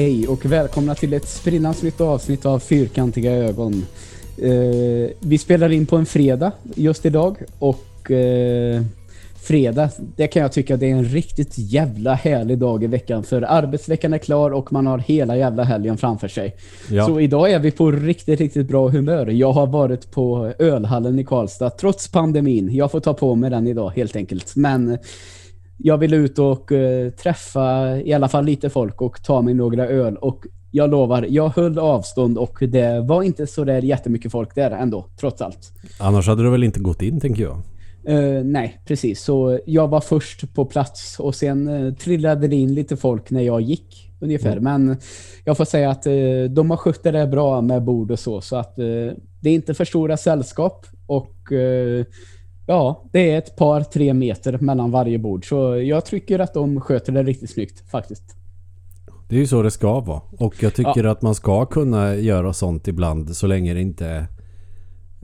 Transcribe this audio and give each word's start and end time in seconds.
Hej 0.00 0.28
och 0.28 0.44
välkomna 0.46 0.94
till 0.94 1.12
ett 1.12 1.28
sprillans 1.28 1.82
nytt 1.82 2.00
avsnitt 2.00 2.46
av 2.46 2.58
Fyrkantiga 2.58 3.32
ögon. 3.32 3.86
Eh, 4.38 5.10
vi 5.20 5.38
spelar 5.38 5.72
in 5.72 5.86
på 5.86 5.96
en 5.96 6.06
fredag 6.06 6.52
just 6.74 7.06
idag 7.06 7.36
och 7.58 8.10
eh, 8.10 8.82
fredag, 9.42 9.90
det 10.16 10.26
kan 10.26 10.42
jag 10.42 10.52
tycka 10.52 10.76
det 10.76 10.86
är 10.86 10.90
en 10.90 11.04
riktigt 11.04 11.58
jävla 11.58 12.14
härlig 12.14 12.58
dag 12.58 12.84
i 12.84 12.86
veckan 12.86 13.22
för 13.22 13.42
arbetsveckan 13.42 14.14
är 14.14 14.18
klar 14.18 14.50
och 14.50 14.72
man 14.72 14.86
har 14.86 14.98
hela 14.98 15.36
jävla 15.36 15.64
helgen 15.64 15.96
framför 15.96 16.28
sig. 16.28 16.56
Ja. 16.90 17.06
Så 17.06 17.20
idag 17.20 17.50
är 17.50 17.58
vi 17.58 17.70
på 17.70 17.90
riktigt, 17.90 18.40
riktigt 18.40 18.68
bra 18.68 18.88
humör. 18.88 19.26
Jag 19.26 19.52
har 19.52 19.66
varit 19.66 20.10
på 20.10 20.52
ölhallen 20.58 21.18
i 21.18 21.24
Karlstad 21.24 21.70
trots 21.70 22.08
pandemin. 22.08 22.74
Jag 22.74 22.90
får 22.90 23.00
ta 23.00 23.14
på 23.14 23.34
mig 23.34 23.50
den 23.50 23.66
idag 23.66 23.90
helt 23.90 24.16
enkelt. 24.16 24.56
Men 24.56 24.98
jag 25.82 25.98
vill 25.98 26.14
ut 26.14 26.38
och 26.38 26.72
eh, 26.72 27.10
träffa 27.10 27.96
i 28.00 28.12
alla 28.12 28.28
fall 28.28 28.44
lite 28.44 28.70
folk 28.70 29.02
och 29.02 29.22
ta 29.22 29.42
mig 29.42 29.54
några 29.54 29.86
öl 29.86 30.16
och 30.16 30.46
jag 30.70 30.90
lovar, 30.90 31.26
jag 31.28 31.48
höll 31.48 31.78
avstånd 31.78 32.38
och 32.38 32.58
det 32.60 33.00
var 33.00 33.22
inte 33.22 33.46
så 33.46 33.64
där 33.64 33.82
jättemycket 33.82 34.32
folk 34.32 34.54
där 34.54 34.70
ändå, 34.70 35.06
trots 35.20 35.42
allt. 35.42 35.72
Annars 36.00 36.26
hade 36.26 36.42
du 36.42 36.50
väl 36.50 36.64
inte 36.64 36.80
gått 36.80 37.02
in, 37.02 37.20
tänker 37.20 37.42
jag. 37.42 37.56
Eh, 38.04 38.44
nej, 38.44 38.80
precis. 38.84 39.22
Så 39.22 39.60
jag 39.66 39.88
var 39.88 40.00
först 40.00 40.54
på 40.54 40.64
plats 40.64 41.20
och 41.20 41.34
sen 41.34 41.68
eh, 41.68 41.94
trillade 41.94 42.48
det 42.48 42.56
in 42.56 42.74
lite 42.74 42.96
folk 42.96 43.30
när 43.30 43.42
jag 43.42 43.60
gick 43.60 44.12
ungefär. 44.20 44.56
Mm. 44.56 44.64
Men 44.64 44.96
jag 45.44 45.56
får 45.56 45.64
säga 45.64 45.90
att 45.90 46.06
eh, 46.06 46.12
de 46.50 46.70
har 46.70 46.76
skött 46.76 47.02
det 47.02 47.10
där 47.10 47.26
bra 47.26 47.60
med 47.60 47.84
bord 47.84 48.10
och 48.10 48.18
så. 48.18 48.40
Så 48.40 48.56
att 48.56 48.78
eh, 48.78 48.84
det 49.40 49.50
är 49.50 49.54
inte 49.54 49.74
för 49.74 49.84
stora 49.84 50.16
sällskap 50.16 50.86
och 51.06 51.52
eh, 51.52 52.04
ja, 52.70 53.04
det 53.12 53.30
är 53.30 53.38
ett 53.38 53.56
par, 53.56 53.80
tre 53.80 54.14
meter 54.14 54.58
mellan 54.58 54.90
varje 54.90 55.18
bord. 55.18 55.48
Så 55.48 55.76
jag 55.76 56.04
tycker 56.04 56.38
att 56.38 56.54
de 56.54 56.80
sköter 56.80 57.12
det 57.12 57.22
riktigt 57.22 57.50
snyggt 57.50 57.90
faktiskt. 57.90 58.36
Det 59.28 59.36
är 59.36 59.40
ju 59.40 59.46
så 59.46 59.62
det 59.62 59.70
ska 59.70 60.00
vara. 60.00 60.20
Och 60.38 60.62
jag 60.62 60.74
tycker 60.74 61.04
att 61.04 61.22
man 61.22 61.34
ska 61.34 61.66
kunna 61.66 62.14
göra 62.14 62.52
sånt 62.52 62.88
ibland 62.88 63.36
så 63.36 63.46
länge 63.46 63.74
det 63.74 63.80
inte 63.80 64.26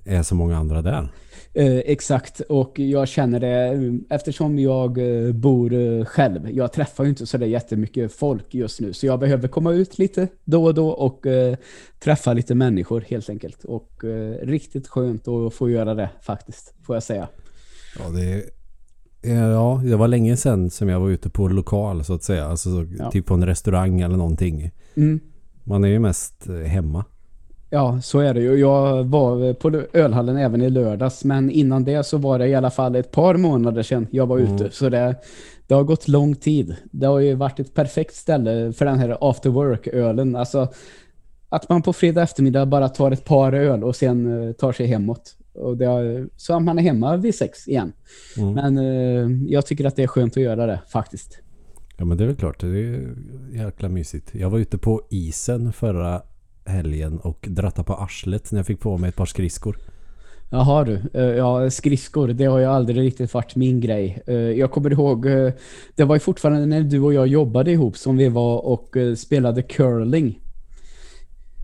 är 0.05 0.23
så 0.23 0.35
många 0.35 0.57
andra 0.57 0.83
där. 0.83 1.13
Eh, 1.59 1.79
exakt, 1.79 2.41
och 2.41 2.79
jag 2.79 3.09
känner 3.09 3.41
det 3.41 3.67
eh, 3.67 4.17
eftersom 4.17 4.59
jag 4.59 4.99
eh, 4.99 5.33
bor 5.33 6.05
själv. 6.05 6.51
Jag 6.51 6.73
träffar 6.73 7.05
ju 7.05 7.11
inte 7.11 7.27
så 7.27 7.39
där 7.39 7.47
jättemycket 7.47 8.13
folk 8.13 8.55
just 8.55 8.81
nu, 8.81 8.93
så 8.93 9.07
jag 9.07 9.21
behöver 9.21 9.49
komma 9.49 9.73
ut 9.73 9.99
lite 9.99 10.29
då 10.45 10.65
och 10.65 10.75
då 10.75 10.89
och 10.89 11.27
eh, 11.27 11.57
träffa 12.01 12.33
lite 12.33 12.55
människor 12.55 13.05
helt 13.09 13.31
enkelt. 13.31 13.65
Och 13.65 14.05
eh, 14.05 14.47
riktigt 14.47 14.89
skönt 14.89 15.29
att 15.29 15.55
få 15.55 15.71
göra 15.71 15.95
det 15.95 16.11
faktiskt, 16.23 16.75
får 16.83 16.97
jag 16.97 17.03
säga. 17.03 17.29
Ja, 17.99 18.05
det, 18.11 18.45
ja, 19.31 19.81
det 19.85 19.97
var 19.97 20.09
länge 20.09 20.37
sedan 20.37 20.71
som 20.71 20.89
jag 20.89 21.01
var 21.01 21.11
ute 21.11 21.31
på 21.31 21.49
lokal 21.49 22.05
så 22.05 22.15
att 22.15 22.23
säga. 22.23 22.45
Alltså 22.47 22.71
så, 22.71 22.87
Ja. 22.99 23.11
typ 23.11 23.27
på 23.27 23.35
en 23.35 23.47
restaurang 23.47 24.01
eller 24.01 24.17
någonting. 24.17 24.71
Mm. 24.97 25.21
Man 25.65 25.85
är 25.85 25.89
ju 25.89 25.99
mest 25.99 26.47
hemma. 26.67 27.05
Ja, 27.71 28.01
så 28.03 28.19
är 28.19 28.35
det 28.35 28.41
ju. 28.41 28.57
Jag 28.57 29.05
var 29.05 29.53
på 29.53 29.83
ölhallen 29.93 30.37
även 30.37 30.63
i 30.63 30.71
lördags, 30.71 31.25
men 31.25 31.51
innan 31.51 31.85
det 31.85 32.07
så 32.07 32.19
var 32.19 32.39
det 32.39 32.49
i 32.49 32.55
alla 32.55 32.71
fall 32.71 32.97
ett 32.97 33.11
par 33.11 33.35
månader 33.35 33.83
sedan 33.83 34.07
jag 34.11 34.27
var 34.27 34.39
ute. 34.39 34.71
Så 34.71 34.89
det, 34.89 35.17
det 35.67 35.75
har 35.75 35.85
gått 35.85 36.09
lång 36.09 36.35
tid. 36.35 36.77
Det 36.91 37.07
har 37.07 37.19
ju 37.19 37.35
varit 37.35 37.61
ett 37.61 37.75
perfekt 37.75 38.15
ställe 38.15 38.73
för 38.73 38.85
den 38.85 38.99
här 38.99 39.17
after 39.21 39.51
work-ölen. 39.51 40.37
Alltså 40.37 40.69
att 41.49 41.69
man 41.69 41.83
på 41.83 41.93
fredag 41.93 42.23
eftermiddag 42.23 42.67
bara 42.67 42.89
tar 42.89 43.11
ett 43.11 43.25
par 43.25 43.53
öl 43.53 43.85
och 43.85 43.97
sen 43.97 44.49
eh, 44.49 44.53
tar 44.53 44.73
sig 44.73 44.87
hemåt. 44.87 45.37
Och 45.55 45.77
har, 45.77 46.29
så 46.37 46.57
att 46.57 46.63
man 46.63 46.79
är 46.79 46.83
hemma 46.83 47.17
vid 47.17 47.35
sex 47.35 47.69
igen. 47.69 47.93
Mm. 48.37 48.53
Men 48.53 48.79
eh, 48.79 49.53
jag 49.53 49.67
tycker 49.67 49.85
att 49.85 49.97
det 49.97 50.03
är 50.03 50.07
skönt 50.07 50.37
att 50.37 50.43
göra 50.43 50.67
det 50.67 50.81
faktiskt. 50.89 51.39
Ja 51.97 52.05
men 52.05 52.19
det 52.19 52.25
är 52.25 52.27
väl 52.27 52.37
klart. 52.37 52.61
Det 52.61 52.67
är 52.67 53.15
jäkla 53.53 53.89
mysigt. 53.89 54.35
Jag 54.35 54.51
var 54.51 54.59
ute 54.59 54.79
på 54.79 55.03
isen 55.11 55.73
förra 55.73 56.23
helgen 56.67 57.19
och 57.19 57.47
dratta 57.49 57.85
på 57.85 57.95
arslet 57.95 58.53
när 58.53 58.59
jag 58.59 58.67
fick 58.67 58.81
på 58.81 58.99
mig 58.99 59.09
ett 59.09 59.17
par 59.17 59.27
skridskor. 59.27 59.77
Jaha 60.51 60.85
du, 60.85 61.01
eh, 61.15 61.23
ja 61.23 61.71
skridskor, 61.71 62.29
det 62.29 62.45
har 62.45 62.59
ju 62.59 62.65
aldrig 62.65 63.01
riktigt 63.01 63.35
varit 63.35 63.57
min 63.57 63.81
grej. 63.81 64.23
Eh, 64.27 64.35
jag 64.35 64.71
kommer 64.71 64.93
ihåg, 64.93 65.27
eh, 65.27 65.53
det 65.95 66.05
var 66.05 66.17
ju 66.17 66.21
fortfarande 66.21 66.67
när 66.67 66.81
du 66.81 67.01
och 67.01 67.15
jag 67.15 67.27
jobbade 67.27 67.73
ihop 67.73 67.97
som 67.97 68.17
vi 68.17 68.29
var 68.29 68.67
och 68.67 68.97
spelade 69.17 69.63
curling. 69.63 70.41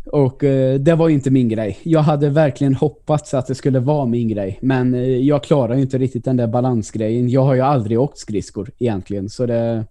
Och 0.06 0.38
det 0.80 0.94
var 0.94 1.08
ju 1.08 1.14
inte 1.14 1.30
min 1.30 1.48
grej. 1.48 1.78
Jag 1.82 2.00
hade 2.00 2.28
verkligen 2.28 2.74
hoppats 2.74 3.34
att 3.34 3.46
det 3.46 3.54
skulle 3.54 3.80
vara 3.80 4.06
min 4.06 4.28
grej. 4.28 4.58
Men 4.62 4.94
jag 5.26 5.44
klarar 5.44 5.74
ju 5.74 5.82
inte 5.82 5.98
riktigt 5.98 6.24
den 6.24 6.36
där 6.36 6.46
balansgrejen. 6.46 7.28
Jag 7.28 7.44
har 7.44 7.54
ju 7.54 7.60
aldrig 7.60 8.00
åkt 8.00 8.18
skridskor 8.18 8.70
egentligen. 8.78 9.28
Så 9.28 9.46
det... 9.46 9.84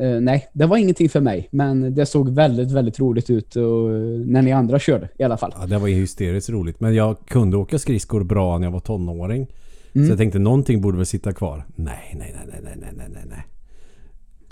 Uh, 0.00 0.20
nej, 0.20 0.48
det 0.52 0.66
var 0.66 0.76
ingenting 0.76 1.08
för 1.08 1.20
mig. 1.20 1.48
Men 1.50 1.94
det 1.94 2.06
såg 2.06 2.28
väldigt, 2.28 2.72
väldigt 2.72 3.00
roligt 3.00 3.30
ut 3.30 3.56
och, 3.56 3.90
när 4.26 4.42
ni 4.42 4.52
andra 4.52 4.78
körde 4.78 5.08
i 5.18 5.22
alla 5.22 5.36
fall. 5.36 5.54
Ja, 5.60 5.66
det 5.66 5.78
var 5.78 5.88
hysteriskt 5.88 6.50
roligt. 6.50 6.80
Men 6.80 6.94
jag 6.94 7.16
kunde 7.26 7.56
åka 7.56 7.78
skridskor 7.78 8.24
bra 8.24 8.58
när 8.58 8.66
jag 8.66 8.72
var 8.72 8.80
tonåring. 8.80 9.46
Mm. 9.92 10.06
Så 10.06 10.12
jag 10.12 10.18
tänkte 10.18 10.38
någonting 10.38 10.80
borde 10.80 10.96
väl 10.96 11.06
sitta 11.06 11.32
kvar. 11.32 11.64
Nej, 11.76 12.14
nej, 12.18 12.34
nej, 12.46 12.60
nej, 12.62 12.76
nej, 12.80 13.08
nej, 13.08 13.24
nej. 13.26 13.46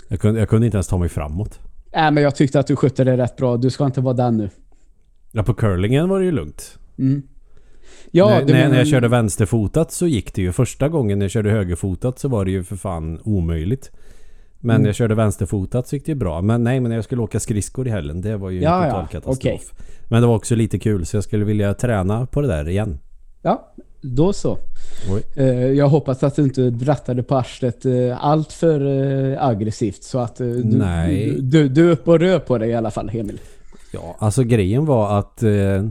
Jag 0.07 0.19
kunde, 0.19 0.39
jag 0.39 0.49
kunde 0.49 0.65
inte 0.65 0.77
ens 0.77 0.87
ta 0.87 0.97
mig 0.97 1.09
framåt. 1.09 1.59
Nej, 1.95 2.11
men 2.11 2.23
jag 2.23 2.35
tyckte 2.35 2.59
att 2.59 2.67
du 2.67 2.75
skötte 2.75 3.03
det 3.03 3.17
rätt 3.17 3.35
bra. 3.35 3.57
Du 3.57 3.69
ska 3.69 3.85
inte 3.85 4.01
vara 4.01 4.13
den 4.13 4.37
nu. 4.37 4.49
Ja, 5.31 5.43
på 5.43 5.53
curlingen 5.53 6.09
var 6.09 6.19
det 6.19 6.25
ju 6.25 6.31
lugnt. 6.31 6.77
Mm. 6.99 7.21
Ja, 8.11 8.29
när, 8.29 8.45
när, 8.45 8.53
men... 8.53 8.71
när 8.71 8.77
jag 8.77 8.87
körde 8.87 9.07
vänsterfotat 9.07 9.91
så 9.91 10.07
gick 10.07 10.33
det 10.33 10.41
ju. 10.41 10.51
Första 10.51 10.89
gången 10.89 11.19
när 11.19 11.23
jag 11.23 11.31
körde 11.31 11.49
högerfotat 11.49 12.19
så 12.19 12.27
var 12.27 12.45
det 12.45 12.51
ju 12.51 12.63
för 12.63 12.75
fan 12.75 13.19
omöjligt. 13.23 13.91
Men 14.65 14.75
Mm. 14.75 14.85
jag 14.85 14.95
körde 14.95 15.15
vänsterfotat 15.15 15.87
så 15.87 15.95
gick 15.95 16.05
det 16.05 16.11
ju 16.11 16.15
bra. 16.15 16.41
Men 16.41 16.63
nej, 16.63 16.79
men 16.79 16.89
när 16.89 16.95
jag 16.97 17.03
skulle 17.05 17.21
åka 17.21 17.39
skridskor 17.39 17.87
i 17.87 17.89
helgen, 17.89 18.21
det 18.21 18.37
var 18.37 18.49
ju 18.49 18.57
en 18.57 18.63
Ja, 18.63 18.85
ja, 18.85 18.91
total 18.91 19.07
katastrof. 19.07 19.37
okej. 19.37 19.61
Men 20.09 20.21
det 20.21 20.27
var 20.27 20.35
också 20.35 20.55
lite 20.55 20.79
kul 20.79 21.05
så 21.05 21.17
jag 21.17 21.23
skulle 21.23 21.45
vilja 21.45 21.73
träna 21.73 22.25
på 22.25 22.41
det 22.41 22.47
där 22.47 22.69
igen. 22.69 22.99
Ja, 23.41 23.73
då 24.01 24.33
så. 24.33 24.57
Oj. 25.11 25.23
Eh, 25.35 25.47
jag 25.71 25.89
hoppas 25.89 26.23
att 26.23 26.35
du 26.35 26.43
inte 26.43 26.69
drattade 26.69 27.23
på 27.23 27.35
arslet 27.35 27.85
uh, 27.85 28.25
allt 28.25 28.51
för 28.53 28.81
eh, 29.31 29.45
aggressivt 29.47 30.03
så 30.03 30.19
att 30.19 30.39
eh, 30.41 30.47
du, 30.47 30.63
Nej. 30.77 31.29
Du, 31.35 31.41
du, 31.41 31.69
du 31.69 31.87
är 31.87 31.91
uppe 31.91 32.11
och 32.11 32.19
rör 32.19 32.39
på 32.39 32.57
dig 32.57 32.69
i 32.69 32.73
alla 32.73 32.91
fall, 32.91 33.09
Emil. 33.13 33.39
Ja, 33.93 34.15
alltså 34.19 34.43
grejen 34.43 34.85
var 34.85 35.19
att 35.19 35.43
eh, 35.43 35.83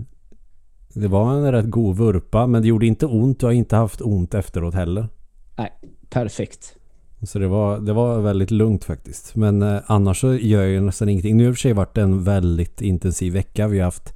det 0.94 1.08
var 1.08 1.32
en 1.34 1.52
rätt 1.52 1.70
god 1.70 1.96
vurpa 1.96 2.46
men 2.46 2.62
det 2.62 2.68
gjorde 2.68 2.86
inte 2.86 3.06
ont 3.06 3.36
och 3.42 3.42
jag 3.42 3.48
har 3.48 3.58
inte 3.58 3.76
haft 3.76 4.00
ont 4.00 4.34
efteråt 4.34 4.74
heller. 4.74 5.08
Nej, 5.56 5.72
perfekt. 6.10 6.76
Så 7.24 7.38
det 7.38 7.48
var, 7.48 7.78
det 7.78 7.92
var 7.92 8.20
väldigt 8.20 8.50
lugnt 8.50 8.84
faktiskt. 8.84 9.36
Men 9.36 9.62
eh, 9.62 9.80
annars 9.86 10.20
så 10.20 10.34
gör 10.34 10.62
jag 10.62 10.70
ju 10.70 10.80
nästan 10.80 11.08
ingenting. 11.08 11.36
Nu 11.36 11.44
har 11.44 11.46
det 11.46 11.50
i 11.50 11.52
och 11.52 11.56
för 11.56 11.60
sig 11.60 11.72
varit 11.72 11.98
en 11.98 12.24
väldigt 12.24 12.80
intensiv 12.80 13.32
vecka. 13.32 13.68
Vi 13.68 13.78
har 13.78 13.84
haft 13.84 14.14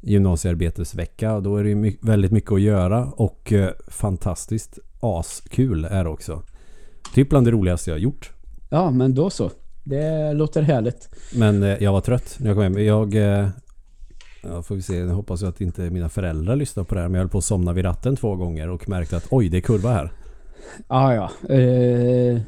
gymnasiearbetesvecka 0.00 1.34
och 1.34 1.42
då 1.42 1.56
är 1.56 1.62
det 1.62 1.68
ju 1.68 1.74
my- 1.74 1.96
väldigt 2.00 2.32
mycket 2.32 2.52
att 2.52 2.60
göra 2.60 3.04
och 3.04 3.52
eh, 3.52 3.70
fantastiskt 3.88 4.78
askul 5.00 5.84
är 5.84 6.04
det 6.04 6.10
också. 6.10 6.42
Typ 7.14 7.28
bland 7.28 7.46
det 7.46 7.50
roligaste 7.50 7.90
jag 7.90 7.94
har 7.94 8.00
gjort. 8.00 8.32
Ja, 8.70 8.90
men 8.90 9.14
då 9.14 9.30
så. 9.30 9.50
Det 9.84 10.32
låter 10.32 10.62
härligt. 10.62 11.08
Men 11.34 11.62
eh, 11.62 11.82
jag 11.82 11.92
var 11.92 12.00
trött 12.00 12.36
när 12.40 12.46
jag 12.46 12.56
kom 12.56 12.62
hem. 12.62 12.78
Jag... 12.84 13.14
Eh, 13.14 13.48
ja, 14.42 14.62
får 14.62 14.74
vi 14.74 14.82
se. 14.82 14.96
Jag 14.96 15.08
hoppas 15.08 15.42
att 15.42 15.60
inte 15.60 15.90
mina 15.90 16.08
föräldrar 16.08 16.56
lyssnar 16.56 16.84
på 16.84 16.94
det 16.94 17.00
här. 17.00 17.08
Men 17.08 17.14
jag 17.14 17.20
höll 17.20 17.30
på 17.30 17.38
att 17.38 17.44
somna 17.44 17.72
vid 17.72 17.84
ratten 17.84 18.16
två 18.16 18.36
gånger 18.36 18.68
och 18.68 18.88
märkte 18.88 19.16
att 19.16 19.26
oj, 19.30 19.48
det 19.48 19.56
är 19.56 19.60
kurva 19.60 19.92
här. 19.92 20.12
Ja, 20.88 21.14
ja. 21.14 21.54
Eh, 21.54 22.40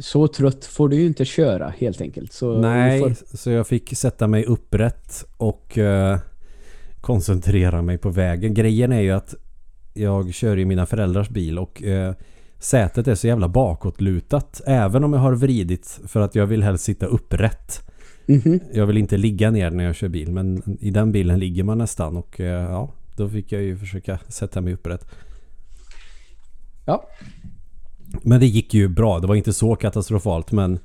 så 0.00 0.28
trött 0.28 0.64
får 0.64 0.88
du 0.88 0.96
ju 0.96 1.06
inte 1.06 1.24
köra 1.24 1.68
helt 1.68 2.00
enkelt. 2.00 2.32
Så 2.32 2.58
Nej, 2.58 3.00
Får, 3.00 3.36
så 3.36 3.50
jag 3.50 3.66
fick 3.66 3.96
sätta 3.96 4.26
mig 4.26 4.44
upprätt 4.44 5.24
och 5.36 5.78
eh, 5.78 6.18
koncentrera 7.00 7.82
mig 7.82 7.98
på 7.98 8.10
vägen. 8.10 8.54
Grejen 8.54 8.92
är 8.92 9.00
ju 9.00 9.10
att 9.10 9.34
jag 9.94 10.34
kör 10.34 10.58
i 10.58 10.64
mina 10.64 10.86
föräldrars 10.86 11.28
bil 11.28 11.58
och 11.58 11.82
eh, 11.82 12.14
sätet 12.58 13.08
är 13.08 13.14
så 13.14 13.26
jävla 13.26 13.48
bakåtlutat. 13.48 14.60
Även 14.66 15.04
om 15.04 15.12
jag 15.12 15.20
har 15.20 15.34
vridit 15.34 16.00
för 16.06 16.20
att 16.20 16.34
jag 16.34 16.46
vill 16.46 16.62
helst 16.62 16.84
sitta 16.84 17.06
upprätt. 17.06 17.82
Mhm. 18.26 18.60
Jag 18.72 18.86
vill 18.86 18.96
inte 18.96 19.16
ligga 19.16 19.50
ner 19.50 19.70
när 19.70 19.84
jag 19.84 19.94
kör 19.94 20.08
bil 20.08 20.32
men 20.32 20.78
i 20.80 20.90
den 20.90 21.12
bilen 21.12 21.38
ligger 21.38 21.64
man 21.64 21.78
nästan 21.78 22.16
och 22.16 22.40
eh, 22.40 22.70
ja, 22.70 22.92
då 23.16 23.28
fick 23.28 23.52
jag 23.52 23.62
ju 23.62 23.76
försöka 23.76 24.18
sätta 24.28 24.60
mig 24.60 24.74
upprätt. 24.74 25.06
Ja, 26.86 27.08
Men 28.22 28.40
det 28.40 28.46
gick 28.46 28.74
ju 28.74 28.88
bra. 28.88 29.18
Det 29.20 29.26
var 29.26 29.34
inte 29.34 29.52
så 29.52 29.76
katastrofalt 29.76 30.52
men 30.52 30.78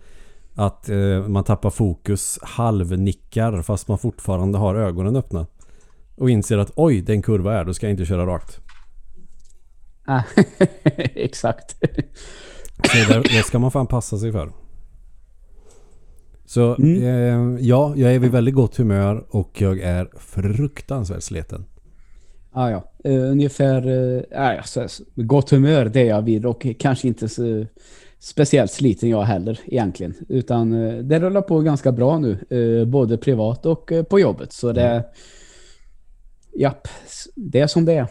att 0.56 0.90
eh, 0.90 1.28
man 1.28 1.44
tappar 1.44 1.70
fokus, 1.70 2.40
halvnickar 2.42 3.62
fast 3.62 3.88
man 3.88 3.98
fortfarande 3.98 4.58
har 4.58 4.76
ögonen 4.76 5.16
öppna. 5.16 5.48
Och 6.16 6.30
inser 6.30 6.58
att 6.58 6.72
oj, 6.76 7.02
det 7.02 7.12
är 7.12 7.16
en 7.16 7.22
kurva 7.22 7.52
här, 7.52 7.66
då 7.66 7.74
ska 7.74 7.86
jag 7.86 7.92
inte 7.94 8.06
köra 8.06 8.26
rakt. 8.26 8.60
Ah, 10.06 10.22
exakt. 11.16 11.76
Så 12.84 13.14
det, 13.14 13.22
det 13.24 13.46
ska 13.46 13.60
man 13.60 13.72
fan 13.72 13.88
passa 13.88 14.18
sig 14.18 14.32
för. 14.32 14.52
Så 16.46 16.76
Mm. 16.76 17.04
eh, 17.04 17.66
ja, 17.66 17.94
jag 17.96 18.16
är 18.16 18.20
vid 18.20 18.32
väldigt 18.32 18.56
gott 18.56 18.78
humör 18.78 19.26
och 19.30 19.62
jag 19.62 19.80
är 19.80 20.10
fruktansvärt 20.20 21.24
sliten. 21.24 21.66
Ah, 22.54 22.70
ja, 22.70 22.92
uh, 23.06 23.32
ungefär 23.32 23.88
uh, 23.88 24.24
alltså, 24.32 24.88
gott 25.16 25.50
humör 25.50 25.86
det 25.86 26.04
jag 26.04 26.22
vid 26.22 26.46
och 26.46 26.68
kanske 26.80 27.08
inte 27.08 27.30
så 27.30 27.66
speciellt 28.22 28.72
sliten 28.72 29.10
jag 29.10 29.22
heller 29.22 29.60
egentligen. 29.66 30.14
Utan 30.30 30.74
eh, 30.74 30.98
det 30.98 31.20
rullar 31.20 31.42
på 31.42 31.60
ganska 31.60 31.92
bra 31.92 32.20
nu. 32.20 32.38
Eh, 32.50 32.86
både 32.86 33.18
privat 33.18 33.66
och 33.66 33.92
på 34.10 34.20
jobbet. 34.20 34.54
Så 34.54 34.72
det... 34.72 35.06
Japp, 36.54 36.88
det 37.36 37.60
är 37.60 37.68
som 37.68 37.86
det 37.86 37.94
är. 37.94 38.08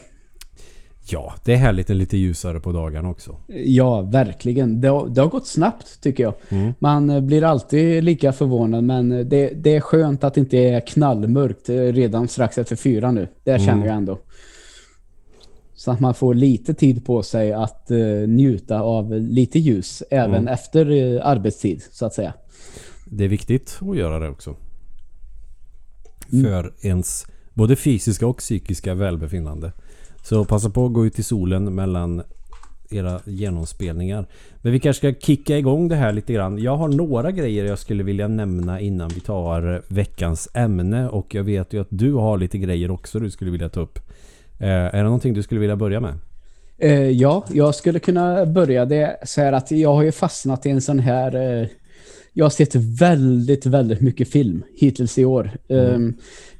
Ja, 1.09 1.35
det 1.45 1.53
är 1.53 1.57
härligt 1.57 1.89
lite 1.89 2.17
ljusare 2.17 2.61
på 2.61 2.73
dagarna 2.73 3.09
också. 3.11 3.37
Ja, 3.49 4.01
verkligen. 4.01 4.81
Det 4.81 4.89
har, 4.89 5.09
det 5.09 5.21
har 5.21 5.29
gått 5.29 5.47
snabbt 5.47 6.01
tycker 6.03 6.23
jag. 6.23 6.35
Mm. 6.49 6.73
Man 6.79 7.11
eh, 7.11 7.21
blir 7.21 7.45
alltid 7.45 8.05
lika 8.05 8.33
förvånad 8.33 8.85
men 8.85 9.13
eh, 9.13 9.19
det, 9.27 9.49
det 9.49 9.77
är 9.77 9.81
skönt 9.81 10.25
att 10.25 10.35
det 10.35 10.41
inte 10.41 10.57
är 10.59 10.81
knallmörkt 10.87 11.69
eh, 11.69 11.75
redan 11.75 12.29
strax 12.29 12.59
efter 12.59 12.77
fyra 12.77 13.11
nu. 13.13 13.29
Det 13.45 13.59
känner 13.59 13.73
Mm. 13.73 13.87
jag 13.87 13.97
ändå. 13.97 14.19
Så 15.75 15.91
att 15.91 16.01
man 16.01 16.15
får 16.15 16.35
lite 16.35 16.75
tid 16.75 17.05
på 17.07 17.23
sig 17.23 17.53
att 17.53 17.91
eh, 17.91 17.99
njuta 18.29 18.81
av 18.81 19.13
lite 19.15 19.59
ljus 19.59 20.03
även 20.11 20.35
Mm. 20.35 20.49
efter 20.49 20.91
eh, 20.91 21.27
arbetstid 21.27 21.83
så 21.93 22.07
att 22.07 22.15
säga. 22.15 22.35
Det 23.05 23.25
är 23.25 23.29
viktigt 23.29 23.79
att 23.81 23.97
göra 23.97 24.19
det 24.19 24.29
också. 24.29 24.57
Mm. 26.33 26.45
För 26.45 26.73
ens 26.83 27.27
både 27.55 27.77
fysiska 27.77 28.27
och 28.27 28.39
psykiska 28.39 28.95
välbefinnande. 28.95 29.73
Så 30.23 30.45
passa 30.45 30.71
på 30.71 30.87
att 30.87 30.93
gå 30.93 31.07
ut 31.07 31.19
i 31.19 31.23
solen 31.23 31.75
mellan 31.75 32.23
era 32.91 33.21
genomspelningar. 33.25 34.27
Men 34.63 34.73
vi 34.73 34.81
kanske 34.81 35.13
ska 35.13 35.21
kicka 35.27 35.59
igång 35.59 35.89
det 35.89 35.97
här 35.97 36.13
lite 36.13 36.33
grann. 36.33 36.59
Jag 36.59 36.77
har 36.77 36.89
några 36.89 37.31
grejer 37.31 37.65
jag 37.65 37.79
skulle 37.79 38.03
vilja 38.03 38.29
nämna 38.29 38.81
innan 38.81 39.09
vi 39.09 39.21
tar 39.21 39.83
veckans 39.89 40.49
ämne. 40.55 41.09
Och 41.09 41.35
jag 41.35 41.45
vet 41.45 41.73
ju 41.73 41.81
att 41.81 41.89
du 41.91 42.13
har 42.13 42.39
lite 42.39 42.59
grejer 42.59 42.91
också 42.91 43.21
du 43.21 43.31
skulle 43.31 43.51
vilja 43.51 43.69
ta 43.69 43.81
upp. 43.81 43.99
Eh, 44.59 44.69
är 44.69 44.97
det 44.97 45.03
någonting 45.03 45.35
du 45.35 45.43
skulle 45.43 45.61
vilja 45.61 45.77
börja 45.77 46.01
med? 46.01 46.15
Eh, 46.79 47.11
ja, 47.11 47.45
jag 47.53 47.75
skulle 47.75 47.99
kunna 47.99 48.47
börja 48.47 48.85
det 48.85 49.17
så 49.25 49.41
här 49.41 49.53
att 49.53 49.71
jag 49.71 49.95
har 49.95 50.03
ju 50.03 50.13
fastnat 50.13 50.67
i 50.67 50.71
en 50.71 50.81
sån 50.81 50.99
här... 50.99 51.61
Eh, 51.61 51.69
jag 52.33 52.45
har 52.45 52.51
sett 52.51 52.75
väldigt, 52.75 53.67
väldigt 53.67 54.01
mycket 54.01 54.29
film 54.29 54.65
hittills 54.77 55.19
i 55.19 55.25
år. 55.25 55.51
Eh, 55.69 55.99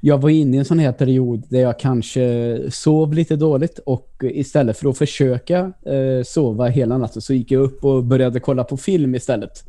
jag 0.01 0.19
var 0.19 0.31
inne 0.31 0.57
i 0.57 0.59
en 0.59 0.65
sån 0.65 0.79
här 0.79 0.93
period 0.93 1.45
där 1.49 1.61
jag 1.61 1.79
kanske 1.79 2.59
sov 2.71 3.15
lite 3.15 3.37
dåligt 3.37 3.79
och 3.79 4.23
istället 4.23 4.79
för 4.79 4.89
att 4.89 4.99
försöka 4.99 5.73
eh, 5.87 6.23
sova 6.25 6.67
hela 6.67 6.99
natten 6.99 7.23
så 7.23 7.35
gick 7.35 7.51
jag 7.51 7.63
upp 7.63 7.85
och 7.85 8.05
började 8.05 8.41
kolla 8.41 8.65
på 8.65 8.77
film 8.77 9.15
istället. 9.15 9.65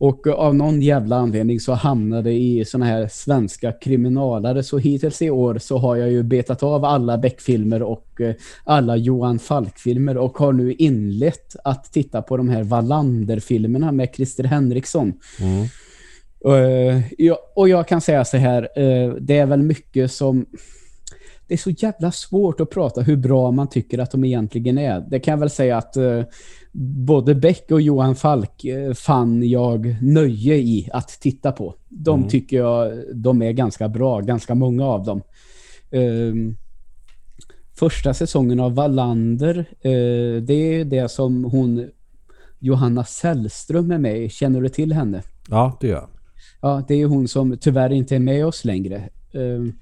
Och 0.00 0.26
av 0.26 0.54
någon 0.54 0.82
jävla 0.82 1.16
anledning 1.16 1.60
så 1.60 1.72
hamnade 1.72 2.32
i 2.32 2.64
såna 2.64 2.86
här 2.86 3.08
svenska 3.10 3.72
kriminalare. 3.72 4.62
Så 4.62 4.78
hittills 4.78 5.22
i 5.22 5.30
år 5.30 5.58
så 5.58 5.78
har 5.78 5.96
jag 5.96 6.10
ju 6.10 6.22
betat 6.22 6.62
av 6.62 6.84
alla 6.84 7.18
Beck-filmer 7.18 7.82
och 7.82 8.20
eh, 8.20 8.34
alla 8.64 8.96
Johan 8.96 9.38
Falk-filmer 9.38 10.16
och 10.16 10.38
har 10.38 10.52
nu 10.52 10.72
inlett 10.72 11.56
att 11.64 11.92
titta 11.92 12.22
på 12.22 12.36
de 12.36 12.48
här 12.48 12.62
Wallander-filmerna 12.62 13.92
med 13.92 14.08
Christer 14.14 14.44
Henriksson. 14.44 15.12
Mm. 15.40 15.66
Eh, 16.44 17.34
och 17.54 17.68
jag 17.68 17.88
kan 17.88 18.00
säga 18.00 18.24
så 18.24 18.36
här, 18.36 18.62
eh, 18.76 19.14
det 19.14 19.38
är 19.38 19.46
väl 19.46 19.62
mycket 19.62 20.12
som... 20.12 20.46
Det 21.46 21.54
är 21.54 21.58
så 21.58 21.70
jävla 21.70 22.12
svårt 22.12 22.60
att 22.60 22.70
prata 22.70 23.00
hur 23.00 23.16
bra 23.16 23.50
man 23.50 23.68
tycker 23.68 23.98
att 23.98 24.10
de 24.10 24.24
egentligen 24.24 24.78
är. 24.78 25.00
Det 25.00 25.20
kan 25.20 25.32
jag 25.32 25.38
väl 25.38 25.50
säga 25.50 25.76
att 25.76 25.96
eh, 25.96 26.22
både 26.72 27.34
Beck 27.34 27.70
och 27.70 27.80
Johan 27.80 28.16
Falk 28.16 28.64
eh, 28.64 28.92
fann 28.92 29.48
jag 29.48 29.96
nöje 30.02 30.54
i 30.56 30.88
att 30.92 31.08
titta 31.08 31.52
på. 31.52 31.74
De 31.88 32.18
Mm. 32.18 32.28
tycker 32.30 32.56
jag 32.56 32.92
de 33.14 33.42
är 33.42 33.52
ganska 33.52 33.88
bra, 33.88 34.20
ganska 34.20 34.54
många 34.54 34.84
av 34.86 35.04
dem. 35.04 35.22
Ehm, 35.90 36.56
första 37.78 38.14
säsongen 38.14 38.60
av 38.60 38.74
Wallander, 38.74 39.58
eh, 39.80 40.42
det 40.42 40.54
är 40.54 40.84
det 40.84 41.10
som 41.10 41.44
hon 41.44 41.88
Johanna 42.58 43.04
Sällström 43.04 43.90
är 43.90 43.98
med 43.98 44.22
i. 44.22 44.28
Känner 44.28 44.60
du 44.60 44.68
till 44.68 44.92
henne? 44.92 45.22
Ja, 45.48 45.78
det 45.80 45.86
gör 45.86 45.94
jag. 45.96 46.08
Ja, 46.62 46.84
det 46.88 46.94
är 46.94 47.06
hon 47.06 47.28
som 47.28 47.56
tyvärr 47.60 47.92
inte 47.92 48.14
är 48.16 48.20
med 48.20 48.46
oss 48.46 48.64
längre. 48.64 49.08
Ehm, 49.34 49.72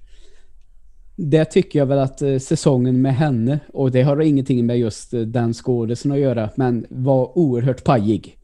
Det 1.21 1.45
tycker 1.45 1.79
jag 1.79 1.87
väl 1.87 1.99
att 1.99 2.23
eh, 2.23 2.39
säsongen 2.39 3.03
med 3.03 3.17
henne, 3.17 3.61
och 3.73 3.91
det 3.91 4.03
har 4.03 4.21
ingenting 4.21 4.67
med 4.67 4.79
just 4.79 5.15
eh, 5.15 5.21
den 5.21 5.55
skådisen 5.55 6.13
att 6.13 6.19
göra, 6.19 6.51
men 6.55 6.87
var 6.91 7.39
oerhört 7.39 7.85
pajig. 7.85 8.35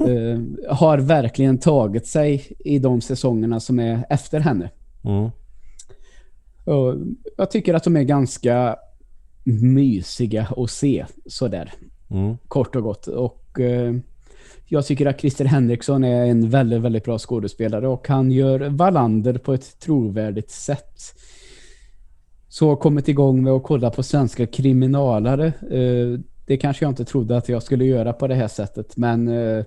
Ehm, 0.08 0.56
har 0.68 0.98
verkligen 0.98 1.58
tagit 1.58 2.06
sig 2.06 2.56
i 2.58 2.78
de 2.78 3.00
säsongerna 3.00 3.60
som 3.60 3.78
är 3.78 4.06
efter 4.10 4.40
henne. 4.40 4.70
Mm. 5.04 5.30
Och 6.64 6.94
jag 7.36 7.50
tycker 7.50 7.74
att 7.74 7.84
de 7.84 7.96
är 7.96 8.02
ganska 8.02 8.76
mysiga 9.44 10.48
att 10.56 10.70
se 10.70 11.06
sådär 11.26 11.74
Mm. 12.10 12.36
kort 12.48 12.76
och 12.76 12.82
gott. 12.82 13.06
Och 13.06 13.60
eh, 13.60 13.94
jag 14.66 14.86
tycker 14.86 15.06
att 15.06 15.20
Christer 15.20 15.44
Henriksson 15.44 16.04
är 16.04 16.26
en 16.26 16.50
väldigt, 16.50 16.80
väldigt 16.80 17.04
bra 17.04 17.18
skådespelare 17.18 17.88
och 17.88 18.08
han 18.08 18.30
gör 18.30 18.60
Wallander 18.68 19.38
på 19.38 19.52
ett 19.52 19.78
trovärdigt 19.80 20.50
sätt. 20.50 21.00
Så 22.48 22.76
kommit 22.76 23.08
igång 23.08 23.42
med 23.42 23.52
att 23.52 23.62
kolla 23.62 23.90
på 23.90 24.02
svenska 24.02 24.46
kriminalare. 24.46 25.46
Eh, 25.46 26.20
det 26.46 26.56
kanske 26.56 26.84
jag 26.84 26.90
inte 26.90 27.04
trodde 27.04 27.36
att 27.36 27.48
jag 27.48 27.62
skulle 27.62 27.84
göra 27.84 28.12
på 28.12 28.26
det 28.26 28.34
här 28.34 28.48
sättet, 28.48 28.96
men 28.96 29.28
eh, 29.28 29.64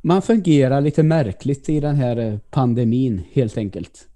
man 0.00 0.22
fungerar 0.22 0.80
lite 0.80 1.02
märkligt 1.02 1.68
i 1.68 1.80
den 1.80 1.94
här 1.94 2.16
eh, 2.16 2.38
pandemin 2.50 3.22
helt 3.32 3.58
enkelt. 3.58 4.08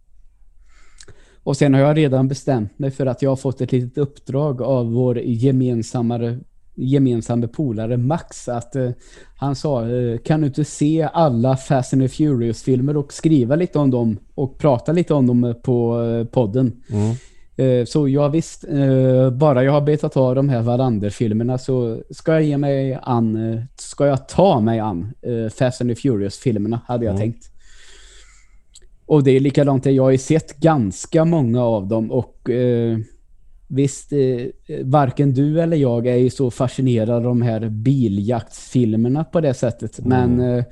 Och 1.42 1.56
sen 1.56 1.74
har 1.74 1.80
jag 1.80 1.96
redan 1.96 2.28
bestämt 2.28 2.78
mig 2.78 2.90
för 2.90 3.06
att 3.06 3.22
jag 3.22 3.30
har 3.30 3.36
fått 3.36 3.60
ett 3.60 3.72
litet 3.72 3.98
uppdrag 3.98 4.62
av 4.62 4.92
vår 4.92 5.18
gemensamma, 5.18 6.38
gemensamma 6.76 7.48
polare 7.48 7.96
Max 7.96 8.48
att 8.48 8.76
eh, 8.76 8.90
han 9.36 9.56
sa 9.56 9.88
eh, 9.88 10.18
kan 10.18 10.40
du 10.40 10.46
inte 10.46 10.64
se 10.64 11.08
alla 11.12 11.56
Fast 11.56 11.92
and 11.92 12.10
Furious-filmer 12.12 12.96
och 12.96 13.12
skriva 13.12 13.56
lite 13.56 13.78
om 13.78 13.90
dem 13.90 14.18
och 14.34 14.58
prata 14.58 14.92
lite 14.92 15.14
om 15.14 15.26
dem 15.26 15.54
på 15.62 16.02
eh, 16.02 16.24
podden. 16.24 16.82
Mm. 16.90 17.14
Eh, 17.58 17.84
så 17.84 18.08
jag 18.08 18.30
visst, 18.30 18.64
eh, 18.64 19.30
bara 19.30 19.64
jag 19.64 19.72
har 19.72 19.80
betat 19.80 20.16
av 20.16 20.34
de 20.34 20.48
här 20.48 20.62
Wallander-filmerna 20.62 21.58
så 21.58 22.02
ska 22.10 22.32
jag 22.32 22.42
ge 22.42 22.58
mig 22.58 22.98
an, 23.02 23.52
eh, 23.52 23.60
ska 23.76 24.06
jag 24.06 24.28
ta 24.28 24.60
mig 24.60 24.78
an 24.80 25.12
eh, 25.22 25.50
Fast 25.52 25.80
and 25.80 25.98
Furious-filmerna 25.98 26.80
hade 26.86 27.04
jag 27.04 27.14
Mm. 27.14 27.20
tänkt. 27.22 27.50
Och 29.06 29.24
det 29.24 29.30
är 29.30 29.40
likadant, 29.40 29.86
jag 29.86 30.02
har 30.02 30.10
ju 30.10 30.18
sett 30.18 30.56
ganska 30.60 31.24
många 31.24 31.64
av 31.64 31.88
dem 31.88 32.10
och 32.12 32.50
eh, 32.50 32.98
visst, 33.68 34.12
eh, 34.12 34.78
varken 34.84 35.34
du 35.34 35.60
eller 35.60 35.76
jag 35.76 36.06
är 36.06 36.16
ju 36.16 36.30
så 36.30 36.50
fascinerade 36.50 37.14
av 37.14 37.22
de 37.22 37.42
här 37.42 37.68
biljaktsfilmerna 37.68 39.24
på 39.24 39.40
det 39.40 39.54
sättet. 39.54 40.00
Men 40.00 40.40
eh, 40.40 40.64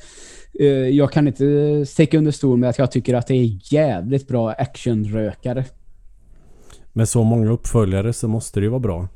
eh, 0.60 0.66
jag 0.68 1.12
kan 1.12 1.28
inte 1.28 1.86
sticka 1.86 2.18
under 2.18 2.32
stol 2.32 2.58
med 2.58 2.70
att 2.70 2.78
jag 2.78 2.92
tycker 2.92 3.14
att 3.14 3.26
det 3.26 3.34
är 3.34 3.58
jävligt 3.72 4.28
bra 4.28 4.50
actionrökare. 4.50 5.64
Med 6.92 7.08
så 7.08 7.24
många 7.24 7.50
uppföljare 7.50 8.12
så 8.12 8.28
måste 8.28 8.60
det 8.60 8.64
ju 8.64 8.70
vara 8.70 8.80
bra. 8.80 9.08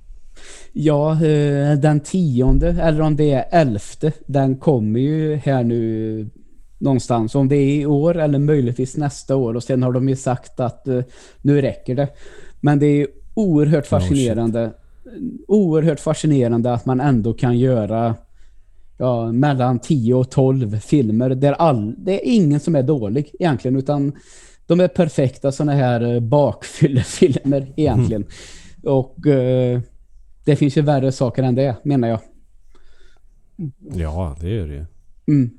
Ja, 0.72 1.12
eh, 1.12 1.78
den 1.78 2.00
tionde, 2.00 2.68
eller 2.68 3.00
om 3.00 3.16
det 3.16 3.32
är 3.32 3.44
elfte, 3.50 4.12
den 4.26 4.56
kommer 4.56 5.00
ju 5.00 5.36
här 5.36 5.64
nu 5.64 6.30
någonstans. 6.78 7.34
Om 7.34 7.48
det 7.48 7.56
är 7.56 7.80
i 7.80 7.86
år 7.86 8.18
eller 8.18 8.38
möjligtvis 8.38 8.96
nästa 8.96 9.36
år. 9.36 9.54
Och 9.54 9.62
sen 9.62 9.82
har 9.82 9.92
de 9.92 10.08
ju 10.08 10.16
sagt 10.16 10.60
att 10.60 10.88
eh, 10.88 11.00
nu 11.42 11.60
räcker 11.60 11.94
det. 11.94 12.08
Men 12.60 12.78
det 12.78 12.86
är 12.86 13.06
oerhört 13.38 13.84
Oh, 13.84 13.88
fascinerande. 13.88 14.72
oerhört 15.48 16.00
fascinerande 16.00 16.72
att 16.72 16.86
man 16.86 17.00
ändå 17.00 17.34
kan 17.34 17.58
göra 17.58 18.14
ja, 18.98 19.32
mellan 19.32 19.78
10 19.78 20.14
och 20.14 20.30
12 20.30 20.78
filmer 20.80 21.30
där 21.30 21.52
all, 21.52 21.94
det 21.98 22.12
är 22.12 22.34
ingen 22.34 22.60
som 22.60 22.76
är 22.76 22.82
dålig 22.82 23.30
egentligen 23.38 23.76
utan 23.76 24.12
de 24.66 24.80
är 24.80 24.88
perfekta 24.88 25.52
såna 25.52 25.72
här 25.72 26.14
eh, 26.14 26.20
bakfyllefilmer 26.20 27.72
egentligen. 27.76 28.26
Och 28.82 29.26
eh, 29.26 29.80
det 30.44 30.56
finns 30.56 30.76
ju 30.76 30.82
värre 30.82 31.12
saker 31.12 31.42
än 31.42 31.54
det 31.54 31.76
menar 31.82 32.08
jag. 32.08 32.20
Ja, 33.94 34.36
det 34.40 34.58
är 34.58 34.66
det 34.66 34.74
ju. 34.74 34.84
Mm. 35.28 35.50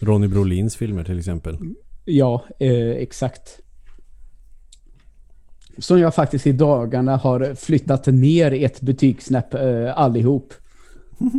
Ronny 0.00 0.28
Brolins 0.28 0.76
filmer 0.76 1.04
till 1.04 1.18
exempel. 1.18 1.58
Ja, 2.04 2.44
eh, 2.58 2.90
exakt. 2.90 3.60
Som 5.78 6.00
jag 6.00 6.14
faktiskt 6.14 6.46
i 6.46 6.52
dagarna 6.52 7.16
har 7.16 7.54
flyttat 7.54 8.06
ner 8.06 8.64
ett 8.64 8.80
betygssnäpp 8.80 9.54
eh, 9.54 9.98
allihop. 9.98 10.54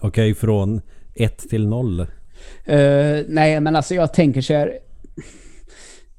Okej, 0.00 0.34
från 0.34 0.80
1 1.14 1.38
till 1.38 1.68
0. 1.68 2.00
Eh, 2.00 2.06
nej, 3.28 3.60
men 3.60 3.76
alltså 3.76 3.94
jag 3.94 4.14
tänker 4.14 4.40
så 4.40 4.52
här. 4.54 4.78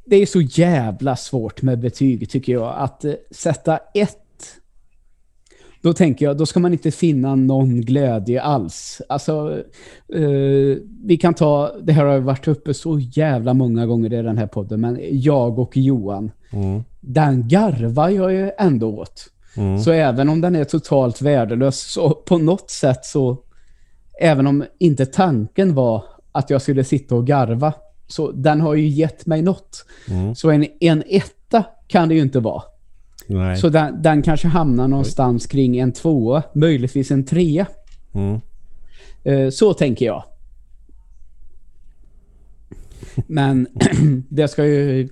Det 0.05 0.15
är 0.15 0.25
så 0.25 0.41
jävla 0.41 1.15
svårt 1.15 1.61
med 1.61 1.79
betyg 1.79 2.29
tycker 2.29 2.53
jag. 2.53 2.73
Att 2.77 3.05
eh, 3.05 3.13
sätta 3.31 3.79
ett. 3.93 4.17
Då 5.83 5.93
tänker 5.93 6.25
jag, 6.25 6.37
då 6.37 6.45
ska 6.45 6.59
man 6.59 6.73
inte 6.73 6.91
finna 6.91 7.35
någon 7.35 7.81
glädje 7.81 8.41
alls. 8.41 9.01
Alltså, 9.09 9.57
eh, 10.13 10.77
vi 11.05 11.17
kan 11.21 11.33
ta, 11.33 11.71
det 11.83 11.93
här 11.93 12.05
har 12.05 12.19
varit 12.19 12.47
uppe 12.47 12.73
så 12.73 12.99
jävla 12.99 13.53
många 13.53 13.85
gånger 13.85 14.13
i 14.13 14.21
den 14.21 14.37
här 14.37 14.47
podden, 14.47 14.81
men 14.81 14.99
jag 15.11 15.59
och 15.59 15.77
Johan, 15.77 16.31
Mm. 16.51 16.83
den 17.01 17.47
garvar 17.47 18.09
jag 18.09 18.33
ju 18.33 18.51
ändå 18.57 18.99
åt. 18.99 19.25
Mm. 19.57 19.79
Så 19.79 19.91
även 19.91 20.29
om 20.29 20.41
den 20.41 20.55
är 20.55 20.63
totalt 20.63 21.21
värdelös 21.21 21.79
så 21.79 22.09
på 22.09 22.37
något 22.37 22.69
sätt 22.69 23.05
så 23.05 23.37
även 24.21 24.47
om 24.47 24.63
inte 24.79 25.05
tanken 25.05 25.75
var 25.75 26.03
att 26.31 26.49
jag 26.49 26.61
skulle 26.61 26.83
sitta 26.83 27.15
och 27.15 27.27
garva 27.27 27.73
så 28.07 28.31
den 28.31 28.61
har 28.61 28.73
ju 28.75 28.87
gett 28.87 29.25
mig 29.25 29.41
något. 29.41 29.85
Mm. 30.09 30.35
Så 30.35 30.49
en, 30.51 30.65
en 30.79 31.03
etta 31.07 31.63
kan 31.87 32.09
det 32.09 32.15
ju 32.15 32.21
inte 32.21 32.39
vara. 32.39 32.63
Nej. 33.27 33.57
Så 33.57 33.69
den, 33.69 34.01
den 34.01 34.21
kanske 34.21 34.47
hamnar 34.47 34.87
någonstans 34.87 35.47
kring 35.47 35.77
en 35.77 35.91
tvåa, 35.91 36.43
möjligtvis 36.53 37.11
en 37.11 37.25
trea. 37.25 37.67
Mm. 38.13 38.39
Eh, 39.23 39.49
Så 39.49 39.73
tänker 39.73 40.05
jag. 40.05 40.23
Men 43.27 43.67
det 44.29 44.47
ska 44.47 44.65
ju 44.65 45.09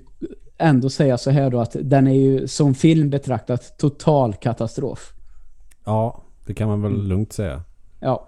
ändå 0.58 0.90
säga 0.90 1.18
så 1.18 1.32
här 1.32 1.50
då 1.50 1.60
att 1.60 1.76
den 1.82 2.08
är 2.08 2.16
ju 2.16 2.48
som 2.48 2.74
film 2.76 3.10
betraktat 3.10 3.78
total 3.78 4.34
katastrof. 4.34 5.14
Ja, 5.86 6.24
det 6.46 6.54
kan 6.54 6.68
man 6.68 6.82
väl 6.82 7.08
lugnt 7.08 7.34
säga. 7.34 7.64
Ja, 8.00 8.28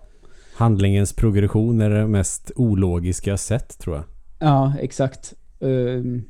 Handlingens 0.56 1.14
progression 1.14 1.82
är 1.82 1.90
det 1.90 2.08
mest 2.08 2.52
ologiska 2.56 3.38
sätt 3.38 3.80
tror 3.80 3.96
jag. 3.96 4.06
ja 4.40 4.74
exakt. 4.80 5.34
Ehm, 5.60 6.24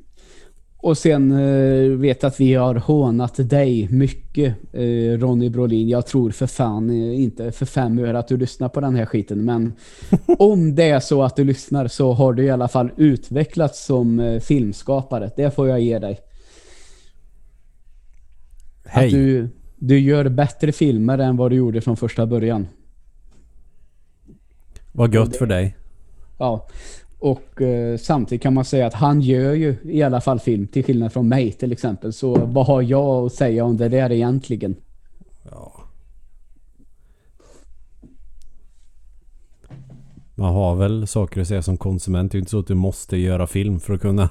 Och 0.84 0.98
sen 0.98 1.32
eh, 1.32 1.98
vet 1.98 2.24
att 2.24 2.40
vi 2.40 2.54
har 2.54 2.76
hånat 2.76 3.50
dig 3.50 3.88
mycket, 3.92 4.56
eh, 4.74 5.20
Ronny 5.20 5.50
Brolin. 5.50 5.90
Jag 5.90 6.06
tror 6.08 6.32
för 6.32 6.48
fan 6.48 6.90
eh, 6.90 7.22
inte 7.22 7.52
för 7.52 7.66
fem 7.66 8.00
öre 8.00 8.20
att 8.20 8.28
du 8.28 8.38
lyssnar 8.38 8.70
på 8.70 8.82
den 8.82 8.96
här 8.96 9.06
skiten. 9.06 9.46
Men 9.46 9.74
om 10.40 10.76
det 10.76 10.90
är 10.90 11.00
så 11.00 11.24
att 11.24 11.36
du 11.36 11.44
lyssnar 11.44 11.88
så 11.88 12.14
har 12.14 12.34
du 12.34 12.44
i 12.44 12.50
alla 12.50 12.68
fall 12.68 12.92
utvecklats 12.98 13.86
som 13.86 14.20
eh, 14.20 14.40
filmskapare. 14.40 15.32
Det 15.36 15.56
får 15.56 15.68
jag 15.68 15.82
ge 15.82 16.00
dig. 16.00 16.20
Hej. 18.86 19.06
Att 19.06 19.12
du, 19.12 19.50
du 19.76 20.00
gör 20.00 20.30
bättre 20.30 20.72
filmer 20.72 21.18
än 21.18 21.38
vad 21.38 21.52
du 21.52 21.56
gjorde 21.56 21.82
från 21.82 21.98
första 21.98 22.26
början. 22.26 22.68
Vad 24.92 25.14
gött 25.14 25.36
för 25.36 25.46
dig. 25.46 25.78
Ja. 26.38 26.68
Och 27.24 27.62
eh, 27.62 27.98
samtidigt 27.98 28.42
kan 28.42 28.54
man 28.54 28.66
säga 28.66 28.88
att 28.88 28.94
han 28.94 29.22
gör 29.22 29.54
ju 29.54 29.76
i 29.84 30.04
alla 30.04 30.22
fall 30.22 30.40
film 30.40 30.68
till 30.68 30.84
skillnad 30.84 31.14
från 31.14 31.30
mig 31.30 31.52
till 31.52 31.72
exempel. 31.72 32.14
Så 32.14 32.46
vad 32.46 32.66
har 32.66 32.82
jag 32.82 33.26
att 33.26 33.34
säga 33.34 33.66
om 33.66 33.78
det 33.78 33.90
där 33.90 34.12
egentligen? 34.12 34.76
Ja. 35.52 35.84
Man 40.36 40.54
har 40.54 40.76
väl 40.76 41.08
saker 41.08 41.42
att 41.42 41.48
säga 41.48 41.62
som 41.62 41.78
konsument. 41.78 42.32
Det 42.32 42.36
är 42.36 42.38
ju 42.38 42.42
inte 42.42 42.52
så 42.52 42.60
att 42.60 42.68
du 42.68 42.76
måste 42.76 43.18
göra 43.18 43.48
film 43.48 43.80
för 43.80 43.94
att 43.94 44.02
kunna 44.02 44.30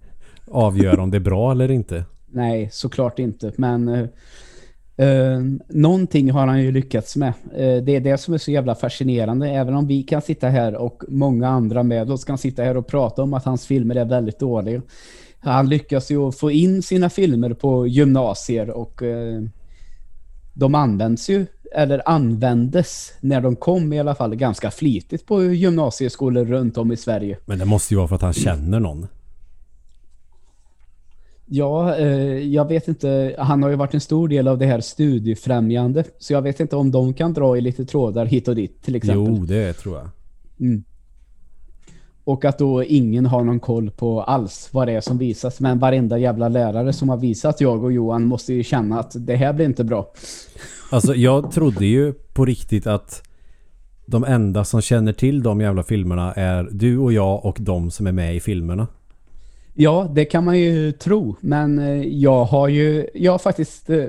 avgöra 0.46 1.02
om 1.02 1.10
det 1.10 1.18
är 1.18 1.20
bra 1.20 1.52
eller 1.52 1.70
inte. 1.70 2.04
Nej, 2.26 2.68
såklart 2.72 3.18
inte. 3.18 3.52
Men 3.56 3.88
eh, 3.88 4.08
eh, 5.02 5.40
någonting 5.68 6.30
har 6.30 6.46
han 6.46 6.62
ju 6.62 6.72
lyckats 6.72 7.16
med. 7.16 7.32
Eh, 7.54 7.76
det 7.82 7.96
är 7.96 8.00
det 8.00 8.18
som 8.18 8.34
är 8.34 8.38
så 8.38 8.50
jävla 8.50 8.74
fascinerande. 8.74 9.48
Även 9.48 9.74
om 9.74 9.86
vi 9.86 10.02
kan 10.02 10.22
sitta 10.22 10.48
här 10.48 10.74
och 10.74 11.02
många 11.08 11.48
andra 11.48 11.82
med 11.82 12.10
oss 12.10 12.24
kan 12.24 12.38
sitta 12.38 12.62
här 12.62 12.76
och 12.76 12.86
prata 12.86 13.22
om 13.22 13.34
att 13.34 13.44
hans 13.44 13.66
filmer 13.66 13.94
är 13.94 14.04
väldigt 14.04 14.38
dåliga. 14.38 14.82
Han 15.40 15.68
lyckas 15.68 16.10
ju 16.10 16.32
få 16.32 16.50
in 16.50 16.82
sina 16.82 17.10
filmer 17.10 17.54
på 17.54 17.86
gymnasier 17.86 18.70
och 18.70 19.02
eh, 19.02 19.42
de 20.54 20.74
används 20.74 21.30
ju, 21.30 21.46
eller 21.74 22.08
användes 22.08 23.12
när 23.20 23.40
de 23.40 23.56
kom 23.56 23.92
i 23.92 24.00
alla 24.00 24.14
fall 24.14 24.36
ganska 24.36 24.70
flitigt 24.70 25.26
på 25.26 25.44
gymnasieskolor 25.44 26.44
runt 26.44 26.78
om 26.78 26.92
i 26.92 26.96
Sverige. 26.96 27.38
Men 27.44 27.58
det 27.58 27.64
måste 27.64 27.94
ju 27.94 27.98
vara 27.98 28.08
för 28.08 28.16
att 28.16 28.22
han 28.22 28.32
känner 28.32 28.80
någon. 28.80 29.06
Ja, 31.46 31.96
eh, 31.96 32.38
jag 32.38 32.68
vet 32.68 32.88
inte. 32.88 33.34
Han 33.38 33.62
har 33.62 33.70
ju 33.70 33.76
varit 33.76 33.94
en 33.94 34.00
stor 34.00 34.28
del 34.28 34.48
av 34.48 34.58
det 34.58 34.66
här 34.66 34.80
studiefrämjande. 34.80 36.04
Så 36.18 36.32
jag 36.32 36.42
vet 36.42 36.60
inte 36.60 36.76
om 36.76 36.90
de 36.90 37.14
kan 37.14 37.32
dra 37.32 37.56
i 37.56 37.60
lite 37.60 37.84
trådar 37.84 38.26
hit 38.26 38.48
och 38.48 38.54
dit 38.54 38.82
till 38.82 38.96
exempel. 38.96 39.36
Jo, 39.38 39.44
det 39.44 39.72
tror 39.72 39.96
jag. 39.96 40.08
Mm. 40.60 40.84
Och 42.24 42.44
att 42.44 42.58
då 42.58 42.84
ingen 42.84 43.26
har 43.26 43.44
någon 43.44 43.60
koll 43.60 43.90
på 43.90 44.22
alls 44.22 44.68
vad 44.72 44.88
det 44.88 44.92
är 44.92 45.00
som 45.00 45.18
visas. 45.18 45.60
Men 45.60 45.78
varenda 45.78 46.18
jävla 46.18 46.48
lärare 46.48 46.92
som 46.92 47.08
har 47.08 47.16
visat 47.16 47.60
jag 47.60 47.84
och 47.84 47.92
Johan 47.92 48.24
måste 48.24 48.54
ju 48.54 48.62
känna 48.62 49.00
att 49.00 49.26
det 49.26 49.36
här 49.36 49.52
blir 49.52 49.66
inte 49.66 49.84
bra. 49.84 50.12
Alltså 50.90 51.14
jag 51.14 51.52
trodde 51.52 51.86
ju 51.86 52.12
på 52.12 52.44
riktigt 52.44 52.86
att 52.86 53.22
de 54.06 54.24
enda 54.24 54.64
som 54.64 54.80
känner 54.80 55.12
till 55.12 55.42
de 55.42 55.60
jävla 55.60 55.82
filmerna 55.82 56.32
är 56.32 56.68
du 56.72 56.98
och 56.98 57.12
jag 57.12 57.44
och 57.44 57.58
de 57.60 57.90
som 57.90 58.06
är 58.06 58.12
med 58.12 58.36
i 58.36 58.40
filmerna. 58.40 58.86
Ja, 59.74 60.10
det 60.14 60.24
kan 60.24 60.44
man 60.44 60.58
ju 60.58 60.92
tro. 60.92 61.36
Men 61.40 61.78
eh, 61.78 62.02
jag 62.02 62.44
har 62.44 62.68
ju 62.68 63.06
jag 63.14 63.32
har 63.32 63.38
faktiskt 63.38 63.90
eh, 63.90 64.04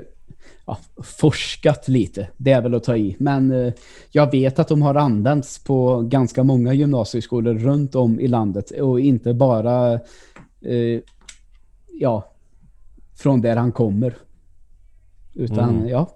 ja, 0.66 0.78
forskat 1.02 1.88
lite. 1.88 2.28
Det 2.36 2.50
är 2.50 2.62
väl 2.62 2.74
att 2.74 2.84
ta 2.84 2.96
i. 2.96 3.16
Men 3.18 3.52
eh, 3.52 3.72
jag 4.10 4.30
vet 4.30 4.58
att 4.58 4.68
de 4.68 4.82
har 4.82 4.94
använts 4.94 5.64
på 5.64 6.00
ganska 6.00 6.42
många 6.42 6.72
gymnasieskolor 6.72 7.54
runt 7.54 7.94
om 7.94 8.20
i 8.20 8.28
landet. 8.28 8.70
Och 8.70 9.00
inte 9.00 9.34
bara 9.34 10.00
ja, 12.00 12.32
från 13.16 13.40
där 13.40 13.56
han 13.56 13.72
kommer. 13.72 14.16
Utan 15.34 15.76
Mm. 15.76 15.88
ja. 15.88 16.10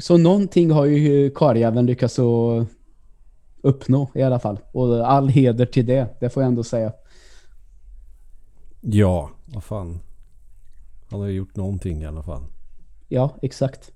Så 0.00 0.16
någonting 0.16 0.70
har 0.70 0.84
ju 0.84 1.30
karljäveln 1.30 1.86
lyckats 1.86 2.18
att 2.18 2.66
uppnå 3.62 4.10
i 4.14 4.22
alla 4.22 4.38
fall. 4.38 4.58
Och 4.72 5.10
all 5.10 5.28
heder 5.28 5.66
till 5.66 5.86
det, 5.86 6.06
det 6.20 6.30
får 6.30 6.42
jag 6.42 6.48
ändå 6.48 6.62
säga. 6.62 6.92
Ja, 8.86 9.30
vad 9.44 9.64
fan. 9.64 10.00
Han 11.10 11.20
har 11.20 11.26
ju 11.26 11.34
gjort 11.34 11.56
någonting 11.56 12.02
i 12.02 12.06
alla 12.06 12.22
fall. 12.22 12.42
Ja, 13.08 13.38
exakt. 13.42 13.92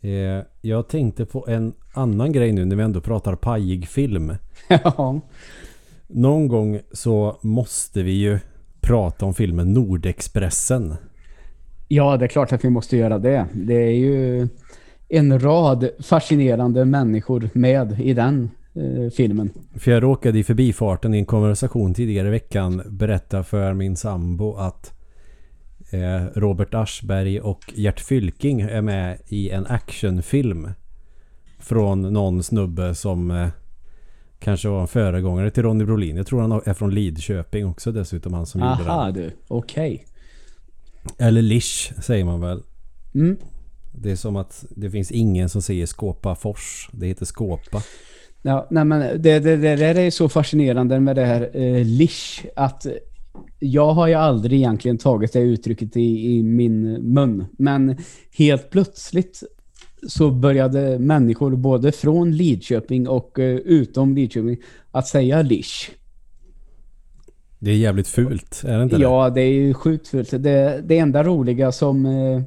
Eh, 0.00 0.44
jag 0.60 0.88
tänkte 0.88 1.26
på 1.26 1.48
en 1.48 1.74
annan 1.94 2.32
grej 2.32 2.52
nu 2.52 2.64
när 2.64 2.76
vi 2.76 2.82
ändå 2.82 3.00
pratar 3.00 3.36
pajig 3.36 3.88
film. 3.88 4.34
ja. 4.68 5.20
Någon 6.06 6.48
gång 6.48 6.80
så 6.92 7.38
måste 7.42 8.02
vi 8.02 8.12
ju 8.12 8.38
prata 8.80 9.26
om 9.26 9.34
filmen 9.34 9.72
Nordexpressen. 9.72 10.94
Ja, 11.88 12.16
det 12.16 12.24
är 12.24 12.28
klart 12.28 12.52
att 12.52 12.64
vi 12.64 12.70
måste 12.70 12.96
göra 12.96 13.18
det. 13.18 13.46
Det 13.52 13.74
är 13.74 13.96
ju 13.96 14.48
en 15.08 15.40
rad 15.40 15.88
fascinerande 16.00 16.84
människor 16.84 17.50
med 17.52 18.00
i 18.00 18.14
den 18.14 18.50
filmen. 19.16 19.50
För 19.74 19.90
jag 19.90 20.02
råkade 20.02 20.38
i 20.38 20.44
förbifarten 20.44 21.14
i 21.14 21.18
en 21.18 21.26
konversation 21.26 21.94
tidigare 21.94 22.28
i 22.28 22.30
veckan 22.30 22.82
berätta 22.86 23.44
för 23.44 23.74
min 23.74 23.96
sambo 23.96 24.54
att 24.54 24.92
eh, 25.90 26.24
Robert 26.34 26.74
Aschberg 26.74 27.40
och 27.40 27.72
Gert 27.74 28.00
Fylking 28.00 28.60
är 28.60 28.82
med 28.82 29.18
i 29.26 29.50
en 29.50 29.66
actionfilm. 29.66 30.70
Från 31.58 32.02
någon 32.02 32.42
snubbe 32.42 32.94
som 32.94 33.30
eh, 33.30 33.48
kanske 34.38 34.68
var 34.68 34.80
en 34.80 34.88
föregångare 34.88 35.50
till 35.50 35.62
Ronny 35.62 35.84
Brolin. 35.84 36.16
Jag 36.16 36.26
tror 36.26 36.40
han 36.40 36.52
är 36.52 36.74
från 36.74 36.94
Lidköping 36.94 37.66
också 37.66 37.92
dessutom 37.92 38.34
han 38.34 38.46
som 38.46 38.60
gjorde 38.60 38.90
Aha 38.90 39.10
du, 39.10 39.30
okej. 39.48 40.06
Eller 41.18 41.42
Lisch 41.42 41.92
säger 42.02 42.24
man 42.24 42.40
väl. 42.40 42.62
Mm. 43.14 43.36
Det 43.92 44.10
är 44.10 44.16
som 44.16 44.36
att 44.36 44.64
det 44.70 44.90
finns 44.90 45.10
ingen 45.10 45.48
som 45.48 45.62
säger 45.62 45.86
Skåpa 45.86 46.34
Fors. 46.34 46.88
Det 46.92 47.06
heter 47.06 47.24
Skåpa. 47.24 47.82
Ja, 48.42 48.66
nej 48.70 48.84
men 48.84 49.22
det, 49.22 49.38
det, 49.38 49.56
det 49.56 49.76
där 49.76 49.98
är 49.98 50.10
så 50.10 50.28
fascinerande 50.28 51.00
med 51.00 51.16
det 51.16 51.24
här 51.24 51.50
eh, 51.52 51.84
lish 51.84 52.44
att 52.56 52.86
jag 53.58 53.92
har 53.92 54.06
ju 54.06 54.14
aldrig 54.14 54.58
egentligen 54.58 54.98
tagit 54.98 55.32
det 55.32 55.40
uttrycket 55.40 55.96
i, 55.96 56.36
i 56.36 56.42
min 56.42 56.92
mun. 56.92 57.44
Men 57.58 57.96
helt 58.38 58.70
plötsligt 58.70 59.42
så 60.08 60.30
började 60.30 60.98
människor 60.98 61.56
både 61.56 61.92
från 61.92 62.36
Lidköping 62.36 63.08
och 63.08 63.38
eh, 63.38 63.56
utom 63.56 64.14
Lidköping 64.14 64.56
att 64.90 65.06
säga 65.06 65.42
lish. 65.42 65.90
Det 67.58 67.70
är 67.70 67.76
jävligt 67.76 68.08
fult, 68.08 68.62
är 68.66 68.76
det 68.76 68.82
inte 68.82 68.96
det? 68.96 69.02
Ja, 69.02 69.30
det 69.30 69.40
är 69.40 69.52
ju 69.52 69.74
sjukt 69.74 70.08
fult. 70.08 70.30
Det, 70.30 70.82
det 70.84 70.98
enda 70.98 71.24
roliga 71.24 71.72
som 71.72 72.06
eh, 72.06 72.42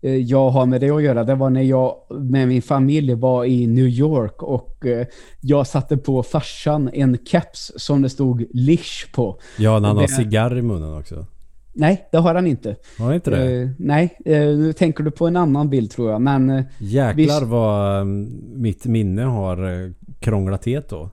jag 0.00 0.50
har 0.50 0.66
med 0.66 0.80
det 0.80 0.90
att 0.90 1.02
göra, 1.02 1.24
det 1.24 1.34
var 1.34 1.50
när 1.50 1.62
jag 1.62 1.94
med 2.10 2.48
min 2.48 2.62
familj 2.62 3.14
var 3.14 3.44
i 3.44 3.66
New 3.66 3.86
York 3.86 4.42
och 4.42 4.86
eh, 4.86 5.06
jag 5.40 5.66
satte 5.66 5.96
på 5.96 6.22
farsan 6.22 6.90
en 6.92 7.18
caps 7.18 7.72
som 7.76 8.02
det 8.02 8.08
stod 8.10 8.44
Lish 8.52 9.12
på. 9.12 9.38
Ja, 9.58 9.78
när 9.78 9.88
han 9.88 9.96
Och 9.96 10.02
har 10.02 10.08
det- 10.08 10.14
cigarr 10.14 10.58
i 10.58 10.62
munnen 10.62 10.94
också. 10.98 11.26
Nej, 11.78 12.08
det 12.12 12.18
har 12.18 12.34
han 12.34 12.46
inte. 12.46 12.76
Har 12.98 13.14
inte 13.14 13.30
det? 13.30 13.62
Eh, 13.62 13.68
nej, 13.78 14.18
eh, 14.24 14.40
nu 14.40 14.72
tänker 14.72 15.04
du 15.04 15.10
på 15.10 15.26
en 15.26 15.36
annan 15.36 15.70
bild 15.70 15.90
tror 15.90 16.10
jag, 16.10 16.20
men 16.22 16.50
eh, 16.50 16.64
Jäklar 16.78 17.14
visst- 17.14 17.42
vad 17.42 18.00
um, 18.00 18.28
mitt 18.54 18.84
minne 18.86 19.22
har 19.22 19.82
eh, 19.84 19.90
krånglat 20.20 20.64
het 20.66 20.88
då. 20.88 21.10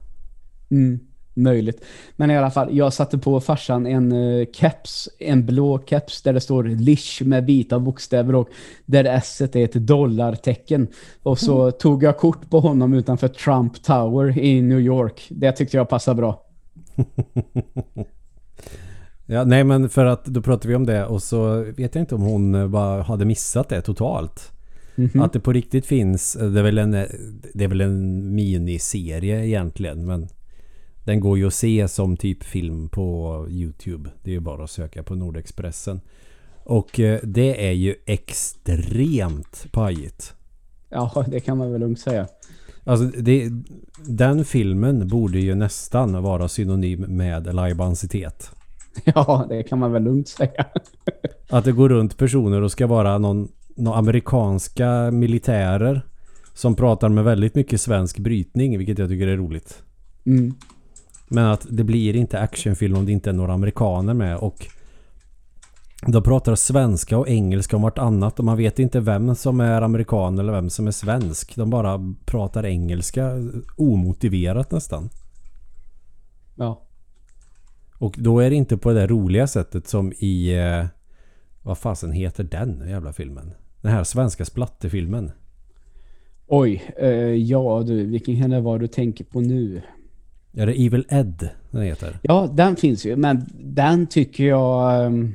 Mm, 0.70 1.00
möjligt. 1.34 1.84
Men 2.16 2.30
i 2.30 2.36
alla 2.36 2.50
fall, 2.50 2.76
jag 2.76 2.92
satte 2.92 3.18
på 3.18 3.40
farsan 3.40 3.86
en 3.86 4.12
uh, 4.12 4.46
caps, 4.54 5.08
en 5.18 5.46
blå 5.46 5.78
caps 5.78 6.22
där 6.22 6.32
det 6.32 6.40
står 6.40 6.64
Lish 6.64 7.22
med 7.22 7.46
vita 7.46 7.78
bokstäver 7.78 8.34
och 8.34 8.48
där 8.86 9.04
S 9.04 9.40
är 9.40 9.56
ett 9.56 9.72
dollartecken. 9.72 10.88
Och 11.22 11.38
så 11.38 11.70
tog 11.70 12.02
jag 12.02 12.18
kort 12.18 12.50
på 12.50 12.60
honom 12.60 12.94
utanför 12.94 13.28
Trump 13.28 13.82
Tower 13.82 14.38
i 14.38 14.62
New 14.62 14.80
York. 14.80 15.26
Det 15.30 15.52
tyckte 15.52 15.76
jag 15.76 15.88
passade 15.88 16.16
bra. 16.16 16.46
Ja, 19.26 19.44
nej 19.44 19.64
men 19.64 19.88
för 19.88 20.04
att 20.04 20.24
då 20.24 20.42
pratade 20.42 20.68
vi 20.68 20.74
om 20.74 20.86
det 20.86 21.06
och 21.06 21.22
så 21.22 21.62
vet 21.62 21.94
jag 21.94 22.02
inte 22.02 22.14
om 22.14 22.22
hon 22.22 22.54
eh, 22.54 22.68
bara 22.68 23.02
hade 23.02 23.24
missat 23.24 23.68
det 23.68 23.82
totalt. 23.82 24.52
Mhm. 24.94 25.20
Att 25.20 25.32
det 25.32 25.40
på 25.40 25.52
riktigt 25.52 25.86
finns, 25.86 26.36
eh, 26.36 26.50
det 26.50 26.60
är 26.60 26.64
väl 26.64 26.78
en, 26.78 26.94
eh, 26.94 27.06
det 27.54 27.64
är 27.64 27.68
väl 27.68 27.80
en 27.80 28.34
miniserie 28.34 29.46
egentligen 29.46 30.06
men 30.06 30.28
den 31.04 31.20
går 31.20 31.38
ju 31.38 31.46
att 31.46 31.54
se 31.54 31.88
som 31.88 32.16
typ 32.16 32.44
film 32.44 32.88
på 32.88 33.46
Youtube. 33.50 34.10
Det 34.22 34.30
är 34.30 34.34
ju 34.34 34.40
bara 34.40 34.64
att 34.64 34.70
söka 34.70 35.02
på 35.02 35.14
Nordexpressen. 35.14 36.00
Och 36.64 37.00
eh, 37.00 37.20
det 37.22 37.68
är 37.68 37.72
ju 37.72 37.94
extremt 38.06 39.66
pajigt. 39.72 40.34
Ja, 40.88 41.24
det 41.28 41.40
kan 41.40 41.58
man 41.58 41.72
väl 41.72 41.80
lugnt 41.80 42.00
säga. 42.00 42.28
Alltså 42.84 43.06
det, 43.06 43.50
den 44.06 44.44
filmen 44.44 45.08
borde 45.08 45.38
ju 45.38 45.54
nästan 45.54 46.22
vara 46.22 46.48
synonym 46.48 47.00
med 47.00 47.54
lajbansitet. 47.54 48.50
Ja, 49.04 49.46
det 49.48 49.62
kan 49.62 49.78
man 49.78 49.92
väl 49.92 50.02
lugnt 50.02 50.28
säga. 50.28 50.66
Att 51.48 51.64
det 51.64 51.72
går 51.72 51.88
runt 51.88 52.16
personer 52.16 52.62
och 52.62 52.72
ska 52.72 52.86
vara 52.86 53.18
någon, 53.18 53.48
någon 53.76 53.98
amerikanska 53.98 55.10
militärer 55.10 56.02
som 56.54 56.74
pratar 56.74 57.08
med 57.08 57.24
väldigt 57.24 57.54
mycket 57.54 57.80
svensk 57.80 58.18
brytning, 58.18 58.78
vilket 58.78 58.98
jag 58.98 59.08
tycker 59.08 59.26
är 59.26 59.36
roligt. 59.36 59.82
Mm. 60.26 60.54
Men 61.28 61.44
att 61.44 61.66
det 61.70 61.84
blir 61.84 62.16
inte 62.16 62.40
actionfilm 62.40 62.96
om 62.96 63.06
det 63.06 63.12
inte 63.12 63.30
är 63.30 63.34
några 63.34 63.52
amerikaner 63.52 64.14
med 64.14 64.36
och 64.36 64.66
de 66.06 66.22
pratar 66.22 66.54
svenska 66.54 67.18
och 67.18 67.28
engelska 67.28 67.76
om 67.76 67.82
vartannat 67.82 68.38
och 68.38 68.44
man 68.44 68.56
vet 68.56 68.78
inte 68.78 69.00
vem 69.00 69.34
som 69.34 69.60
är 69.60 69.82
amerikan 69.82 70.38
eller 70.38 70.52
vem 70.52 70.70
som 70.70 70.86
är 70.86 70.90
svensk. 70.90 71.56
De 71.56 71.70
bara 71.70 72.14
pratar 72.24 72.66
engelska 72.66 73.32
omotiverat 73.76 74.70
nästan. 74.70 75.08
Ja. 76.54 76.82
Och 77.98 78.16
då 78.18 78.40
är 78.40 78.50
det 78.50 78.56
inte 78.56 78.76
på 78.76 78.88
det 78.88 79.00
där 79.00 79.08
roliga 79.08 79.46
sättet 79.46 79.88
som 79.88 80.12
i... 80.12 80.54
Eh, 80.54 80.86
vad 81.62 81.78
fasen 81.78 82.12
heter 82.12 82.44
den 82.44 82.88
jävla 82.88 83.12
filmen? 83.12 83.50
Den 83.80 83.92
här 83.92 84.04
svenska 84.04 84.44
splatterfilmen. 84.44 85.30
Oj, 86.46 86.82
eh, 86.98 87.08
ja 87.18 87.82
du, 87.86 88.06
vilken 88.06 88.40
kan 88.40 88.50
det 88.50 88.60
vara 88.60 88.78
du 88.78 88.86
tänker 88.86 89.24
på 89.24 89.40
nu? 89.40 89.82
Är 90.56 90.66
det 90.66 90.72
Evil 90.72 91.06
Ed 91.08 91.48
den 91.70 91.82
heter? 91.82 92.18
Ja, 92.22 92.50
den 92.54 92.76
finns 92.76 93.06
ju, 93.06 93.16
men 93.16 93.46
den 93.58 94.06
tycker 94.06 94.44
jag... 94.44 95.06
ehm, 95.06 95.34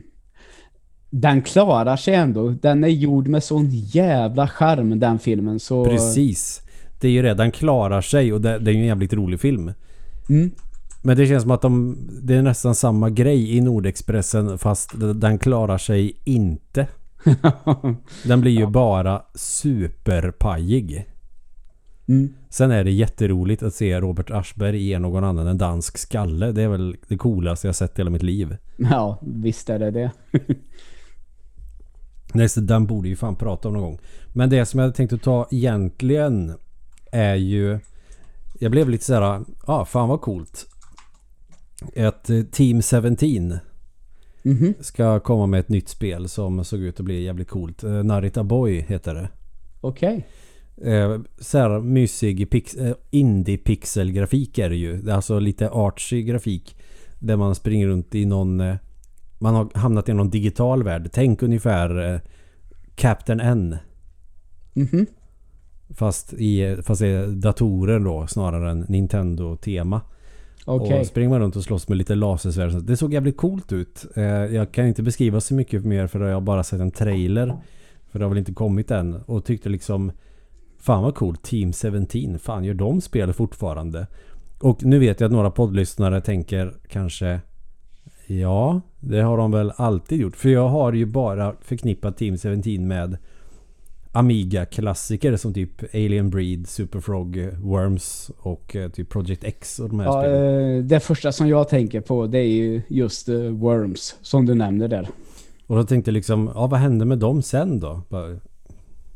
den 1.09 1.41
klarar 1.41 1.97
sig 1.97 2.15
ändå. 2.15 2.49
Den 2.49 2.83
är 2.83 2.87
gjord 2.87 3.27
med 3.27 3.43
sån 3.43 3.69
jävla 3.71 4.47
charm, 4.47 4.99
den 4.99 5.19
filmen. 5.19 5.59
Så, 5.59 5.85
Precis. 5.85 6.61
Det 6.99 7.07
är 7.07 7.11
ju 7.11 7.21
det. 7.21 7.33
Den 7.33 7.51
klarar 7.51 8.01
sig 8.01 8.33
och 8.33 8.41
det, 8.41 8.59
det 8.59 8.71
är 8.71 8.73
ju 8.73 8.79
en 8.79 8.87
jävligt 8.87 9.13
rolig 9.13 9.39
film. 9.39 9.71
Mm. 10.29 10.51
Men 11.01 11.17
det 11.17 11.27
känns 11.27 11.41
som 11.41 11.51
att 11.51 11.61
de, 11.61 11.97
det 12.21 12.35
är 12.35 12.41
nästan 12.41 12.75
samma 12.75 13.09
grej 13.09 13.57
i 13.57 13.61
Nordexpressen 13.61 14.57
fast 14.57 14.91
den 15.15 15.39
klarar 15.39 15.77
sig 15.77 16.17
inte. 16.23 16.87
Den 18.23 18.41
blir 18.41 18.51
ju 18.51 18.67
bara 18.67 19.21
superpajig. 19.35 21.05
Mm. 22.09 22.33
Sen 22.49 22.71
är 22.71 22.83
det 22.83 22.91
jätteroligt 22.91 23.63
att 23.63 23.73
se 23.73 23.99
Robert 23.99 24.31
Aschberg 24.31 24.77
ge 24.77 24.99
någon 24.99 25.23
annan 25.23 25.47
en 25.47 25.57
dansk 25.57 25.97
skalle. 25.97 26.51
Det 26.51 26.61
är 26.61 26.67
väl 26.67 26.97
det 27.07 27.17
coolaste 27.17 27.67
jag 27.67 27.75
sett 27.75 27.99
i 27.99 28.01
hela 28.01 28.09
mitt 28.09 28.23
liv. 28.23 28.57
Ja, 28.77 29.19
visst 29.21 29.69
är 29.69 29.79
det 29.79 29.91
det. 29.91 30.11
Nej, 32.33 32.49
så 32.49 32.59
den 32.59 32.85
borde 32.85 33.09
ju 33.09 33.15
fan 33.15 33.35
prata 33.35 33.67
om 33.67 33.73
någon 33.73 33.83
gång. 33.83 33.99
Men 34.33 34.49
det 34.49 34.65
som 34.65 34.79
jag 34.79 34.85
hade 34.85 34.95
tänkt 34.97 35.13
att 35.13 35.21
ta 35.21 35.47
egentligen 35.51 36.53
är 37.11 37.35
ju... 37.35 37.79
Jag 38.59 38.71
blev 38.71 38.89
lite 38.89 39.05
såhär, 39.05 39.21
ja 39.21 39.45
ah, 39.65 39.85
fan 39.85 40.09
vad 40.09 40.21
coolt. 40.21 40.65
Ett 41.93 42.29
eh, 42.29 42.41
Team 42.43 42.81
17 42.81 43.59
Mhm. 44.43 44.73
ska 44.79 45.19
komma 45.19 45.45
med 45.45 45.59
ett 45.59 45.69
nytt 45.69 45.89
spel 45.89 46.29
som 46.29 46.65
såg 46.65 46.79
ut 46.79 46.99
att 46.99 47.05
bli 47.05 47.23
jävligt 47.23 47.49
coolt. 47.49 47.83
Eh, 47.83 47.91
Narita 47.91 48.43
Boy 48.43 48.81
heter 48.81 49.13
det. 49.13 49.29
Okej. 49.81 50.27
Eh, 50.83 51.17
så 51.39 51.57
här 51.57 51.79
mysig 51.79 52.49
pix- 52.49 52.75
eh, 52.75 52.93
indie-pixel-grafik 53.11 54.57
är 54.57 54.69
det 54.69 54.75
ju. 54.75 55.11
Alltså 55.11 55.39
lite 55.39 55.69
artsy 55.69 56.23
grafik. 56.23 56.75
Där 57.19 57.35
man 57.37 57.55
springer 57.55 57.87
runt 57.87 58.15
i 58.15 58.25
någon... 58.25 58.59
Eh, 58.59 58.75
man 59.39 59.55
har 59.55 59.69
hamnat 59.73 60.09
i 60.09 60.13
någon 60.13 60.29
digital 60.29 60.83
värld. 60.83 61.09
Tänk 61.13 61.43
ungefär 61.43 62.13
eh, 62.13 62.19
Captain 62.95 63.39
N. 63.39 63.75
Mhm. 64.73 65.05
Fast, 65.89 66.33
i, 66.33 66.77
fast 66.83 67.01
det 67.01 67.07
är 67.07 67.27
datorer 67.27 67.99
då 67.99 68.27
snarare 68.27 68.71
än 68.71 68.85
Nintendo-tema. 68.89 70.01
Okej. 70.65 70.99
Och 70.99 71.05
springer 71.05 71.29
man 71.29 71.39
runt 71.39 71.55
och 71.55 71.63
slåss 71.63 71.87
med 71.87 71.97
lite 71.97 72.15
lasersvärd. 72.15 72.83
Det 72.83 72.97
såg 72.97 73.13
jävligt 73.13 73.37
coolt 73.37 73.71
ut. 73.71 74.05
Eh, 74.15 74.23
jag 74.25 74.71
kan 74.71 74.87
inte 74.87 75.03
beskriva 75.03 75.41
så 75.41 75.53
mycket 75.53 75.85
mer 75.85 76.07
för 76.07 76.27
jag 76.27 76.33
har 76.33 76.41
bara 76.41 76.63
sett 76.63 76.79
en 76.79 76.91
trailer. 76.91 77.53
För 78.11 78.19
det 78.19 78.25
har 78.25 78.29
väl 78.29 78.37
inte 78.37 78.53
kommit 78.53 78.91
än. 78.91 79.15
Och 79.15 79.45
tyckte 79.45 79.69
liksom 79.69 80.11
Fan 80.79 81.03
vad 81.03 81.15
coolt. 81.15 81.43
Team 81.43 81.73
17. 81.73 82.39
Fan 82.39 82.63
gör 82.63 82.73
de 82.73 83.01
spel 83.01 83.33
fortfarande? 83.33 84.07
Och 84.59 84.83
nu 84.85 84.99
vet 84.99 85.19
jag 85.19 85.25
att 85.27 85.31
några 85.33 85.51
poddlyssnare 85.51 86.21
tänker 86.21 86.73
kanske 86.87 87.39
Ja, 88.27 88.81
det 88.99 89.21
har 89.21 89.37
de 89.37 89.51
väl 89.51 89.71
alltid 89.75 90.19
gjort. 90.21 90.35
För 90.35 90.49
jag 90.49 90.67
har 90.69 90.93
ju 90.93 91.05
bara 91.05 91.55
förknippat 91.61 92.17
Team 92.17 92.37
17 92.37 92.87
med 92.87 93.17
Amiga-klassiker 94.11 95.37
som 95.37 95.53
typ 95.53 95.83
Alien 95.95 96.29
Breed, 96.29 96.67
Super 96.67 96.99
Frog, 96.99 97.49
Worms 97.61 98.31
och 98.37 98.75
eh, 98.75 98.89
typ 98.89 99.09
Project 99.09 99.43
X 99.43 99.79
och 99.79 99.89
de 99.89 99.99
här 99.99 100.07
Ja, 100.07 100.21
spelen. 100.21 100.77
eh, 100.77 100.83
det 100.83 100.99
första 100.99 101.31
som 101.31 101.47
jag 101.47 101.69
tänker 101.69 102.01
på 102.01 102.27
det 102.27 102.39
är 102.39 102.47
ju 102.47 102.81
just 102.87 103.29
eh, 103.29 103.35
Worms 103.39 104.15
som 104.21 104.45
du 104.45 104.53
nämner 104.55 104.87
där. 104.87 105.07
Och 105.67 105.75
då 105.75 105.83
tänkte 105.83 106.09
jag 106.11 106.13
liksom, 106.13 106.51
ja 106.55 106.67
vad 106.67 106.79
hände 106.79 107.05
med 107.05 107.17
dem 107.19 107.41
sen 107.41 107.79
då? 107.79 108.01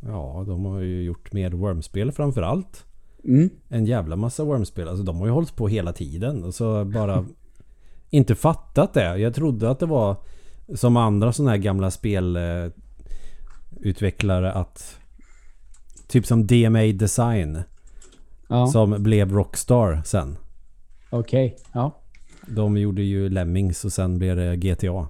Ja, 0.05 0.43
de 0.47 0.65
har 0.65 0.79
ju 0.79 1.03
gjort 1.03 1.33
mer 1.33 1.51
Worms-spel 1.51 2.11
framförallt. 2.11 2.85
Mm. 3.23 3.49
En 3.69 3.85
jävla 3.85 4.15
massa 4.15 4.43
Worms-spel. 4.43 4.87
Alltså 4.87 5.03
de 5.03 5.17
har 5.17 5.25
ju 5.25 5.31
hållit 5.31 5.55
på 5.55 5.67
hela 5.67 5.93
tiden. 5.93 6.43
Och 6.43 6.55
så 6.55 6.85
bara 6.85 7.25
inte 8.09 8.35
fattat 8.35 8.93
det. 8.93 9.17
Jag 9.17 9.35
trodde 9.35 9.69
att 9.69 9.79
det 9.79 9.85
var 9.85 10.15
som 10.75 10.97
andra 10.97 11.33
sådana 11.33 11.51
här 11.51 11.57
gamla 11.57 11.91
spelutvecklare 11.91 14.51
att 14.51 14.97
typ 16.07 16.25
som 16.25 16.47
DMA 16.47 16.81
Design 16.81 17.61
Ja, 18.49 18.67
som 18.67 19.03
blev 19.03 19.31
Rockstar 19.31 20.01
sen. 20.05 20.37
okej. 21.09 21.57
Ja. 21.73 21.99
De 22.47 22.77
gjorde 22.77 23.01
ju 23.01 23.29
Lemmings 23.29 23.85
och 23.85 23.93
sen 23.93 24.19
blev 24.19 24.35
det 24.35 24.55
GTA. 24.55 25.07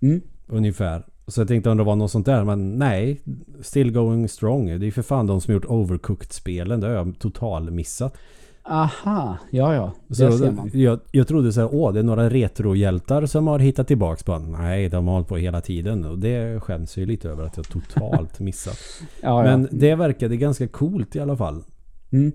Mm. 0.00 0.20
Ungefär. 0.46 1.06
Så 1.32 1.40
jag 1.40 1.48
tänkte 1.48 1.70
om 1.70 1.76
det 1.76 1.84
var 1.84 1.96
något 1.96 2.10
sånt 2.10 2.26
där. 2.26 2.44
Men 2.44 2.78
nej. 2.78 3.20
Still 3.60 3.92
going 3.92 4.28
strong. 4.28 4.66
Det 4.66 4.72
är 4.72 4.78
ju 4.78 4.90
för 4.92 5.02
fan 5.02 5.26
de 5.26 5.40
som 5.40 5.54
gjort 5.54 5.64
Overcooked-spelen. 5.64 6.80
Det 6.80 6.86
har 6.86 6.94
jag 6.94 7.18
total 7.18 7.70
missat. 7.70 8.16
Aha, 8.64 9.38
ja 9.50 9.74
ja. 9.74 9.92
Det 10.08 10.14
Så 10.14 10.38
ser 10.38 10.50
man. 10.50 10.70
jag, 10.72 11.00
jag 11.10 11.28
trodde 11.28 11.52
så 11.52 11.60
här, 11.60 11.68
åh 11.72 11.92
det 11.92 11.98
är 11.98 12.02
några 12.02 12.30
retrohjältar 12.30 13.26
som 13.26 13.46
har 13.46 13.58
hittat 13.58 13.88
tillbaks 13.88 14.22
på. 14.22 14.38
Nej, 14.38 14.88
de 14.88 15.06
har 15.06 15.14
hållit 15.14 15.28
på 15.28 15.36
hela 15.36 15.60
tiden. 15.60 16.04
Och 16.04 16.18
det 16.18 16.60
skäms 16.62 16.96
ju 16.96 17.06
lite 17.06 17.28
över 17.28 17.44
att 17.44 17.56
jag 17.56 17.68
totalt 17.68 18.40
missat. 18.40 18.78
Ja, 19.20 19.42
Men 19.42 19.62
ja. 19.62 19.68
det 19.70 19.94
verkade 19.94 20.36
ganska 20.36 20.68
coolt 20.68 21.16
i 21.16 21.20
alla 21.20 21.36
fall. 21.36 21.62
Mm. 22.12 22.32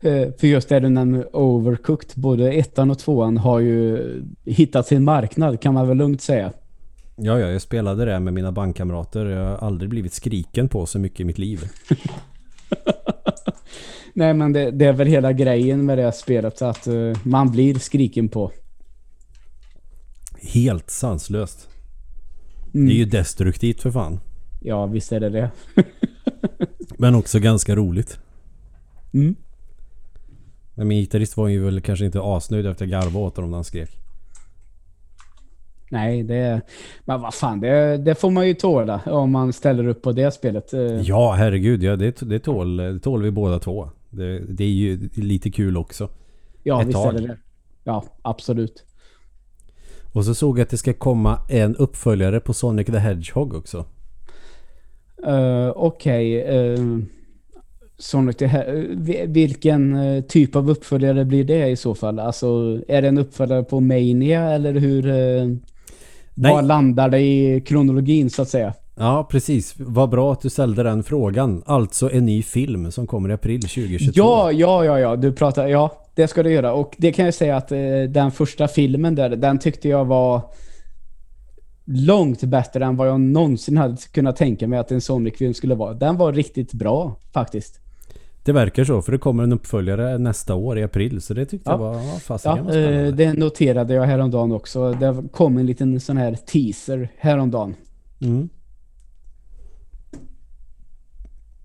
Eh, 0.00 0.28
För 0.40 0.46
just 0.46 0.68
det 0.68 0.80
du 0.80 0.88
nämner 0.88 1.36
Overcooked, 1.36 2.10
både 2.14 2.52
ettan 2.52 2.90
och 2.90 2.98
tvåan 2.98 3.36
har 3.36 3.60
ju 3.60 3.98
hittat 4.44 4.86
sin 4.86 5.04
marknad 5.04 5.60
kan 5.60 5.74
man 5.74 5.88
väl 5.88 5.96
lugnt 5.96 6.20
säga. 6.22 6.52
Ja, 7.20 7.38
ja, 7.38 7.46
jag 7.50 7.62
spelade 7.62 8.04
det 8.04 8.20
med 8.20 8.32
mina 8.32 8.52
bandkamrater. 8.52 9.26
Jag 9.26 9.48
har 9.48 9.56
aldrig 9.56 9.90
blivit 9.90 10.12
skriken 10.12 10.68
på 10.68 10.86
så 10.86 10.98
mycket 10.98 11.20
i 11.20 11.24
mitt 11.24 11.38
liv. 11.38 11.64
Nej 14.14 14.34
men 14.34 14.52
det, 14.52 14.70
det 14.70 14.84
är 14.84 14.92
väl 14.92 15.06
hela 15.06 15.32
grejen 15.32 15.86
med 15.86 15.98
det 15.98 16.04
här 16.04 16.10
spelet 16.10 16.62
att 16.62 16.86
eh, 16.86 17.12
man 17.22 17.50
blir 17.50 17.74
skriken 17.74 18.28
på. 18.28 18.52
Helt 20.40 20.90
sanslöst. 20.90 21.68
Mm. 22.74 22.86
Det 22.86 22.92
är 22.92 22.96
ju 22.96 23.04
destruktivt 23.04 23.82
för 23.82 23.90
fan. 23.90 24.20
Ja 24.60 24.86
visst 24.86 25.12
är 25.12 25.20
det 25.20 25.30
det. 25.30 25.50
Men 26.98 27.14
också 27.14 27.38
ganska 27.38 27.76
roligt. 27.76 28.18
Mm. 29.14 29.36
Men 30.74 30.88
min 30.88 31.00
gitarrist 31.00 31.36
var 31.36 31.48
ju 31.48 31.64
väl 31.64 31.80
kanske 31.80 32.04
inte 32.04 32.20
asnöjd 32.22 32.66
efter 32.66 32.84
att 32.84 32.90
jag 32.90 33.02
garvade 33.02 33.26
åt 33.26 33.36
honom 33.36 33.50
när 33.50 33.56
han 33.56 33.64
skrek. 33.64 33.90
Nej 35.90 36.22
det 36.22 36.60
Men 37.04 37.20
vad 37.20 37.34
fan 37.34 37.60
det, 37.60 37.96
det 37.96 38.14
får 38.14 38.30
man 38.30 38.48
ju 38.48 38.54
tåla 38.54 39.00
om 39.06 39.30
man 39.32 39.52
ställer 39.52 39.88
upp 39.88 40.02
på 40.02 40.12
det 40.12 40.30
spelet. 40.30 40.72
Eh, 40.72 40.80
Ja, 41.00 41.32
herregud. 41.32 41.82
Ja, 41.82 41.96
det, 41.96 42.20
det, 42.20 42.38
tål, 42.38 42.76
det 42.76 42.98
tål 43.00 43.22
vi 43.22 43.30
båda 43.30 43.58
två. 43.58 43.90
Det, 44.10 44.38
det 44.38 44.64
är 44.64 44.68
ju 44.68 45.08
lite 45.14 45.50
kul 45.50 45.76
också. 45.76 46.08
ja 46.62 46.80
ett 46.82 46.88
visst 46.88 46.98
tag. 47.02 47.14
är 47.14 47.20
det 47.20 47.26
det. 47.26 47.36
Ja 47.84 48.04
absolut. 48.22 48.84
Och 50.12 50.24
så 50.24 50.34
såg 50.34 50.58
jag 50.58 50.62
att 50.62 50.70
det 50.70 50.76
ska 50.76 50.92
komma 50.92 51.38
en 51.48 51.76
uppföljare 51.76 52.40
på 52.40 52.52
Sonic 52.54 52.86
the 52.86 52.98
Hedgehog 52.98 53.54
också. 53.54 53.84
Uh, 55.28 55.70
Okej. 55.76 56.44
Sonic 57.98 58.36
the 58.36 58.46
He- 58.46 58.68
eh, 58.78 58.84
vi- 58.96 59.24
Vilken 59.26 59.96
typ 60.28 60.56
av 60.56 60.70
uppföljare 60.70 61.24
blir 61.24 61.44
det 61.44 61.68
i 61.68 61.76
så 61.76 61.94
fall? 61.94 62.18
Alltså 62.18 62.80
är 62.88 63.02
det 63.02 63.08
en 63.08 63.18
uppföljare 63.18 63.62
på 63.64 63.80
Mania 63.80 64.50
eller 64.50 64.72
hur? 64.74 65.06
eh, 65.08 65.48
Nej. 66.40 66.52
Var 66.52 66.62
landar 66.62 67.08
det 67.08 67.20
i 67.20 67.60
kronologin 67.60 68.30
så 68.30 68.42
att 68.42 68.48
säga? 68.48 68.74
Ja, 68.96 69.28
precis. 69.30 69.74
Vad 69.78 70.10
bra 70.10 70.32
att 70.32 70.40
du 70.40 70.50
ställde 70.50 70.82
den 70.82 71.02
frågan. 71.02 71.62
Alltså 71.66 72.10
en 72.12 72.26
ny 72.26 72.42
film 72.42 72.92
som 72.92 73.06
kommer 73.06 73.28
i 73.28 73.32
april 73.32 73.60
2022. 73.60 74.12
Ja, 74.14 74.52
ja, 74.52 74.84
ja, 74.84 74.98
ja. 74.98 75.16
Du 75.16 75.32
pratar, 75.32 75.66
ja, 75.66 76.02
det 76.14 76.28
ska 76.28 76.42
du 76.42 76.52
göra. 76.52 76.72
Och 76.72 76.94
det 76.98 77.12
kan 77.12 77.24
jag 77.24 77.34
säga 77.34 77.56
att 77.56 77.72
eh, 77.72 77.78
den 78.08 78.30
första 78.30 78.68
filmen 78.68 79.14
där, 79.14 79.30
den 79.30 79.58
tyckte 79.58 79.88
jag 79.88 80.04
var 80.04 80.42
långt 81.84 82.44
bättre 82.44 82.84
än 82.84 82.96
vad 82.96 83.08
jag 83.08 83.20
någonsin 83.20 83.76
hade 83.76 83.96
kunnat 84.12 84.36
tänka 84.36 84.68
mig 84.68 84.78
att 84.78 84.92
en 84.92 85.00
Sonic-film 85.00 85.54
skulle 85.54 85.74
vara. 85.74 85.94
Den 85.94 86.16
var 86.16 86.32
riktigt 86.32 86.72
bra 86.72 87.16
faktiskt. 87.32 87.80
Det 88.48 88.52
verkar 88.52 88.84
så, 88.84 89.02
för 89.02 89.12
det 89.12 89.18
kommer 89.18 89.42
en 89.42 89.52
uppföljare 89.52 90.18
nästa 90.18 90.54
år 90.54 90.78
i 90.78 90.82
april. 90.82 91.20
Så 91.20 91.34
det 91.34 91.46
tyckte 91.46 91.70
Ja. 91.70 91.72
jag 91.72 91.78
var 91.78 91.94
ja, 91.94 92.18
fasiken 92.18 92.66
Ja, 92.68 92.74
eh, 92.74 93.14
det 93.14 93.32
noterade 93.32 93.94
jag 93.94 94.02
häromdagen 94.02 94.52
också. 94.52 94.92
Det 94.92 95.22
kom 95.32 95.58
en 95.58 95.66
liten 95.66 96.00
sån 96.00 96.16
här 96.16 96.34
teaser 96.34 97.08
häromdagen. 97.18 97.74
Mm. 98.20 98.48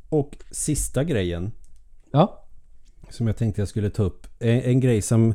Och 0.09 0.37
sista 0.51 1.03
grejen 1.03 1.51
Ja, 2.11 2.45
som 3.09 3.27
jag 3.27 3.37
tänkte 3.37 3.61
jag 3.61 3.67
skulle 3.67 3.89
ta 3.89 4.03
upp. 4.03 4.27
En, 4.39 4.61
en 4.61 4.79
grej 4.79 5.01
som 5.01 5.33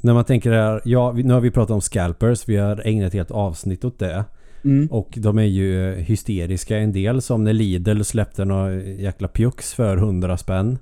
när 0.00 0.14
man 0.14 0.24
tänker 0.24 0.52
här, 0.52 0.82
ja 0.84 1.12
nu 1.12 1.34
har 1.34 1.40
vi 1.40 1.50
pratat 1.50 1.74
om 1.74 1.80
scalpers, 1.80 2.48
vi 2.48 2.56
har 2.56 2.82
ägnat 2.86 3.06
ett 3.06 3.14
helt 3.14 3.30
avsnitt 3.30 3.84
åt 3.84 3.98
det. 3.98 4.24
Mm. 4.64 4.88
Och 4.90 5.14
de 5.16 5.38
är 5.38 5.42
ju 5.42 5.94
hysteriska 5.94 6.78
en 6.78 6.92
del 6.92 7.22
som 7.22 7.44
när 7.44 7.52
Lidl 7.52 8.02
släppte 8.02 8.44
några 8.44 8.74
jäkla 8.74 9.28
pjux 9.28 9.74
för 9.74 9.96
100 9.96 10.38
spänn. 10.38 10.78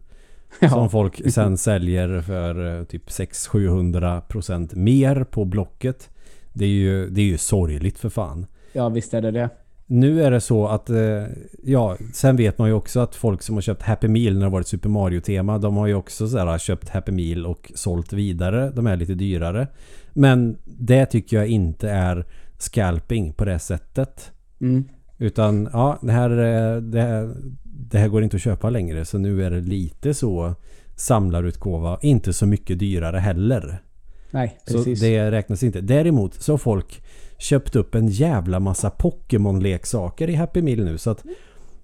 ja. 0.61 0.69
Som 0.69 0.91
folk 0.91 1.33
sen 1.33 1.59
säljer 1.59 2.21
för 2.21 2.79
eh, 2.79 2.85
typ 2.85 3.09
600-700% 3.09 4.77
mer 4.77 5.25
på 5.25 5.45
Blocket. 5.45 6.11
Det 6.53 6.65
är, 6.65 6.69
ju, 6.69 7.09
det 7.11 7.21
är 7.21 7.25
ju 7.25 7.39
sorgligt 7.39 7.99
för 7.99 8.09
fan. 8.09 8.47
ja 8.73 8.89
visst 8.89 9.15
är 9.15 9.23
det 9.23 9.31
det. 9.31 9.49
Nu 9.87 10.23
är 10.23 10.31
det 10.31 10.41
så 10.41 10.67
att, 10.67 10.91
eh, 10.91 11.25
ja, 11.65 11.97
sen 12.13 12.37
vet 12.37 12.59
man 12.59 12.69
ju 12.69 12.75
också 12.75 13.01
att 13.01 13.15
folk 13.15 13.43
som 13.43 13.55
har 13.55 13.63
köpt 13.63 13.83
Happy 13.83 14.09
Meal 14.09 14.35
när 14.35 14.45
det 14.47 14.53
varit 14.53 14.67
Super 14.67 14.89
Mario-tema, 14.89 15.59
de 15.59 15.77
har 15.77 15.87
ju 15.87 15.95
också 15.95 16.29
så 16.29 16.39
här, 16.39 16.59
köpt 16.59 16.89
Happy 16.89 17.13
Meal 17.13 17.47
och 17.47 17.73
sålt 17.75 18.13
vidare. 18.13 18.73
De 18.75 18.87
är 18.87 18.97
lite 18.97 19.15
dyrare. 19.15 19.67
Men 20.13 20.57
det 20.65 21.07
tycker 21.07 21.37
jag 21.37 21.47
inte 21.47 21.91
är 21.91 22.25
scalping 22.63 23.33
på 23.33 23.45
det 23.45 23.59
sättet. 23.59 24.33
Mm. 24.61 24.85
Utan 25.19 25.69
ja, 25.73 25.99
det 26.03 26.13
här, 26.13 26.31
eh, 26.31 26.81
det, 26.81 27.01
här, 27.01 27.35
det 27.63 27.99
här 27.99 28.09
går 28.09 28.23
inte 28.23 28.37
att 28.37 28.43
köpa 28.43 28.71
längre. 28.71 29.05
Så 29.05 29.19
nu 29.19 29.45
är 29.45 29.51
det 29.51 29.61
lite 29.61 30.15
så 30.15 30.55
samlarutgåva. 30.97 31.99
Inte 32.03 32.33
så 32.33 32.47
mycket 32.47 32.79
dyrare 32.79 33.19
heller. 33.19 33.83
Nej, 34.31 34.59
Så 34.67 34.77
precis. 34.77 35.01
det 35.01 35.31
räknas 35.31 35.63
inte. 35.63 35.81
Däremot 35.81 36.35
så 36.35 36.53
har 36.53 36.59
folk 36.59 37.03
köpt 37.39 37.77
upp 37.77 37.95
en 37.95 38.09
jävla 38.09 38.61
massa 38.61 38.91
Pokémon-leksaker 38.91 40.31
i 40.31 40.35
Happy 40.35 40.63
Meal 40.63 40.85
nu. 40.85 40.99
Så 40.99 41.11
att 41.11 41.25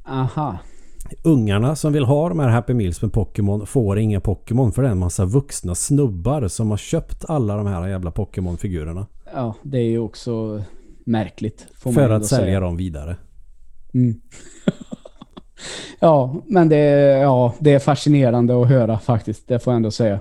Aha. 0.09 0.59
ungarna 1.25 1.77
som 1.77 1.93
vill 1.93 2.05
ha 2.05 2.29
de 2.29 2.39
här 2.39 2.49
Happy 2.49 2.75
Meals 2.75 3.03
med 3.03 3.13
Pokémon 3.13 3.67
får 3.67 3.99
inga 3.99 4.21
Pokémon. 4.21 4.73
För 4.73 4.83
det 4.83 4.89
är 4.89 4.93
en 4.93 4.99
massa 4.99 5.25
vuxna 5.25 5.75
snubbar 5.75 6.49
som 6.49 6.71
har 6.71 6.77
köpt 6.77 7.25
alla 7.29 7.57
de 7.57 7.67
här 7.67 7.89
jävla 7.89 8.11
Pokémon-figurerna. 8.11 9.07
Ja, 9.37 9.55
det 9.63 9.79
är 9.79 9.85
ju 9.91 9.99
också 9.99 10.63
märkligt. 11.05 11.67
För 11.75 12.11
att 12.11 12.27
sälja 12.27 12.45
säga. 12.47 12.61
dem 12.61 12.77
vidare. 12.77 13.17
Mm. 13.95 14.21
ja, 16.01 16.43
men 16.47 16.69
det, 16.69 16.77
är- 16.77 17.23
ja, 17.23 17.55
det 17.59 17.73
är 17.73 17.79
fascinerande 17.79 18.63
att 18.63 18.69
höra 18.69 18.99
faktiskt. 18.99 19.49
Det 19.49 19.59
får 19.59 19.73
jag 19.73 19.77
ändå 19.77 19.91
säga. 19.91 20.21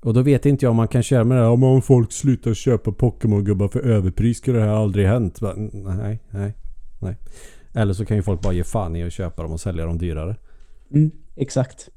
Och 0.00 0.14
då 0.14 0.22
vet 0.22 0.46
inte 0.46 0.64
jag 0.64 0.70
om 0.70 0.76
man 0.76 0.88
kan 0.88 1.02
köra 1.02 1.24
med 1.24 1.36
det 1.36 1.42
här. 1.42 1.50
Om 1.50 1.62
om 1.64 1.82
folk 1.82 2.12
slutar 2.12 2.54
köpa 2.54 2.90
Pokémon-gubbar 2.92 3.68
för 3.68 3.80
överpris 3.80 4.38
skulle 4.38 4.58
det 4.58 4.64
här 4.64 4.72
aldrig 4.72 5.06
hänt. 5.06 5.40
Nej, 5.72 6.20
nej, 6.30 6.54
nej. 7.00 7.16
Eller 7.74 7.92
så 7.94 8.04
kan 8.04 8.16
ju 8.16 8.22
folk 8.22 8.40
bara 8.42 8.52
ge 8.52 8.64
fan 8.64 8.96
i 8.96 9.02
att 9.02 9.12
köpa 9.12 9.42
dem 9.42 9.52
och 9.52 9.60
sälja 9.60 9.86
dem 9.86 9.98
dyrare. 9.98 10.36
Mm, 10.94 11.10
exakt. 11.36 11.88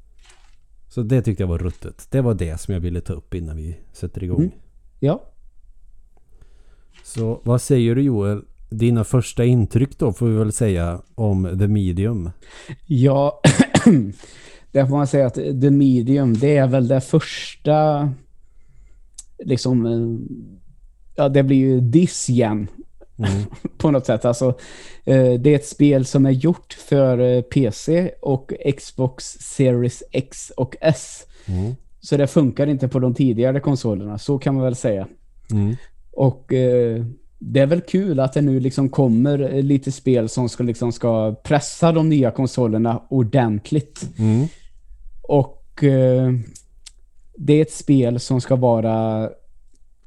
Så 0.88 1.02
det 1.02 1.22
tyckte 1.22 1.42
jag 1.42 1.48
var 1.48 1.58
ruttet. 1.58 2.06
Det 2.10 2.20
var 2.20 2.34
det 2.34 2.60
som 2.60 2.74
jag 2.74 2.80
ville 2.80 3.00
ta 3.00 3.12
upp 3.12 3.34
innan 3.34 3.56
vi 3.56 3.76
sätter 3.92 4.24
igång. 4.24 4.38
Mm. 4.40 4.50
Ja. 5.00 5.22
Så 7.08 7.40
vad 7.44 7.62
säger 7.62 7.94
du 7.94 8.02
Joel? 8.02 8.42
Dina 8.70 9.04
första 9.04 9.44
intryck 9.44 9.98
då 9.98 10.12
får 10.12 10.26
vi 10.26 10.36
väl 10.36 10.52
säga 10.52 11.00
om 11.14 11.58
The 11.58 11.68
Medium. 11.68 12.30
Ja, 12.86 13.40
det 14.72 14.86
får 14.86 14.96
man 14.96 15.06
säga 15.06 15.26
att 15.26 15.34
The 15.34 15.70
Medium, 15.70 16.34
det 16.34 16.56
är 16.56 16.66
väl 16.66 16.88
det 16.88 17.00
första 17.00 18.10
liksom 19.44 19.86
ja, 21.16 21.28
det 21.28 21.42
blir 21.42 21.56
ju 21.56 21.80
diss 21.80 22.30
igen 22.30 22.68
Mm. 23.18 23.42
på 23.78 23.90
något 23.90 24.06
sätt. 24.06 24.24
Alltså, 24.24 24.48
eh, 25.04 25.32
det 25.32 25.50
är 25.50 25.54
ett 25.54 25.66
spel 25.66 26.04
som 26.04 26.26
är 26.26 26.30
gjort 26.30 26.72
för 26.72 27.18
eh, 27.18 27.42
PC 27.42 28.10
och 28.22 28.52
Xbox 28.76 29.24
Series 29.24 30.02
X 30.12 30.52
och 30.56 30.76
S. 30.80 31.26
Mm. 31.46 31.74
Så 32.00 32.16
det 32.16 32.26
funkar 32.26 32.66
inte 32.66 32.88
på 32.88 32.98
de 32.98 33.14
tidigare 33.14 33.60
konsolerna, 33.60 34.18
så 34.18 34.38
kan 34.38 34.54
man 34.54 34.64
väl 34.64 34.76
säga. 34.76 35.06
Mm. 35.50 35.76
Och 36.18 36.52
eh, 36.52 37.04
det 37.38 37.60
är 37.60 37.66
väl 37.66 37.80
kul 37.80 38.20
att 38.20 38.32
det 38.32 38.40
nu 38.40 38.60
liksom 38.60 38.88
kommer 38.88 39.54
eh, 39.54 39.62
lite 39.62 39.92
spel 39.92 40.28
som 40.28 40.48
ska, 40.48 40.62
liksom 40.62 40.92
ska 40.92 41.34
pressa 41.42 41.92
de 41.92 42.08
nya 42.08 42.30
konsolerna 42.30 43.02
ordentligt. 43.08 44.08
Mm. 44.18 44.46
Och 45.22 45.84
eh, 45.84 46.32
det 47.36 47.52
är 47.52 47.62
ett 47.62 47.72
spel 47.72 48.20
som 48.20 48.40
ska 48.40 48.56
vara 48.56 49.28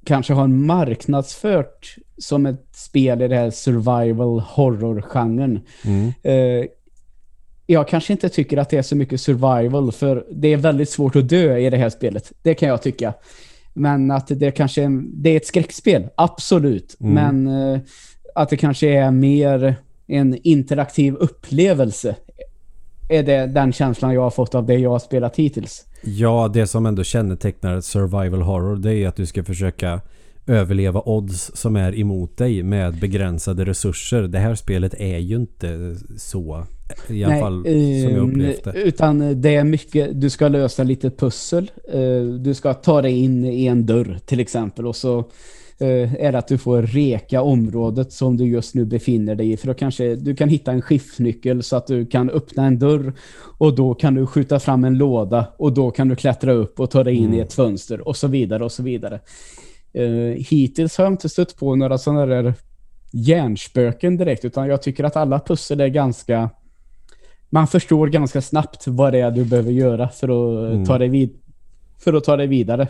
kanske 0.04 0.34
ha 0.34 0.44
en 0.44 0.66
marknadsfört 0.66 1.96
som 2.18 2.46
ett 2.46 2.68
spel 2.72 3.22
i 3.22 3.28
det 3.28 3.36
här 3.36 3.50
survival 3.50 4.40
horror-genren. 4.40 5.60
Mm. 5.86 6.14
Eh, 6.24 6.66
jag 7.68 7.88
kanske 7.88 8.14
inte 8.14 8.30
tycker 8.30 8.58
att 8.58 8.70
det 8.70 8.78
är 8.78 8.82
så 8.82 8.96
mycket 8.96 9.22
survival 9.22 9.92
för 9.92 10.26
det 10.32 10.48
är 10.48 10.58
väldigt 10.58 10.90
svårt 10.90 11.16
att 11.16 11.30
dö 11.30 11.58
i 11.58 11.70
det 11.70 11.78
här 11.78 11.90
spelet. 11.90 12.32
Det 12.42 12.54
kan 12.54 12.70
jag 12.70 12.82
tycka. 12.82 13.14
Men 13.74 14.12
att 14.12 14.28
det 14.28 14.52
kanske 14.52 14.84
är, 14.84 15.02
det 15.04 15.30
är 15.30 15.38
ett 15.38 15.46
skräckspel, 15.46 16.08
absolut. 16.16 16.98
Mm. 17.00 17.14
Men 17.14 17.74
eh, 17.74 17.82
att 18.36 18.50
det 18.50 18.58
kanske 18.58 18.88
är 18.88 19.12
mer 19.12 19.76
en 20.08 20.38
interaktiv 20.44 21.16
upplevelse 21.16 22.16
är 23.10 23.24
det 23.24 23.48
den 23.48 23.74
känslan 23.74 24.14
jag 24.14 24.22
har 24.22 24.30
fått 24.30 24.56
av 24.56 24.66
det 24.66 24.78
jag 24.78 24.90
har 24.90 25.00
spelat 25.00 25.36
hittills. 25.36 25.86
Ja, 26.04 26.52
det 26.54 26.68
som 26.68 26.86
ändå 26.86 27.04
kännetecknar 27.04 27.82
survival 27.82 28.42
horror 28.42 28.76
det 28.76 28.94
är 28.94 29.08
att 29.08 29.16
du 29.16 29.26
ska 29.26 29.44
försöka 29.44 30.02
överleva 30.52 31.02
odds 31.06 31.52
som 31.56 31.76
är 31.76 32.00
emot 32.00 32.38
dig 32.38 32.64
med 32.64 33.00
begränsade 33.00 33.66
resurser. 33.66 34.22
Det 34.24 34.40
här 34.40 34.56
spelet 34.56 34.94
är 34.94 35.18
ju 35.18 35.36
inte 35.36 35.96
så. 36.18 36.64
I 37.10 37.24
alla 37.24 37.40
fall 37.40 37.64
som 37.64 37.74
jag 37.74 38.12
ehm, 38.12 38.30
upplevt 38.32 38.64
det. 38.64 38.72
Utan 38.82 39.42
det 39.42 39.56
är 39.56 39.64
mycket, 39.64 40.22
du 40.22 40.30
ska 40.30 40.48
lösa 40.48 40.84
lite 40.84 41.10
pussel. 41.10 41.72
Eh, 41.94 42.24
Du 42.40 42.54
ska 42.54 42.74
ta 42.74 43.02
dig 43.02 43.18
in 43.20 43.46
i 43.46 43.66
en 43.66 43.86
dörr 43.86 44.20
till 44.26 44.40
exempel 44.40 44.88
och 44.88 44.96
så 44.96 45.20
eh, 45.80 46.14
är 46.26 46.32
det 46.32 46.38
att 46.38 46.48
du 46.48 46.58
får 46.58 46.82
reka 46.82 47.42
området 47.42 48.12
som 48.14 48.38
du 48.38 48.46
just 48.48 48.76
nu 48.76 48.86
befinner 48.86 49.36
dig 49.36 49.52
i. 49.52 49.58
För 49.58 49.68
då 49.68 49.74
kanske 49.74 50.16
du 50.16 50.36
kan 50.36 50.50
hitta 50.50 50.72
en 50.72 50.82
skiftnyckel 50.82 51.64
så 51.64 51.76
att 51.76 51.88
du 51.88 52.06
kan 52.06 52.30
öppna 52.30 52.66
en 52.66 52.80
dörr 52.80 53.14
och 53.58 53.76
då 53.76 53.94
kan 53.94 54.16
du 54.16 54.28
skjuta 54.28 54.60
fram 54.60 54.84
en 54.84 54.98
låda 54.98 55.48
och 55.58 55.74
då 55.74 55.92
kan 55.92 56.08
du 56.08 56.16
klättra 56.16 56.52
upp 56.54 56.80
och 56.80 56.92
ta 56.92 57.04
dig 57.04 57.16
in 57.16 57.26
Mm. 57.26 57.38
i 57.38 57.42
ett 57.42 57.54
fönster 57.54 58.08
och 58.08 58.18
så 58.18 58.28
vidare 58.28 58.64
och 58.64 58.72
så 58.72 58.84
vidare. 58.84 59.20
Uh, 59.98 60.34
hittills 60.50 60.98
har 60.98 61.06
jag 61.06 61.14
inte 61.14 61.30
stött 61.30 61.56
på 61.58 61.76
några 61.76 61.98
sådana 61.98 62.26
där 62.26 62.54
hjärnspöken 63.14 64.18
direkt 64.18 64.46
utan 64.46 64.68
jag 64.68 64.82
tycker 64.82 65.04
att 65.04 65.16
alla 65.16 65.40
pussel 65.40 65.82
är 65.82 65.88
ganska 65.88 66.50
man 67.50 67.68
förstår 67.68 68.08
ganska 68.08 68.42
snabbt 68.42 68.88
vad 68.88 69.14
det 69.14 69.20
är 69.20 69.32
du 69.32 69.46
behöver 69.46 69.72
göra 69.72 70.10
för 70.10 70.28
att, 70.68 70.72
Mm. 70.74 70.86
ta, 70.86 70.98
dig 70.98 71.10
vid, 71.10 71.30
för 72.00 72.14
att 72.14 72.24
ta 72.24 72.38
dig 72.38 72.48
vidare. 72.48 72.88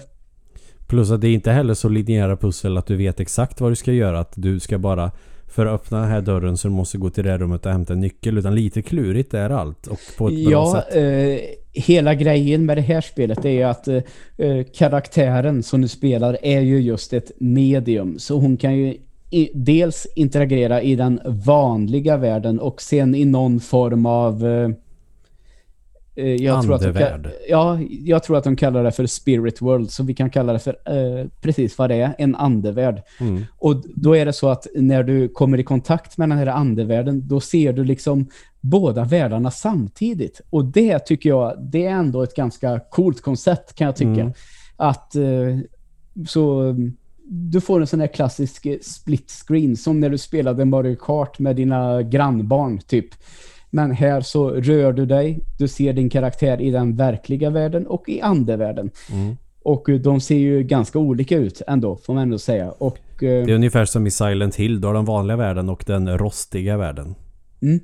Plus 0.88 1.12
att 1.12 1.22
det 1.22 1.28
är 1.28 1.34
inte 1.34 1.52
heller 1.52 1.74
så 1.74 1.90
linjära 1.90 2.38
pussel 2.38 2.78
att 2.78 2.86
du 2.88 2.96
vet 2.96 3.20
exakt 3.20 3.62
vad 3.62 3.72
du 3.72 3.76
ska 3.76 3.92
göra. 3.92 4.20
Att 4.20 4.34
du 4.36 4.60
ska 4.60 4.78
bara 4.78 5.12
för 5.48 5.66
att 5.66 5.74
öppna 5.82 6.00
den 6.02 6.10
här 6.10 6.22
dörren 6.22 6.58
så 6.58 6.68
du 6.68 6.74
måste 6.74 6.98
gå 6.98 7.10
till 7.10 7.24
det 7.24 7.30
här 7.32 7.38
rummet 7.38 7.66
och 7.66 7.72
hämta 7.72 7.94
en 7.94 8.00
nyckel. 8.00 8.38
Utan 8.38 8.56
lite 8.56 8.82
klurigt 8.82 9.34
är 9.34 9.50
allt 9.50 9.88
och 9.88 10.00
på 10.18 10.28
ett 10.28 10.34
bra 10.46 10.52
Ja, 10.52 10.84
sätt. 10.90 10.96
eh, 10.96 11.40
hela 11.74 12.16
grejen 12.16 12.66
med 12.66 12.78
det 12.78 12.82
här 12.82 13.02
spelet 13.02 13.46
är 13.46 13.66
att 13.66 13.88
eh, 13.88 14.02
eh, 14.38 14.64
karaktären 14.74 15.64
som 15.64 15.82
du 15.82 15.88
spelar 15.88 16.38
är 16.42 16.62
ju 16.62 16.82
just 16.82 17.14
ett 17.14 17.32
medium. 17.40 18.20
Så 18.20 18.40
hon 18.40 18.58
kan 18.58 18.78
ju 18.78 18.98
i, 19.30 19.50
dels 19.54 20.08
interagera 20.16 20.82
i 20.82 20.96
den 20.96 21.20
vanliga 21.26 22.18
världen 22.18 22.60
och 22.60 22.82
sen 22.82 23.16
i 23.16 23.26
någon 23.26 23.60
form 23.60 24.06
av 24.06 24.48
eh, 24.48 24.70
eh, 26.16 26.36
jag 26.36 26.64
tror 26.64 26.76
att 26.76 26.82
Andevärld. 26.82 27.32
ja, 27.50 27.80
jag 27.90 28.24
tror 28.24 28.38
att 28.38 28.44
de 28.44 28.56
kallar 28.56 28.84
det 28.84 28.92
för 28.92 29.06
spirit 29.06 29.62
world, 29.62 29.92
så 29.92 30.04
vi 30.04 30.14
kan 30.14 30.30
kalla 30.30 30.54
det 30.54 30.60
för 30.60 30.78
eh, 30.86 31.28
precis 31.42 31.78
vad 31.78 31.90
det 31.90 31.96
är, 31.96 32.16
en 32.18 32.36
andevärld. 32.36 33.02
Mm. 33.20 33.46
Och 33.58 33.84
då 33.96 34.16
är 34.16 34.26
det 34.26 34.34
så 34.34 34.50
att 34.50 34.68
när 34.76 35.04
du 35.04 35.30
kommer 35.30 35.60
i 35.60 35.64
kontakt 35.64 36.18
med 36.18 36.30
den 36.30 36.38
här 36.38 36.48
andevärlden, 36.48 37.28
då 37.28 37.40
ser 37.40 37.74
du 37.74 37.84
liksom 37.84 38.28
båda 38.62 39.04
världarna 39.04 39.52
samtidigt. 39.52 40.42
Och 40.50 40.66
det 40.66 41.00
tycker 41.00 41.30
jag, 41.30 41.58
det 41.60 41.86
är 41.86 41.92
ändå 41.92 42.24
ett 42.24 42.36
ganska 42.36 42.80
coolt 42.80 43.22
koncept 43.22 43.76
kan 43.76 43.86
jag 43.86 43.96
tycka. 43.96 44.22
Mm. 44.22 44.34
Att 44.76 45.16
eh, 45.16 45.58
så 46.28 46.76
du 47.24 47.62
får 47.62 47.82
en 47.82 47.88
sån 47.88 48.00
här 48.00 48.08
klassisk 48.08 48.68
split 48.82 49.32
screen 49.48 49.78
som 49.78 50.00
när 50.00 50.10
du 50.10 50.18
spelade 50.18 50.66
Mario 50.66 50.96
Kart 50.96 51.40
med 51.40 51.56
dina 51.56 52.02
grannbarn 52.02 52.80
typ. 52.80 53.10
Men 53.74 53.92
här 53.92 54.22
så 54.22 54.50
rör 54.50 54.94
du 54.94 55.06
dig, 55.06 55.40
du 55.58 55.68
ser 55.68 55.94
din 55.94 56.10
karaktär 56.10 56.62
i 56.62 56.72
den 56.72 56.96
verkliga 56.96 57.50
världen 57.50 57.88
och 57.88 58.10
i 58.10 58.22
andevärlden. 58.22 58.90
Mm. 59.12 59.38
Och 59.64 59.90
eh, 59.90 60.00
de 60.00 60.22
ser 60.22 60.38
ju 60.38 60.64
ganska 60.64 61.00
olika 61.00 61.38
ut 61.38 61.62
ändå, 61.68 61.96
får 61.96 62.14
man 62.14 62.24
ändå 62.24 62.40
säga. 62.40 62.72
Och, 62.72 62.98
eh, 63.24 63.46
Det 63.46 63.52
är 63.52 63.56
ungefär 63.56 63.86
som 63.86 64.08
i 64.08 64.12
Silent 64.12 64.56
Hill. 64.56 64.82
Du 64.82 64.88
har 64.88 64.94
den 64.94 65.06
vanliga 65.06 65.38
världen 65.38 65.70
och 65.70 65.84
den 65.88 66.18
rostiga 66.18 66.78
världen. 66.78 67.16
mm. 67.62 67.80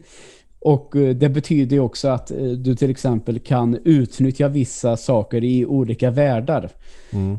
och 0.60 0.96
eh, 0.96 1.16
det 1.16 1.30
betyder 1.30 1.76
ju 1.76 1.80
också 1.80 2.08
att 2.08 2.32
du 2.58 2.76
till 2.76 2.90
exempel 2.90 3.40
kan 3.40 3.80
utnyttja 3.84 4.48
vissa 4.48 4.98
saker 4.98 5.44
i 5.44 5.66
olika 5.66 6.12
världar. 6.12 6.70
Mm. 7.12 7.38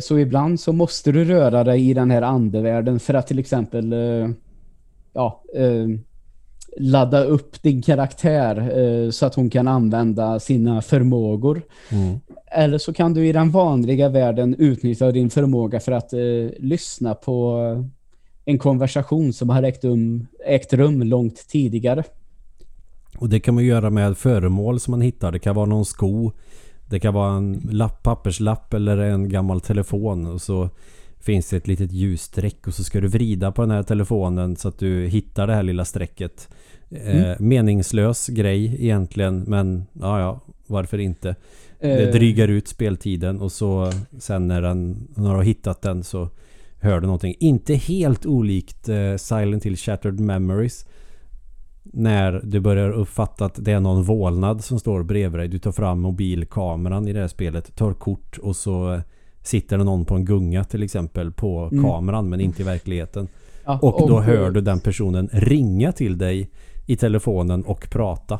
Så 0.00 0.18
ibland 0.18 0.60
så 0.60 0.72
måste 0.72 1.12
du 1.12 1.24
röra 1.24 1.64
dig 1.64 1.90
i 1.90 1.94
den 1.94 2.10
här 2.10 2.22
andevärlden 2.22 3.00
för 3.00 3.14
att 3.14 3.26
till 3.26 3.38
exempel 3.38 3.94
ja, 5.12 5.42
ladda 6.76 7.24
upp 7.24 7.62
din 7.62 7.82
karaktär 7.82 8.78
eh, 8.78 9.10
så 9.10 9.26
att 9.26 9.34
hon 9.34 9.50
kan 9.50 9.68
använda 9.68 10.40
sina 10.40 10.82
förmågor. 10.82 11.62
Mm. 11.90 12.20
Eller 12.46 12.78
så 12.78 12.92
kan 12.92 13.14
du 13.14 13.28
i 13.28 13.32
den 13.32 13.50
vanliga 13.50 14.08
världen 14.08 14.54
utnyttja 14.58 15.12
din 15.12 15.30
förmåga 15.30 15.80
för 15.80 15.92
att 15.92 16.12
eh, 16.12 16.18
lyssna 16.58 17.14
på 17.14 17.58
en 18.44 18.58
konversation 18.58 19.32
som 19.32 19.48
har 19.48 19.62
ägt 19.62 19.84
rum, 19.84 20.26
ägt 20.46 20.72
rum 20.72 21.02
långt 21.02 21.48
tidigare. 21.48 22.04
Och 23.18 23.28
det 23.28 23.40
kan 23.40 23.54
man 23.54 23.64
göra 23.64 23.90
med 23.90 24.18
föremål 24.18 24.80
som 24.80 24.90
man 24.90 25.00
hittar. 25.00 25.32
Det 25.32 25.38
kan 25.38 25.56
vara 25.56 25.66
någon 25.66 25.84
sko. 25.84 26.32
Det 26.86 27.00
kan 27.00 27.14
vara 27.14 27.36
en 27.36 27.68
lapp, 27.70 28.02
papperslapp 28.02 28.74
eller 28.74 28.98
en 28.98 29.28
gammal 29.28 29.60
telefon. 29.60 30.26
Och 30.26 30.42
så 30.42 30.70
finns 31.20 31.48
det 31.48 31.56
ett 31.56 31.66
litet 31.66 31.92
ljusstreck 31.92 32.66
och 32.66 32.74
så 32.74 32.84
ska 32.84 33.00
du 33.00 33.08
vrida 33.08 33.52
på 33.52 33.62
den 33.62 33.70
här 33.70 33.82
telefonen 33.82 34.56
så 34.56 34.68
att 34.68 34.78
du 34.78 35.06
hittar 35.06 35.46
det 35.46 35.54
här 35.54 35.62
lilla 35.62 35.84
strecket. 35.84 36.48
Eh, 36.90 37.36
meningslös 37.38 38.26
grej 38.26 38.76
egentligen 38.84 39.40
men 39.46 39.86
ja 39.92 40.20
ja, 40.20 40.40
varför 40.66 40.98
inte? 40.98 41.34
Det 41.80 42.08
Eh, 42.08 42.12
drygar 42.12 42.48
ut 42.48 42.68
speltiden 42.68 43.40
och 43.40 43.52
så 43.52 43.92
sen 44.18 44.48
när 44.48 44.62
den 44.62 45.08
när 45.14 45.30
du 45.30 45.36
har 45.36 45.42
hittat 45.42 45.82
den 45.82 46.04
så 46.04 46.28
hör 46.80 47.00
du 47.00 47.06
någonting. 47.06 47.34
Inte 47.40 47.74
helt 47.74 48.26
olikt 48.26 48.88
eh, 48.88 49.16
Silent 49.16 49.66
Hill 49.66 49.76
Shattered 49.76 50.20
Memories. 50.20 50.86
När 51.82 52.40
du 52.44 52.60
börjar 52.60 52.90
uppfatta 52.90 53.44
att 53.44 53.64
det 53.64 53.72
är 53.72 53.80
någon 53.80 54.02
vålnad 54.02 54.64
som 54.64 54.78
står 54.78 55.02
bredvid 55.02 55.40
dig. 55.40 55.48
Du 55.48 55.58
tar 55.58 55.72
fram 55.72 56.00
mobilkameran 56.00 57.08
i 57.08 57.12
det 57.12 57.20
här 57.20 57.28
spelet, 57.28 57.76
tar 57.76 57.92
kort 57.94 58.38
och 58.38 58.56
så 58.56 59.00
sitter 59.42 59.78
det 59.78 59.84
någon 59.84 60.04
på 60.04 60.14
en 60.14 60.24
gunga 60.24 60.64
till 60.64 60.82
exempel 60.82 61.32
på 61.32 61.68
Mm. 61.72 61.84
kameran 61.84 62.28
men 62.28 62.40
inte 62.40 62.62
i 62.62 62.64
verkligheten. 62.64 63.28
ja, 63.64 63.78
Och 63.82 64.08
då 64.08 64.18
eh, 64.18 64.24
hör 64.24 64.50
du 64.50 64.60
den 64.60 64.80
personen 64.80 65.28
ringa 65.32 65.92
till 65.92 66.18
dig 66.18 66.50
i 66.88 66.96
telefonen 66.96 67.62
och 67.64 67.90
prata. 67.90 68.38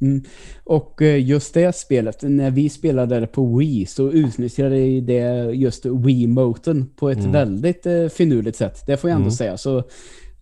Mm. 0.00 0.22
Och 0.64 1.02
eh, 1.02 1.24
just 1.24 1.54
det 1.54 1.76
spelet, 1.76 2.22
när 2.22 2.50
vi 2.50 2.68
spelade 2.68 3.20
det 3.20 3.26
på 3.26 3.56
Wii 3.58 3.86
så 3.86 4.10
utnyttjade 4.10 5.00
det 5.00 5.50
just 5.54 5.86
Wii-moten 5.86 6.86
på 6.96 7.10
ett 7.10 7.18
Mm. 7.18 7.32
väldigt 7.32 7.86
eh, 7.86 8.06
finurligt 8.08 8.56
sätt. 8.58 8.82
Det 8.86 8.96
får 8.96 9.10
jag 9.10 9.14
ändå 9.16 9.26
Mm. 9.26 9.32
säga. 9.36 9.56
Så 9.58 9.76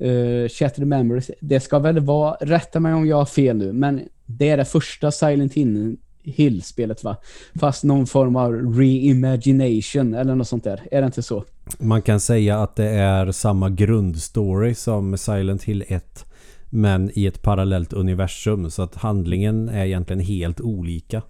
uh, 0.04 0.48
Shattered 0.48 0.86
Memories, 0.88 1.30
det 1.40 1.60
ska 1.60 1.78
väl 1.78 1.98
vara, 2.00 2.36
rätta 2.40 2.80
mig 2.80 2.94
om 2.94 3.06
jag 3.06 3.16
har 3.16 3.26
fel 3.26 3.56
nu, 3.56 3.72
men 3.72 4.00
det 4.26 4.48
är 4.48 4.56
det 4.56 4.64
första 4.64 5.10
Silent 5.10 5.52
Hill 5.54 5.96
Hill-spelet 6.22 7.04
va? 7.04 7.16
Fast 7.60 7.84
någon 7.84 8.06
form 8.06 8.36
av 8.36 8.52
reimagination 8.78 10.14
eller 10.14 10.34
något 10.34 10.48
sånt 10.48 10.64
där. 10.64 10.80
Är 10.90 11.00
det 11.00 11.06
inte 11.06 11.22
så? 11.22 11.44
Man 11.78 12.02
kan 12.02 12.20
säga 12.20 12.58
att 12.62 12.76
det 12.76 12.88
är 12.88 13.32
samma 13.32 13.70
grundstory 13.70 14.74
som 14.74 15.18
Silent 15.18 15.64
Hill 15.64 15.84
1 15.88 16.26
men 16.70 17.10
i 17.14 17.26
ett 17.26 17.42
parallellt 17.42 17.92
universum 17.92 18.70
så 18.70 18.82
att 18.82 18.94
handlingen 18.94 19.68
är 19.68 19.84
egentligen 19.86 20.20
helt 20.20 20.60
olika. 20.60 21.22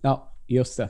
Ja, 0.00 0.32
just 0.46 0.76
det. 0.76 0.88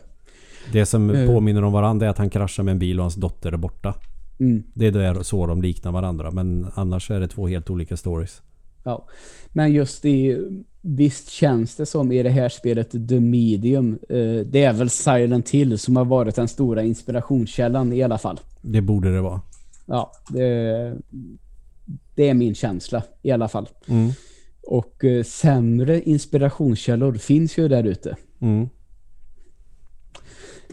Det 0.72 0.86
som 0.86 1.10
Eh. 1.10 1.26
påminner 1.26 1.64
om 1.64 1.72
varandra 1.72 2.06
är 2.06 2.10
att 2.10 2.18
han 2.18 2.30
kraschar 2.30 2.62
med 2.62 2.72
en 2.72 2.78
bil 2.78 2.98
och 2.98 3.04
hans 3.04 3.14
dotter 3.14 3.52
är 3.52 3.56
borta. 3.56 3.94
Mm. 4.40 4.62
Det 4.74 4.86
är 4.86 4.92
där 4.92 5.22
så 5.22 5.46
de 5.46 5.62
liknar 5.62 5.92
varandra 5.92 6.30
men 6.30 6.66
annars 6.74 7.10
är 7.10 7.20
det 7.20 7.28
två 7.28 7.48
helt 7.48 7.70
olika 7.70 7.96
stories. 7.96 8.42
Ja, 8.84 9.06
men 9.52 9.72
just 9.72 10.04
i 10.04 10.38
visst 10.80 11.30
känns 11.30 11.76
det 11.76 11.86
som 11.86 12.12
i 12.12 12.22
det 12.22 12.30
här 12.30 12.48
spelet 12.48 12.90
The 13.08 13.20
Medium, 13.20 13.98
eh, 14.08 14.46
det 14.46 14.64
är 14.64 14.72
väl 14.72 14.90
Silent 14.90 15.50
Hill 15.50 15.78
som 15.78 15.96
har 15.96 16.04
varit 16.04 16.34
den 16.36 16.48
stora 16.48 16.82
inspirationskällan 16.82 17.92
i 17.92 18.02
alla 18.02 18.18
fall. 18.18 18.40
Det 18.62 18.80
borde 18.80 19.14
det 19.14 19.20
vara. 19.20 19.40
Ja, 19.86 20.12
det, 20.28 20.96
det 22.14 22.28
är 22.28 22.34
min 22.34 22.54
känsla 22.54 23.02
i 23.22 23.30
alla 23.30 23.48
fall. 23.48 23.68
Mm. 23.88 24.10
Och 24.62 25.04
eh, 25.04 25.22
sämre 25.22 26.02
inspirationskällor 26.02 27.14
finns 27.14 27.58
ju 27.58 27.68
där 27.68 27.84
ute. 27.84 28.16
Mm. 28.40 28.68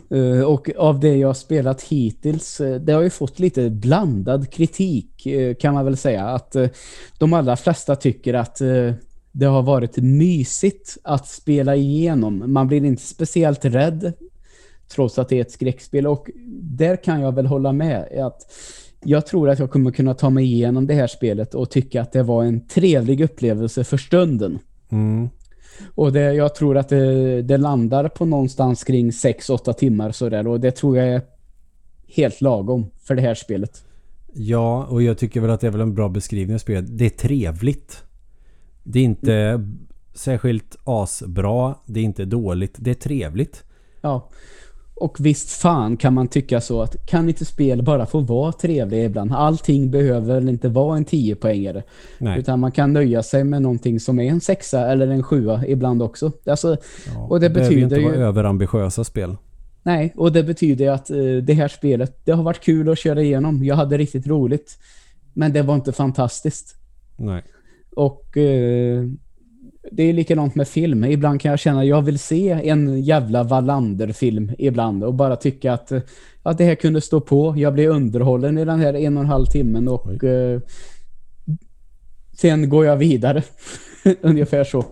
Eh, 0.09 0.41
och 0.41 0.69
av 0.77 0.99
det 0.99 1.15
jag 1.15 1.27
har 1.29 1.33
spelat 1.33 1.81
hittills, 1.81 2.61
eh, 2.61 2.81
det 2.81 2.93
har 2.93 3.01
ju 3.01 3.09
fått 3.09 3.39
lite 3.39 3.69
blandad 3.69 4.51
kritik 4.51 5.25
eh, 5.25 5.55
kan 5.55 5.73
man 5.73 5.85
väl 5.85 5.97
säga. 5.97 6.25
Att 6.25 6.55
eh, 6.55 6.69
de 7.17 7.33
allra 7.33 7.55
flesta 7.55 7.95
tycker 7.95 8.33
att 8.33 8.61
eh, 8.61 8.93
det 9.31 9.45
har 9.45 9.61
varit 9.61 9.97
mysigt 9.97 10.97
att 11.03 11.27
spela 11.27 11.75
igenom. 11.75 12.43
Man 12.47 12.67
blir 12.67 12.85
inte 12.85 13.03
speciellt 13.03 13.65
rädd 13.65 14.13
trots 14.87 15.19
att 15.19 15.29
det 15.29 15.37
är 15.37 15.41
ett 15.41 15.51
skräckspel. 15.51 16.07
Och 16.07 16.29
där 16.61 16.95
kan 16.95 17.21
jag 17.21 17.35
väl 17.35 17.45
hålla 17.45 17.71
med. 17.71 18.19
Att 18.25 18.53
jag 19.03 19.25
tror 19.25 19.49
att 19.49 19.59
jag 19.59 19.71
kommer 19.71 19.91
kunna 19.91 20.13
ta 20.13 20.29
mig 20.29 20.45
igenom 20.45 20.87
det 20.87 20.93
här 20.93 21.07
spelet 21.07 21.55
och 21.55 21.69
tycka 21.69 22.01
att 22.01 22.11
det 22.11 22.23
var 22.23 22.43
en 22.43 22.67
trevlig 22.67 23.21
upplevelse 23.21 23.83
för 23.83 23.97
stunden. 23.97 24.59
Mm. 24.89 25.29
Och 25.95 26.13
det, 26.13 26.33
jag 26.33 26.55
tror 26.55 26.77
att 26.77 26.89
det, 26.89 27.41
det 27.41 27.57
landar 27.57 28.09
på 28.09 28.25
någonstans 28.25 28.83
kring 28.83 29.09
6-8 29.09 29.73
timmar 29.73 30.11
sådär. 30.11 30.47
Och 30.47 30.59
det 30.59 30.71
tror 30.71 30.97
jag 30.97 31.07
är 31.07 31.21
helt 32.07 32.41
lagom 32.41 32.85
för 33.03 33.15
det 33.15 33.21
här 33.21 33.35
spelet. 33.35 33.83
Ja, 34.33 34.85
och 34.85 35.03
jag 35.03 35.17
tycker 35.17 35.41
väl 35.41 35.49
att 35.49 35.61
det 35.61 35.67
är 35.67 35.71
väl 35.71 35.81
en 35.81 35.93
bra 35.93 36.09
beskrivning 36.09 36.55
av 36.55 36.59
spelet. 36.59 36.97
Det 36.97 37.05
är 37.05 37.09
trevligt. 37.09 38.03
Det 38.83 38.99
är 38.99 39.03
inte 39.03 39.65
särskilt 40.13 40.77
asbra. 40.83 41.75
Det 41.85 41.99
är 41.99 42.03
inte 42.03 42.25
dåligt. 42.25 42.75
Det 42.77 42.89
är 42.89 42.95
trevligt. 42.95 43.63
Ja. 44.01 44.29
Och 44.95 45.17
visst 45.19 45.49
fan 45.49 45.97
kan 45.97 46.13
man 46.13 46.27
tycka 46.27 46.61
så 46.61 46.81
att 46.81 47.05
kan 47.05 47.29
inte 47.29 47.45
spel 47.45 47.83
bara 47.83 48.05
få 48.05 48.19
vara 48.19 48.51
trevliga 48.51 49.03
ibland? 49.05 49.31
Allting 49.33 49.91
behöver 49.91 50.35
väl 50.35 50.49
inte 50.49 50.69
vara 50.69 50.97
en 50.97 51.05
10-poängare. 51.05 51.83
Nej. 52.17 52.39
Utan 52.39 52.59
man 52.59 52.71
kan 52.71 52.93
nöja 52.93 53.23
sig 53.23 53.43
med 53.43 53.61
någonting 53.61 53.99
som 53.99 54.19
är 54.19 54.29
en 54.31 54.41
sexa 54.41 54.87
eller 54.91 55.07
en 55.07 55.23
sjua 55.23 55.67
ibland 55.67 56.01
också. 56.01 56.31
Alltså, 56.45 56.77
Ja, 57.15 57.21
och 57.29 57.39
det 57.39 57.47
ju 57.47 57.53
betyder 57.53 57.81
inte 57.83 57.99
vara 57.99 58.15
ju- 58.15 58.21
överambitiösa 58.23 59.03
spel. 59.03 59.35
nej, 59.83 60.13
och 60.17 60.31
det 60.31 60.43
betyder 60.43 60.89
att 60.91 61.09
eh, 61.09 61.17
det 61.43 61.53
här 61.53 61.67
spelet, 61.67 62.19
det 62.25 62.31
har 62.31 62.43
varit 62.43 62.59
kul 62.63 62.89
att 62.89 62.99
köra 62.99 63.21
igenom. 63.21 63.63
Jag 63.63 63.75
hade 63.75 63.97
riktigt 63.97 64.27
roligt. 64.27 64.77
Men 65.33 65.53
det 65.53 65.61
var 65.61 65.75
inte 65.75 65.91
fantastiskt. 65.91 66.75
Nej. 67.17 67.43
Och 67.95 68.37
eh, 68.37 69.03
det 69.91 70.03
är 70.03 70.13
likadant 70.13 70.55
med 70.55 70.67
film. 70.67 71.03
Ibland 71.03 71.41
kan 71.41 71.49
jag 71.49 71.59
känna 71.59 71.79
att 71.79 71.87
jag 71.87 72.01
vill 72.01 72.19
se 72.19 72.49
en 72.49 73.01
jävla 73.01 73.43
Wallander-film 73.43 74.51
ibland 74.57 75.03
och 75.03 75.13
bara 75.13 75.35
tycka 75.35 75.73
att, 75.73 75.91
eh, 75.91 76.01
att 76.43 76.57
det 76.57 76.63
här 76.63 76.75
kunde 76.75 77.01
stå 77.01 77.21
på. 77.21 77.53
Jag 77.57 77.73
blir 77.73 77.87
underhållen 77.87 78.57
i 78.57 78.65
den 78.65 78.79
här 78.79 78.93
en 78.93 79.17
och 79.17 79.23
en 79.23 79.29
halv 79.29 79.45
timmen 79.45 79.87
och 79.87 80.23
eh, 80.23 80.59
sen 82.33 82.69
går 82.69 82.85
jag 82.85 82.97
vidare. 82.97 83.43
Ungefär 84.21 84.63
så. 84.63 84.85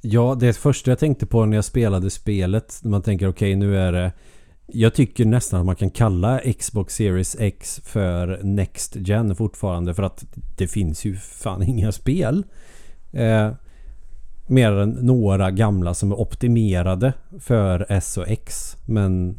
Ja, 0.00 0.36
det 0.40 0.56
första 0.56 0.90
jag 0.90 0.98
tänkte 0.98 1.26
på 1.26 1.46
när 1.46 1.56
jag 1.56 1.64
spelade 1.64 2.10
spelet. 2.10 2.80
När 2.82 2.90
man 2.90 3.02
tänker 3.02 3.28
okej 3.28 3.56
nu 3.56 3.76
är 3.78 3.92
det... 3.92 4.12
Jag 4.66 4.94
tycker 4.94 5.24
nästan 5.24 5.60
att 5.60 5.66
man 5.66 5.76
kan 5.76 5.90
kalla 5.90 6.40
Xbox 6.58 6.94
Series 6.94 7.36
X 7.40 7.80
för 7.84 8.40
Next 8.42 8.96
Gen 8.96 9.36
fortfarande. 9.36 9.94
För 9.94 10.02
att 10.02 10.24
det 10.56 10.68
finns 10.68 11.04
ju 11.04 11.16
fan 11.16 11.62
inga 11.62 11.92
spel. 11.92 12.44
Eh, 13.12 13.50
mer 14.46 14.72
än 14.72 14.90
några 14.90 15.50
gamla 15.50 15.94
som 15.94 16.12
är 16.12 16.20
optimerade 16.20 17.12
för 17.38 17.86
S 17.88 18.18
och 18.18 18.28
X. 18.28 18.76
Men... 18.86 19.38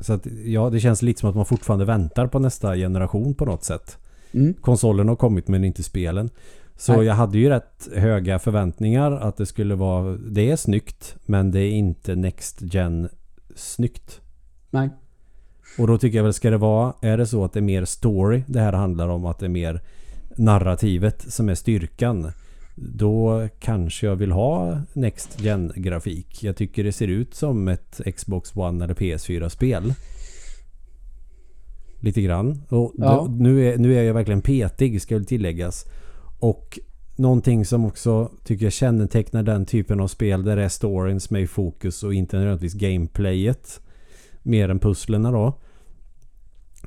Så 0.00 0.12
att 0.12 0.26
ja, 0.44 0.70
det 0.70 0.80
känns 0.80 1.02
lite 1.02 1.20
som 1.20 1.30
att 1.30 1.36
man 1.36 1.46
fortfarande 1.46 1.84
väntar 1.84 2.26
på 2.26 2.38
nästa 2.38 2.76
generation 2.76 3.34
på 3.34 3.44
något 3.44 3.64
sätt. 3.64 3.98
Mm. 4.32 4.54
Konsolen 4.54 5.08
har 5.08 5.16
kommit 5.16 5.48
men 5.48 5.64
inte 5.64 5.82
spelen. 5.82 6.30
Så 6.76 6.96
Nej. 6.96 7.06
jag 7.06 7.14
hade 7.14 7.38
ju 7.38 7.48
rätt 7.48 7.88
höga 7.94 8.38
förväntningar 8.38 9.12
att 9.12 9.36
det 9.36 9.46
skulle 9.46 9.74
vara... 9.74 10.16
Det 10.16 10.50
är 10.50 10.56
snyggt 10.56 11.16
men 11.26 11.50
det 11.50 11.60
är 11.60 11.70
inte 11.70 12.14
Next 12.14 12.62
Gen 12.74 13.08
snyggt. 13.56 14.20
Nej. 14.70 14.90
Och 15.78 15.86
då 15.86 15.98
tycker 15.98 16.18
jag 16.18 16.24
väl 16.24 16.32
ska 16.32 16.50
det 16.50 16.56
vara... 16.56 16.92
Är 17.00 17.16
det 17.16 17.26
så 17.26 17.44
att 17.44 17.52
det 17.52 17.58
är 17.58 17.62
mer 17.62 17.84
story 17.84 18.44
det 18.46 18.60
här 18.60 18.72
handlar 18.72 19.08
om? 19.08 19.26
Att 19.26 19.38
det 19.38 19.46
är 19.46 19.50
mer 19.50 19.82
narrativet 20.36 21.32
som 21.32 21.48
är 21.48 21.54
styrkan? 21.54 22.32
Då 22.74 23.48
kanske 23.60 24.06
jag 24.06 24.16
vill 24.16 24.32
ha 24.32 24.80
Next 24.92 25.40
Gen 25.40 25.72
grafik. 25.76 26.42
Jag 26.44 26.56
tycker 26.56 26.84
det 26.84 26.92
ser 26.92 27.08
ut 27.08 27.34
som 27.34 27.68
ett 27.68 28.00
Xbox 28.16 28.56
One 28.56 28.84
eller 28.84 28.94
PS4 28.94 29.48
spel. 29.48 29.94
lite 32.00 32.22
grann. 32.22 32.62
Och 32.68 32.92
Ja. 32.96 33.14
då, 33.28 33.34
nu, 33.34 33.66
är, 33.72 33.78
nu 33.78 33.94
är 33.98 34.02
jag 34.02 34.14
verkligen 34.14 34.42
petig 34.42 35.02
ska 35.02 35.14
väl 35.14 35.24
tilläggas. 35.24 35.84
Och 36.38 36.78
någonting 37.16 37.64
som 37.64 37.84
också 37.84 38.30
tycker 38.44 38.66
jag 38.66 38.72
kännetecknar 38.72 39.42
den 39.42 39.66
typen 39.66 40.00
av 40.00 40.08
spel 40.08 40.44
där 40.44 40.56
det 40.56 40.64
är 40.64 40.68
storyn 40.68 41.20
som 41.20 41.36
är 41.36 41.40
i 41.40 41.46
fokus 41.46 42.02
och 42.02 42.14
inte 42.14 42.36
nödvändigtvis 42.36 42.74
gameplayet 42.74 43.80
mer 44.42 44.68
än 44.68 44.78
pusslerna 44.78 45.30
då. 45.30 45.58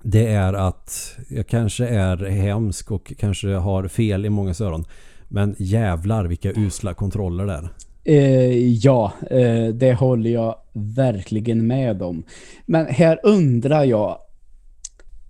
Det 0.03 0.27
är 0.27 0.53
att 0.53 1.17
jag 1.29 1.47
kanske 1.47 1.87
är 1.87 2.17
hemsk 2.17 2.91
och 2.91 3.13
kanske 3.19 3.47
har 3.53 3.87
fel 3.87 4.25
i 4.25 4.29
många 4.29 4.53
öron. 4.59 4.85
Men 5.27 5.55
jävlar 5.59 6.25
vilka 6.25 6.51
usla 6.51 6.93
kontroller 6.93 7.45
det 7.45 7.53
är. 7.53 7.69
Eh, 8.03 8.67
ja, 8.67 9.13
eh, 9.31 9.67
det 9.67 9.93
håller 9.93 10.29
jag 10.29 10.55
verkligen 10.73 11.67
med 11.67 12.01
om. 12.01 12.23
Men 12.65 12.85
här 12.85 13.19
undrar 13.23 13.83
jag, 13.83 14.17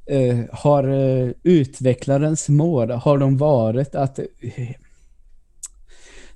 eh, 0.06 0.40
har 0.52 0.84
eh, 0.88 1.30
utvecklarens 1.44 2.50
mål, 2.50 2.92
har 2.92 3.18
de 3.18 3.38
varit 3.38 3.96
att 3.96 4.20
eh, 4.20 4.26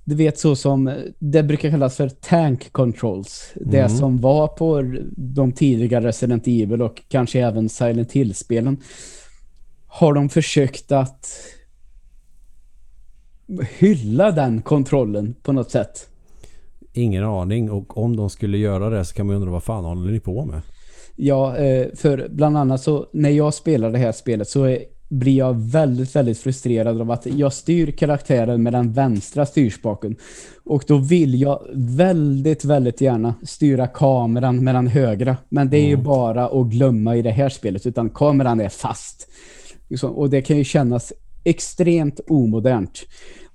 du 0.04 0.16
vet 0.16 0.40
så 0.40 0.56
som 0.56 0.94
det 1.20 1.44
brukar 1.44 1.70
kallas 1.70 1.98
för 1.98 2.10
tank 2.10 2.72
controls. 2.72 3.52
Det 3.56 3.80
Mm. 3.80 3.90
som 3.98 4.18
var 4.18 4.48
på 4.48 4.84
de 5.16 5.52
tidiga 5.52 6.02
Resident 6.02 6.48
Evil 6.48 6.82
och 6.82 7.02
kanske 7.10 7.40
även 7.40 7.70
Silent 7.70 8.12
Hill-spelen. 8.12 8.78
Har 9.88 10.14
de 10.14 10.30
försökt 10.30 10.92
att 10.92 11.30
hylla 13.78 14.32
den 14.32 14.62
kontrollen 14.62 15.36
på 15.44 15.52
något 15.52 15.72
sätt? 15.72 16.08
Ingen 16.94 17.24
aning 17.24 17.72
och 17.72 17.98
om 17.98 18.16
de 18.16 18.30
skulle 18.30 18.58
göra 18.58 18.90
det 18.90 19.06
så 19.06 19.16
kan 19.16 19.28
man 19.28 19.36
undra 19.36 19.52
vad 19.52 19.64
fan 19.64 19.86
håller 19.86 20.12
ni 20.12 20.20
på 20.20 20.46
med? 20.46 20.62
Ja, 21.16 21.58
eh, 21.58 21.88
för 21.96 22.28
bland 22.30 22.58
annat 22.58 22.82
så 22.82 23.08
när 23.14 23.30
jag 23.30 23.54
spelar 23.54 23.92
det 23.92 23.98
här 23.98 24.12
spelet 24.12 24.50
så 24.50 24.78
blir 25.12 25.38
jag 25.38 25.54
väldigt, 25.72 26.16
väldigt 26.16 26.40
frustrerad 26.40 27.02
av 27.02 27.12
att 27.12 27.26
jag 27.26 27.54
styr 27.54 27.92
karaktären 27.92 28.64
med 28.64 28.74
den 28.74 28.94
vänstra 28.94 29.46
styrspaken. 29.46 30.16
Och 30.64 30.84
då 30.88 30.98
vill 30.98 31.42
jag 31.42 31.68
väldigt, 31.74 32.66
väldigt 32.66 33.02
gärna 33.02 33.36
styra 33.44 33.88
kameran 33.88 34.64
med 34.64 34.76
den 34.76 34.88
högra. 34.88 35.38
Men 35.50 35.70
det 35.70 35.78
är 35.78 35.88
ju 35.88 35.98
bara 35.98 36.46
att 36.48 36.68
glömma 36.68 37.16
i 37.16 37.22
det 37.22 37.32
här 37.32 37.50
spelet, 37.50 37.88
utan 37.88 38.10
kameran 38.10 38.60
är 38.60 38.70
fast. 38.70 39.28
Och 40.04 40.30
det 40.30 40.42
kan 40.42 40.58
ju 40.58 40.64
kännas 40.64 41.14
extremt 41.44 42.20
omodernt. 42.28 43.02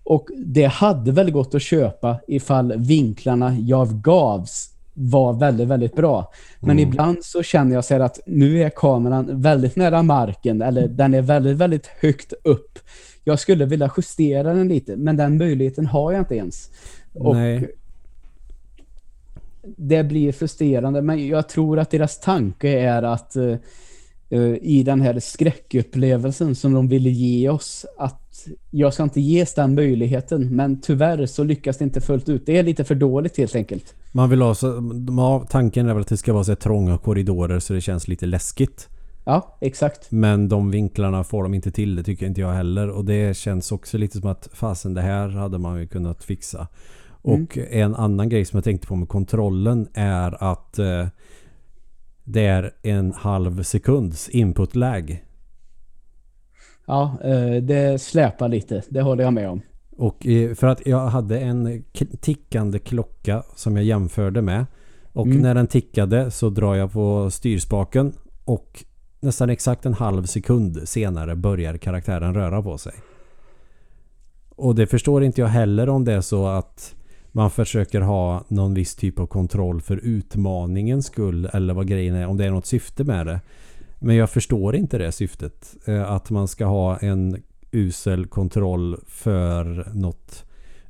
Och 0.04 0.28
det 0.36 0.64
hade 0.64 1.12
väl 1.12 1.30
gått 1.30 1.54
att 1.54 1.62
köpa 1.62 2.16
ifall 2.28 2.76
vinklarna 2.76 3.56
jag 3.58 3.88
gavs 3.88 4.76
var 4.94 5.32
väldigt, 5.32 5.68
väldigt 5.68 5.96
bra. 5.96 6.32
Men 6.60 6.78
ibland 6.78 7.24
så 7.24 7.42
känner 7.42 7.74
jag 7.74 7.84
så 7.84 7.94
här 7.94 8.00
att 8.00 8.20
nu 8.26 8.62
är 8.62 8.70
kameran 8.70 9.42
väldigt 9.42 9.76
nära 9.76 10.02
marken 10.02 10.62
eller 10.62 10.88
den 10.88 11.14
är 11.14 11.22
väldigt, 11.22 11.56
väldigt 11.56 11.86
högt 11.86 12.32
upp. 12.44 12.78
Jag 13.24 13.38
skulle 13.38 13.64
vilja 13.64 13.90
justera 13.96 14.54
den 14.54 14.68
lite, 14.68 14.96
men 14.96 15.16
den 15.16 15.38
möjligheten 15.38 15.86
har 15.86 16.12
jag 16.12 16.20
inte 16.20 16.36
ens. 16.36 16.70
Och 17.14 17.36
Nej. 17.36 17.74
det 19.62 20.04
blir 20.04 20.32
frustrerande, 20.32 21.02
men 21.02 21.26
jag 21.26 21.48
tror 21.48 21.78
att 21.78 21.90
deras 21.90 22.20
tanke 22.20 22.68
är 22.68 23.02
att 23.02 23.36
eh, 23.36 23.54
i 24.60 24.82
den 24.82 25.00
här 25.00 25.20
skräckupplevelsen 25.20 26.54
som 26.54 26.72
de 26.72 26.88
ville 26.88 27.10
ge 27.10 27.48
oss, 27.48 27.86
att 27.98 28.46
jag 28.70 28.94
ska 28.94 29.02
inte 29.02 29.20
ges 29.20 29.54
den 29.54 29.74
möjligheten, 29.74 30.56
men 30.56 30.80
tyvärr 30.80 31.26
så 31.26 31.44
lyckas 31.44 31.78
det 31.78 31.84
inte 31.84 32.00
fullt 32.00 32.28
ut. 32.28 32.46
Det 32.46 32.58
är 32.58 32.62
lite 32.62 32.84
för 32.84 32.94
dåligt 32.94 33.38
helt 33.38 33.54
enkelt. 33.54 33.94
Man 34.12 34.30
vill 34.30 34.42
ha 34.42 34.54
så, 34.54 34.82
tanken 35.50 35.88
är 35.88 35.94
väl 35.94 36.00
att 36.00 36.08
det 36.08 36.16
ska 36.16 36.32
vara 36.32 36.44
så 36.44 36.56
trånga 36.56 36.98
korridorer 36.98 37.58
så 37.58 37.72
det 37.72 37.80
känns 37.80 38.08
lite 38.08 38.26
läskigt. 38.26 38.88
Ja, 39.24 39.56
exakt. 39.60 40.10
Men 40.10 40.48
de 40.48 40.70
vinklarna 40.70 41.24
får 41.24 41.42
de 41.42 41.54
inte 41.54 41.70
till, 41.70 41.96
det 41.96 42.02
tycker 42.02 42.26
inte 42.26 42.40
jag 42.40 42.52
heller. 42.52 42.90
Och 42.90 43.04
det 43.04 43.36
känns 43.36 43.72
också 43.72 43.98
lite 43.98 44.18
som 44.18 44.30
att 44.30 44.48
fasen 44.52 44.94
det 44.94 45.00
här 45.00 45.28
hade 45.28 45.58
man 45.58 45.80
ju 45.80 45.86
kunnat 45.86 46.24
fixa. 46.24 46.68
Och 47.22 47.58
en 47.70 47.94
annan 47.94 48.28
grej 48.28 48.44
som 48.44 48.56
jag 48.56 48.64
tänkte 48.64 48.86
på 48.86 48.96
med 48.96 49.08
kontrollen 49.08 49.88
är 49.94 50.44
att 50.52 50.78
eh, 50.78 51.06
det 52.28 52.46
är 52.46 52.70
en 52.82 53.12
halv 53.12 53.62
sekunds 53.62 54.28
input 54.28 54.74
lag. 54.76 55.24
Ja, 56.86 57.18
eh, 57.24 57.62
det 57.62 58.00
släpar 58.02 58.48
lite. 58.48 58.82
Det 58.88 59.02
håller 59.02 59.24
jag 59.24 59.32
med 59.32 59.48
om. 59.50 59.60
Och 59.96 60.26
eh, 60.26 60.54
för 60.54 60.66
att 60.66 60.86
jag 60.86 61.06
hade 61.06 61.38
en 61.40 61.84
tickande 62.20 62.78
klocka 62.78 63.42
som 63.54 63.76
jag 63.76 63.84
jämförde 63.84 64.42
med. 64.42 64.66
Och 65.12 65.26
Mm. 65.26 65.42
när 65.42 65.54
den 65.54 65.66
tickade 65.66 66.30
så 66.30 66.50
drar 66.50 66.74
jag 66.74 66.92
på 66.92 67.30
styrspaken 67.30 68.12
och 68.44 68.84
nästan 69.20 69.50
exakt 69.50 69.86
en 69.86 69.94
halv 69.94 70.24
sekund 70.24 70.88
senare 70.88 71.36
börjar 71.36 71.76
karaktären 71.76 72.34
röra 72.34 72.62
på 72.62 72.78
sig. 72.78 72.92
Och 74.56 74.74
det 74.74 74.86
förstår 74.86 75.24
inte 75.24 75.40
jag 75.40 75.48
heller 75.48 75.88
om 75.88 76.04
det 76.04 76.12
är 76.12 76.20
så 76.20 76.46
att 76.46 76.94
man 77.36 77.50
försöker 77.50 78.00
ha 78.00 78.44
någon 78.48 78.74
viss 78.74 78.94
typ 78.96 79.18
av 79.20 79.26
kontroll 79.26 79.80
för 79.80 79.96
utmaningens 79.96 81.06
skull 81.06 81.48
eller 81.52 81.74
vad 81.74 81.86
grejen 81.88 82.14
är, 82.14 82.26
om 82.26 82.36
det 82.36 82.44
är 82.44 82.50
något 82.50 82.66
syfte 82.66 83.04
med 83.04 83.26
det. 83.26 83.40
Men 83.98 84.16
jag 84.16 84.30
förstår 84.30 84.76
inte 84.76 84.98
det 84.98 85.12
syftet. 85.12 85.76
eh, 85.86 86.10
Att 86.10 86.30
man 86.30 86.48
ska 86.48 86.64
ha 86.66 86.96
en 86.98 87.42
usel 87.70 88.26
kontroll 88.26 88.96
för 89.06 89.90
något 89.94 90.44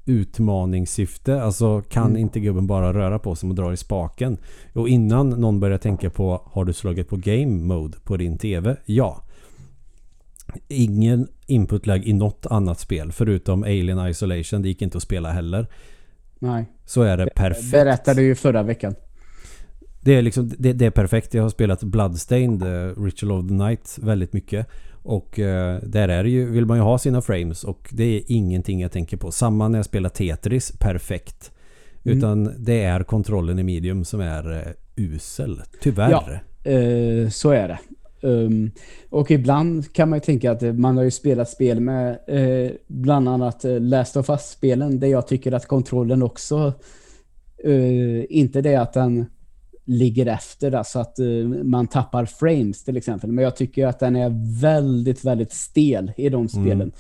utmaningssyfte. 0.04 1.42
Alltså 1.42 1.82
kan 1.82 2.06
Mm. 2.06 2.16
inte 2.16 2.40
gubben 2.40 2.66
bara 2.66 2.92
röra 2.92 3.18
på 3.18 3.35
sig 3.35 3.48
och 3.48 3.54
dra 3.54 3.72
i 3.72 3.76
spaken? 3.76 4.38
Och 4.74 4.88
innan 4.88 5.30
någon 5.30 5.61
börjar 5.61 5.78
tänka 5.78 6.11
på 6.11 6.42
har 6.44 6.64
du 6.64 6.72
slagit 6.72 7.09
på 7.09 7.16
game 7.16 7.46
mode 7.74 7.98
på 8.04 8.16
din 8.16 8.38
TV? 8.38 8.76
Ja. 8.85 9.22
Ingen 10.68 11.28
input 11.46 11.87
lag 11.87 12.04
i 12.06 12.12
något 12.12 12.46
annat 12.46 12.80
spel 12.80 13.12
förutom 13.12 13.62
Alien 13.62 14.09
Isolation. 14.09 14.62
Det 14.62 14.68
gick 14.68 14.82
inte 14.82 14.96
att 14.96 15.02
spela 15.02 15.32
heller. 15.32 15.66
Nej. 16.38 16.64
Så 16.85 17.03
är 17.03 17.16
det 17.16 17.29
perfekt. 17.35 17.70
Berättade 17.70 18.22
ju 18.22 18.35
förra 18.35 18.62
veckan. 18.62 18.94
Det 20.01 20.14
är, 20.14 20.22
liksom, 20.22 20.53
det, 20.59 20.72
det 20.72 20.87
är 20.87 20.90
perfekt. 20.90 21.35
Jag 21.35 21.42
har 21.42 21.51
spelat 21.51 21.83
Bloodstained, 21.83 22.62
uh, 22.62 23.05
Ritual 23.05 23.33
of 23.33 23.49
the 23.49 23.55
Night 23.55 23.99
väldigt 24.03 24.33
mycket. 24.33 24.66
Och 25.03 25.38
eh, 25.38 25.81
där 25.83 26.09
är 26.09 26.25
det 26.25 26.31
ju, 26.31 26.51
vill 26.51 26.66
man 26.66 26.77
ju 26.77 26.83
ha 26.83 26.99
sina 26.99 27.22
frames 27.22 27.64
och 27.64 27.88
det 27.92 28.05
är 28.05 28.22
ingenting 28.27 28.81
jag 28.81 28.92
tänker 28.92 29.16
på. 29.16 29.31
Samma 29.31 29.68
när 29.68 29.79
jag 29.79 29.87
spelar 29.87 30.09
Tetris, 30.09 30.72
perfekt. 30.79 31.53
Mm. 32.05 32.18
Utan 32.18 32.55
det 32.59 32.83
är 32.83 33.03
kontrollen 33.03 33.59
i 33.59 33.62
medium 33.62 34.05
som 34.05 34.20
är 34.20 34.53
uh, 34.53 34.62
usel. 34.96 35.62
Tyvärr. 35.81 36.11
Ja. 36.11 36.70
Eh, 36.70 37.29
så 37.29 37.51
är 37.51 37.68
det. 37.68 37.79
Um, 38.26 38.70
och 39.10 39.30
ibland 39.30 39.92
kan 39.92 40.10
man 40.10 40.16
ju 40.16 40.20
tänka 40.20 40.52
att 40.52 40.62
eh, 40.62 40.72
man 40.72 40.96
har 40.96 41.04
ju 41.04 41.10
spelat 41.10 41.50
spel 41.50 41.80
med 41.80 42.18
eh, 42.26 42.70
bland 42.86 43.28
annat 43.28 43.64
eh, 43.64 43.80
Last 43.80 44.16
of 44.16 44.30
Us-spelen 44.30 45.00
där 45.00 45.08
jag 45.08 45.26
tycker 45.26 45.52
att 45.52 45.66
kontrollen 45.66 46.22
också 46.22 46.72
eh, 47.64 48.36
inte 48.36 48.60
det 48.60 48.76
att 48.76 48.92
den 48.92 49.26
ligger 49.84 50.26
efter 50.26 50.72
alltså 50.72 50.98
att 50.98 51.18
eh, 51.18 51.26
man 51.62 51.86
tappar 51.86 52.24
frames 52.24 52.84
till 52.84 52.96
exempel. 52.96 53.32
Men 53.32 53.44
jag 53.44 53.56
tycker 53.56 53.86
att 53.86 53.98
den 53.98 54.16
är 54.16 54.60
väldigt, 54.60 55.24
väldigt 55.24 55.52
stel 55.52 56.12
i 56.16 56.28
de 56.28 56.48
spelen. 56.48 56.92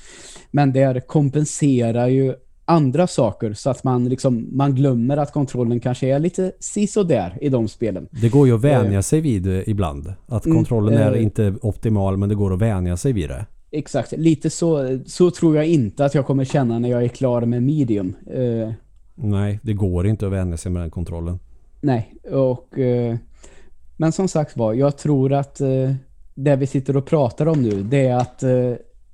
Men 0.50 0.72
det 0.72 1.06
kompenserar 1.06 2.08
ju 2.08 2.34
andra 2.68 3.06
saker 3.06 3.52
så 3.52 3.70
att 3.70 3.84
man 3.84 4.08
liksom 4.08 4.48
man 4.52 4.74
glömmer 4.74 5.16
att 5.16 5.32
kontrollen 5.32 5.80
kanske 5.80 6.06
är 6.08 6.18
lite 6.18 6.52
sisådär 6.60 7.38
i 7.40 7.48
de 7.48 7.68
spelen. 7.68 8.08
Det 8.10 8.28
går 8.28 8.46
ju 8.46 8.54
att 8.54 8.60
vänja 8.64 9.02
sig 9.02 9.20
vid 9.20 9.46
eh, 9.46 9.68
ibland. 9.68 10.12
Att 10.26 10.46
Mm, 10.46 10.56
kontrollen 10.58 10.94
är 10.98 11.12
eh. 11.14 11.22
inte 11.22 11.54
optimal 11.62 12.16
men 12.16 12.28
det 12.28 12.34
går 12.34 12.54
att 12.54 12.60
vänja 12.60 12.96
sig 12.96 13.12
vid 13.12 13.28
det. 13.28 13.46
Exakt, 13.70 14.12
lite 14.12 14.50
så, 14.50 14.98
så 15.06 15.30
tror 15.30 15.56
jag 15.56 15.66
inte 15.66 16.04
att 16.04 16.14
jag 16.14 16.26
kommer 16.26 16.44
känna 16.44 16.78
när 16.78 16.88
jag 16.88 17.04
är 17.04 17.08
klar 17.08 17.42
med 17.44 17.62
medium. 17.62 18.14
Eh, 18.34 18.72
Nej, 19.14 19.60
det 19.62 19.72
går 19.72 20.06
inte 20.06 20.26
att 20.26 20.32
vänja 20.32 20.56
sig 20.56 20.72
med 20.72 20.82
den 20.82 20.90
kontrollen. 20.90 21.38
nej, 21.80 22.14
och 22.32 22.78
eh, 22.78 23.16
men 23.96 24.12
som 24.12 24.28
sagt 24.28 24.56
var, 24.56 24.74
jag 24.74 24.98
tror 24.98 25.32
att 25.32 25.60
eh, 25.60 25.92
det 26.34 26.56
vi 26.56 26.66
sitter 26.66 26.96
och 26.96 27.06
pratar 27.06 27.46
om 27.48 27.62
nu, 27.62 27.82
det 27.82 28.06
är 28.06 28.16
att 28.16 28.42
eh, 28.42 28.72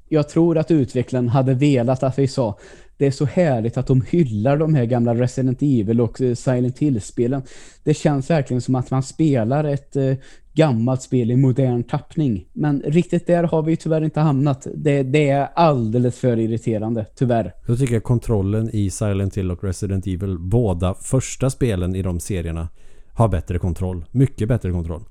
jag 0.08 0.28
tror 0.28 0.58
att 0.58 0.70
utvecklaren 0.70 1.28
hade 1.28 1.54
velat 1.54 2.02
att 2.02 2.18
vi 2.18 2.28
sa 2.28 2.58
det 3.02 3.06
är 3.06 3.10
så 3.10 3.24
härligt 3.24 3.76
att 3.76 3.86
de 3.86 4.00
hyllar 4.00 4.56
de 4.56 4.74
här 4.74 4.84
gamla 4.84 5.14
Resident 5.14 5.62
Evil 5.62 6.00
och 6.00 6.20
eh, 6.20 6.34
Silent 6.34 6.78
Hill-spelen. 6.78 7.42
Det 7.84 7.94
känns 7.94 8.30
verkligen 8.30 8.60
som 8.60 8.74
att 8.74 8.90
man 8.90 9.02
spelar 9.02 9.64
ett 9.64 9.96
eh, 9.96 10.14
gammalt 10.54 11.02
spel 11.02 11.30
i 11.30 11.36
modern 11.36 11.82
tappning. 11.82 12.46
Men 12.52 12.82
riktigt 12.86 13.26
där 13.26 13.44
har 13.44 13.62
vi 13.62 13.76
tyvärr 13.76 14.04
inte 14.04 14.20
hamnat. 14.20 14.66
Det, 14.74 15.02
det 15.02 15.28
är 15.28 15.48
alldeles 15.54 16.18
för 16.18 16.38
irriterande, 16.38 17.06
tyvärr. 17.14 17.54
Då 17.66 17.76
tycker 17.76 17.94
jag 17.94 18.02
kontrollen 18.02 18.70
i 18.72 18.90
Silent 18.90 19.36
Hill 19.36 19.50
och 19.50 19.64
Resident 19.64 20.06
Evil, 20.06 20.38
båda 20.38 20.94
första 20.94 21.50
spelen 21.50 21.94
i 21.94 22.02
de 22.02 22.20
serierna, 22.20 22.68
har 23.12 23.28
bättre 23.28 23.58
kontroll. 23.58 24.04
Mycket 24.10 24.48
bättre 24.48 24.70
kontroll. 24.70 25.02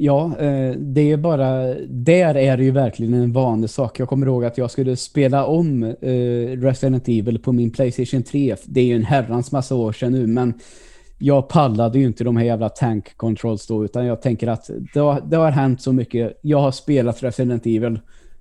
Ja, 0.00 0.38
eh, 0.38 0.72
det 0.76 1.12
är 1.12 1.16
bara... 1.16 1.74
Där 1.88 2.36
är 2.36 2.56
det 2.56 2.64
ju 2.64 2.70
verkligen 2.70 3.14
en 3.14 3.32
vanlig 3.32 3.70
sak. 3.70 4.00
Jag 4.00 4.08
kommer 4.08 4.26
ihåg 4.26 4.44
att 4.44 4.58
jag 4.58 4.70
skulle 4.70 4.96
spela 4.96 5.46
om 5.46 5.82
eh, 5.82 6.60
Resident 6.60 7.08
Evil 7.08 7.38
på 7.38 7.52
min 7.52 7.70
Playstation 7.70 8.22
3. 8.22 8.56
Det 8.64 8.80
är 8.80 8.84
ju 8.84 8.94
en 8.94 9.04
herrans 9.04 9.52
massa 9.52 9.74
år 9.74 9.92
sedan 9.92 10.12
nu, 10.12 10.26
men 10.26 10.54
jag 11.18 11.48
pallade 11.48 11.98
ju 11.98 12.06
inte 12.06 12.24
de 12.24 12.36
här 12.36 12.44
jävla 12.44 12.68
tank 12.68 13.16
controls 13.16 13.66
då, 13.66 13.84
utan 13.84 14.06
jag 14.06 14.22
tänker 14.22 14.48
att 14.48 14.70
det 14.94 15.00
har, 15.00 15.20
det 15.20 15.36
har 15.36 15.50
hänt 15.50 15.82
så 15.82 15.92
mycket. 15.92 16.38
Jag 16.42 16.60
har 16.60 16.72
spelat 16.72 17.22
Resident 17.22 17.66
Evil. 17.66 18.00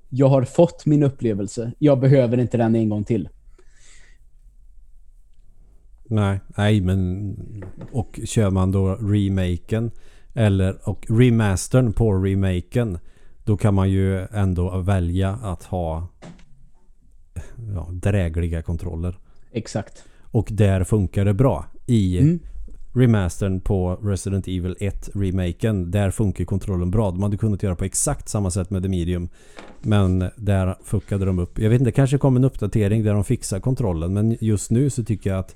Jag 0.10 0.28
har 0.28 0.44
fått 0.44 0.86
min 0.86 1.04
upplevelse. 1.04 1.72
Jag 1.80 2.00
behöver 2.00 2.38
inte 2.38 2.58
den 2.58 2.76
en 2.76 2.90
gång 2.90 3.04
till. 3.04 3.30
Nej, 6.04 6.40
nej 6.58 6.82
men 6.82 7.36
och 7.92 8.20
kör 8.26 8.50
man 8.50 8.72
då 8.72 8.96
remaken 8.96 9.92
eller 10.38 10.90
och 10.90 11.06
remastern 11.10 11.94
på 11.94 12.14
remaken 12.14 13.00
då 13.44 13.58
kan 13.58 13.74
man 13.74 13.90
ju 13.90 14.20
ändå 14.32 14.78
välja 14.80 15.40
att 15.44 15.64
ha 15.64 16.08
ja, 17.74 17.88
drägliga 17.92 18.62
kontroller. 18.62 19.16
Exakt. 19.52 20.04
Och 20.32 20.48
där 20.52 20.84
funkar 20.84 21.26
det 21.26 21.34
bra. 21.34 21.66
I 21.86 22.20
Mm. 22.20 22.40
remastern 22.94 23.60
på 23.62 23.96
Resident 24.04 24.48
Evil 24.48 24.76
1 24.80 25.10
remaken 25.14 25.92
där 25.92 26.12
funkar 26.12 26.46
kontrollen 26.46 26.92
bra. 26.92 27.12
De 27.12 27.24
hade 27.24 27.38
kunnat 27.38 27.64
göra 27.64 27.76
på 27.76 27.86
exakt 27.86 28.30
samma 28.30 28.52
sätt 28.52 28.70
med 28.70 28.84
The 28.84 28.90
Medium. 28.90 29.30
Men 29.82 30.30
där 30.38 30.76
fuckade 30.84 31.26
de 31.26 31.40
upp. 31.40 31.60
Jag 31.60 31.70
vet 31.70 31.80
inte, 31.82 31.88
det 31.88 31.96
kanske 31.96 32.18
kommer 32.18 32.40
en 32.40 32.44
uppdatering 32.46 33.04
där 33.04 33.14
de 33.14 33.24
fixar 33.24 33.60
kontrollen. 33.60 34.14
Men 34.14 34.38
just 34.42 34.72
nu 34.72 34.90
så 34.90 35.04
tycker 35.04 35.30
jag 35.30 35.40
att 35.40 35.56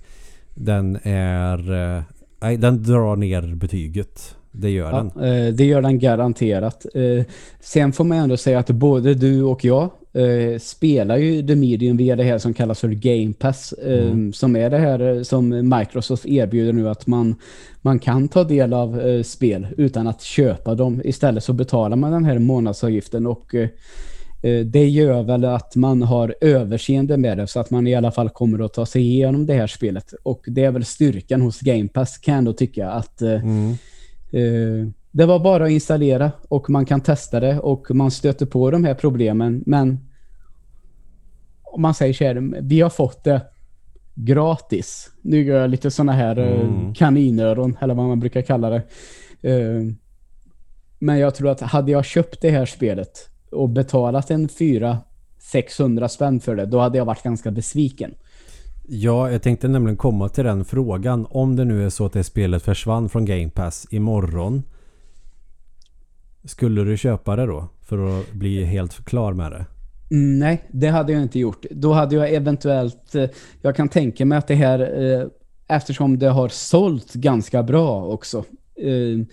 den 0.56 0.96
är... 1.04 1.72
eh, 1.98 2.04
Nej, 2.42 2.58
den 2.58 2.84
drar 2.84 3.16
ner 3.16 3.56
betyget. 3.56 4.36
Det 4.52 4.70
gör 4.70 4.92
den. 4.92 5.12
Ja, 5.16 5.26
eh, 5.26 5.54
det 5.54 5.66
gör 5.66 5.82
den 5.82 6.00
garanterat. 6.00 6.86
Eh, 6.94 7.26
Sen 7.60 7.94
får 7.94 8.04
man 8.04 8.18
ändå 8.18 8.38
säga 8.38 8.60
att 8.60 8.70
både 8.70 9.14
du 9.14 9.44
och 9.44 9.66
jag 9.66 9.90
eh, 10.14 10.60
spelar 10.60 11.18
ju 11.18 11.48
The 11.48 11.56
Medium 11.56 11.98
via 11.98 12.16
det 12.16 12.24
här 12.24 12.38
som 12.38 12.54
kallas 12.54 12.80
för 12.80 12.88
Game 12.90 13.34
Pass. 13.34 13.74
Mm. 13.84 14.34
Som 14.34 14.56
är 14.56 14.70
det 14.70 14.78
här 14.78 15.24
som 15.24 15.70
Microsoft 15.80 16.26
erbjuder 16.26 16.74
nu 16.74 16.90
att 16.90 17.08
man, 17.08 17.36
man 17.82 18.00
kan 18.00 18.28
ta 18.28 18.44
del 18.44 18.74
av 18.74 19.24
spel 19.24 19.68
utan 19.78 20.08
att 20.08 20.22
köpa 20.22 20.76
dem. 20.76 21.02
Istället 21.04 21.44
så 21.44 21.54
betalar 21.54 21.98
man 21.98 22.12
den 22.12 22.26
här 22.26 22.40
månadsavgiften 22.40 23.28
och 23.28 23.56
det 24.66 24.90
gör 24.90 25.24
väl 25.24 25.46
att 25.46 25.76
man 25.76 26.02
har 26.02 26.36
överseende 26.42 27.18
med 27.18 27.38
det 27.38 27.48
så 27.48 27.60
att 27.60 27.70
man 27.70 27.88
i 27.88 27.96
alla 27.96 28.12
fall 28.12 28.30
kommer 28.30 28.66
att 28.66 28.74
ta 28.74 28.86
sig 28.86 29.02
igenom 29.02 29.46
det 29.46 29.54
här 29.54 29.68
spelet. 29.68 30.14
Och 30.24 30.44
det 30.48 30.64
är 30.64 30.72
väl 30.72 30.86
styrkan 30.86 31.42
hos 31.42 31.60
Game 31.60 31.88
Pass 31.88 32.18
kan 32.18 32.32
jag 32.34 32.38
ändå 32.38 32.54
tycka 32.54 32.90
att 32.90 33.22
Mm. 33.22 33.76
Eh, 34.32 34.88
det 35.12 35.26
var 35.26 35.40
bara 35.40 35.66
att 35.66 35.72
installera 35.72 36.32
och 36.48 36.70
man 36.70 36.86
kan 36.86 37.02
testa 37.02 37.40
det 37.40 37.60
och 37.60 37.88
man 37.96 38.12
stöter 38.12 38.46
på 38.46 38.72
de 38.72 38.84
här 38.84 38.94
problemen. 38.96 39.64
Men 39.66 40.00
om 41.64 41.82
man 41.82 41.94
säger 41.94 42.14
så 42.14 42.24
här, 42.24 42.62
vi 42.62 42.82
har 42.82 42.90
fått 42.90 43.24
det 43.24 43.42
gratis. 44.16 45.10
Nu 45.22 45.44
gör 45.44 45.62
jag 45.62 45.70
lite 45.70 45.92
sådana 45.92 46.12
här 46.12 46.38
eh, 46.40 46.62
Mm. 46.62 46.94
kaninöron 46.94 47.78
eller 47.82 47.94
vad 47.94 48.08
man 48.08 48.20
brukar 48.20 48.42
kalla 48.42 48.70
det. 48.70 48.84
Eh, 49.42 49.82
Men 51.00 51.20
jag 51.20 51.36
tror 51.36 51.50
att 51.50 51.62
hade 51.62 51.92
jag 51.92 52.06
köpt 52.06 52.42
det 52.42 52.50
här 52.50 52.66
spelet 52.66 53.30
och 53.52 53.70
betalat 53.70 54.32
en 54.32 54.48
400-600 54.50 56.08
spänn 56.08 56.40
för 56.40 56.56
det, 56.56 56.66
då 56.66 56.80
hade 56.80 56.98
jag 56.98 57.06
varit 57.06 57.24
ganska 57.24 57.52
besviken. 57.52 58.14
Ja, 58.94 59.32
jag 59.32 59.42
tänkte 59.42 59.68
nämligen 59.68 59.98
komma 59.98 60.30
till 60.30 60.44
den 60.44 60.66
frågan. 60.66 61.28
Om 61.30 61.56
det 61.56 61.66
nu 61.66 61.86
är 61.86 61.90
så 61.90 62.06
att 62.06 62.14
det 62.14 62.24
spelet 62.24 62.64
försvann 62.64 63.10
från 63.10 63.26
Game 63.26 63.50
Pass 63.50 63.88
imorgon. 63.92 64.64
Skulle 66.44 66.84
du 66.84 66.98
köpa 66.98 67.36
det 67.36 67.46
då? 67.46 67.68
För 67.82 68.20
att 68.20 68.32
bli 68.34 68.64
helt 68.64 69.06
klar 69.06 69.34
med 69.34 69.52
det? 69.52 69.66
Mm, 70.16 70.40
nej, 70.40 70.64
det 70.72 70.88
hade 70.88 71.14
jag 71.14 71.22
inte 71.22 71.40
gjort. 71.40 71.66
Då 71.72 71.94
hade 71.94 72.16
jag 72.16 72.34
eventuellt... 72.34 73.16
Eh, 73.16 73.30
jag 73.62 73.76
kan 73.76 73.90
tänka 73.90 74.26
mig 74.26 74.38
att 74.38 74.48
det 74.48 74.56
här, 74.56 74.80
eh, 75.04 75.28
eftersom 75.68 76.20
det 76.20 76.30
har 76.30 76.50
sålt 76.50 77.14
ganska 77.14 77.64
bra 77.64 78.06
också. 78.06 78.38
eh, 78.76 79.26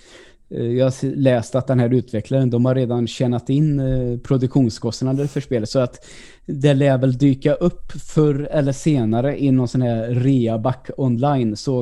jag 0.49 0.85
har 0.85 1.17
läst 1.17 1.55
att 1.55 1.67
den 1.67 1.81
här 1.81 1.95
utvecklaren, 1.95 2.51
de 2.51 2.65
har 2.65 2.75
redan 2.75 3.07
tjänat 3.07 3.51
in 3.51 3.81
eh, 3.81 4.19
produktionskostnader 4.19 5.27
för 5.27 5.41
spelet. 5.41 5.69
Så 5.69 5.79
att 5.79 6.07
det 6.47 6.75
lär 6.75 6.99
väl 6.99 7.19
dyka 7.19 7.55
upp 7.55 7.93
förr 7.93 8.49
eller 8.51 8.73
senare 8.73 9.43
i 9.43 9.51
någon 9.51 9.69
sån 9.69 9.83
här 9.83 10.09
reaback 10.09 10.91
online. 10.97 11.57
Så 11.57 11.81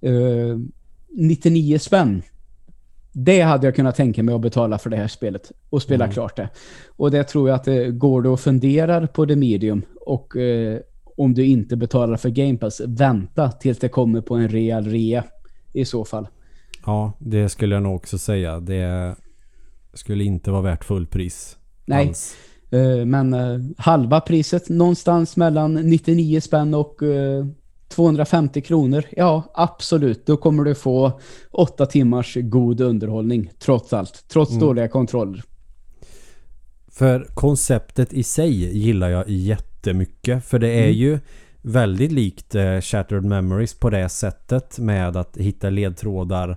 eh, 0.00 0.58
99 1.08 1.78
spänn. 1.78 2.22
Det 3.12 3.40
hade 3.40 3.66
jag 3.66 3.76
kunnat 3.76 3.96
tänka 3.96 4.22
mig 4.22 4.34
att 4.34 4.40
betala 4.40 4.78
för 4.78 4.90
det 4.90 4.96
här 4.96 5.08
spelet 5.08 5.52
och 5.70 5.82
spela 5.82 6.04
Mm. 6.04 6.14
klart 6.14 6.36
det. 6.36 6.48
Och 6.88 7.10
det 7.10 7.24
tror 7.24 7.48
jag 7.48 7.56
att 7.56 7.64
det 7.64 7.90
går 7.90 8.22
du 8.22 8.28
och 8.28 8.40
funderar 8.40 9.06
på 9.06 9.24
det 9.24 9.36
medium 9.36 9.82
och 10.06 10.36
eh, 10.36 10.78
om 11.16 11.34
du 11.34 11.44
inte 11.44 11.76
betalar 11.76 12.16
för 12.16 12.28
Game 12.28 12.58
Pass, 12.58 12.80
vänta 12.86 13.52
tills 13.52 13.78
det 13.78 13.88
kommer 13.88 14.20
på 14.20 14.34
en 14.34 14.48
real 14.48 14.84
rea 14.84 15.24
i 15.72 15.84
så 15.84 16.04
fall. 16.04 16.26
Ja, 16.86 17.12
det 17.18 17.48
skulle 17.48 17.74
jag 17.74 17.82
nog 17.82 17.96
också 17.96 18.18
säga. 18.18 18.60
Det 18.60 19.16
skulle 19.94 20.24
inte 20.24 20.50
vara 20.50 20.62
värt 20.62 20.84
fullpris. 20.84 21.56
Nej. 21.84 22.08
alls. 22.08 22.36
Eh, 22.70 23.04
men 23.06 23.34
eh, 23.34 23.58
halva 23.78 24.20
priset, 24.20 24.68
någonstans 24.68 25.36
mellan 25.36 25.74
99 25.74 26.40
spänn 26.40 26.74
och 26.74 27.02
eh, 27.02 27.46
250 27.88 28.60
kronor. 28.60 29.04
Ja, 29.16 29.42
absolut. 29.54 30.26
Då 30.26 30.36
kommer 30.36 30.64
du 30.64 30.74
få 30.74 31.20
åtta 31.50 31.86
timmars 31.86 32.36
god 32.40 32.80
underhållning, 32.80 33.50
trots 33.58 33.92
allt. 33.92 34.24
Trots 34.28 34.50
Mm. 34.50 34.60
dåliga 34.60 34.88
kontroller. 34.88 35.42
För 36.88 37.26
konceptet 37.34 38.12
i 38.12 38.22
sig 38.22 38.78
gillar 38.78 39.08
jag 39.08 39.28
jättemycket. 39.28 40.44
För 40.44 40.58
det 40.58 40.68
är 40.68 40.82
Mm. 40.84 40.96
ju 40.96 41.18
väldigt 41.62 42.12
likt 42.12 42.54
eh, 42.54 42.80
Shattered 42.80 43.24
Memories 43.24 43.74
på 43.74 43.90
det 43.90 44.08
sättet 44.08 44.78
med 44.78 45.16
att 45.16 45.36
hitta 45.36 45.70
ledtrådar, 45.70 46.56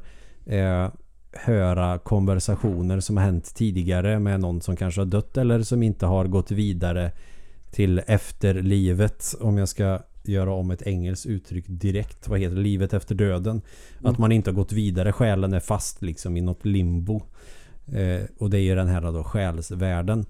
eh, 0.50 0.89
höra 1.32 1.97
konversationer 1.97 3.00
som 3.00 3.18
har 3.18 3.24
hänt 3.24 3.56
tidigare 3.56 4.20
med 4.20 4.39
någon 4.39 4.62
som 4.62 4.76
kanske 4.76 5.02
har 5.02 5.06
dött 5.06 5.38
eller 5.38 5.64
som 5.64 5.84
inte 5.84 6.06
har 6.06 6.26
gått 6.26 6.52
vidare 6.52 7.12
till 7.72 8.02
efterlivet. 8.08 9.36
Om 9.39 9.58
jag 9.58 9.70
ska 9.70 10.00
göra 10.24 10.54
om 10.54 10.72
ett 10.72 10.82
engelskt 10.82 11.26
uttryck 11.26 11.66
direkt. 11.68 12.28
Vad 12.28 12.39
heter 12.39 12.56
det? 12.56 12.62
Livet 12.62 12.93
efter 12.93 13.16
döden. 13.16 13.62
Att 14.04 14.18
man 14.18 14.32
inte 14.32 14.50
har 14.50 14.56
gått 14.56 14.72
vidare. 14.72 15.12
Själen 15.12 15.54
är 15.54 15.60
fast 15.60 16.02
liksom 16.02 16.38
i 16.38 16.41
något 16.41 16.66
limbo. 16.66 17.22
Eh, 17.88 18.22
och 18.38 18.50
det 18.50 18.58
är 18.58 18.62
ju 18.62 18.76
den 18.76 18.88
här 18.88 19.02
då 19.02 19.24
själsvärlden. 19.24 20.26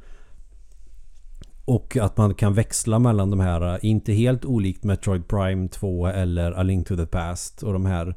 Och 1.65 1.97
att 1.97 2.17
man 2.17 2.33
kan 2.33 2.53
växla 2.53 2.99
mellan 2.99 3.29
de 3.29 3.39
här, 3.39 3.73
eh, 3.73 3.79
inte 3.81 4.13
helt 4.13 4.45
olikt 4.45 4.83
Metroid 4.83 5.27
Prime 5.27 5.67
2 5.67 6.07
eller 6.07 6.51
A 6.51 6.63
Link 6.63 6.87
to 6.87 6.95
the 6.95 7.05
Past 7.05 7.63
och 7.63 7.73
de 7.73 7.85
här 7.85 8.15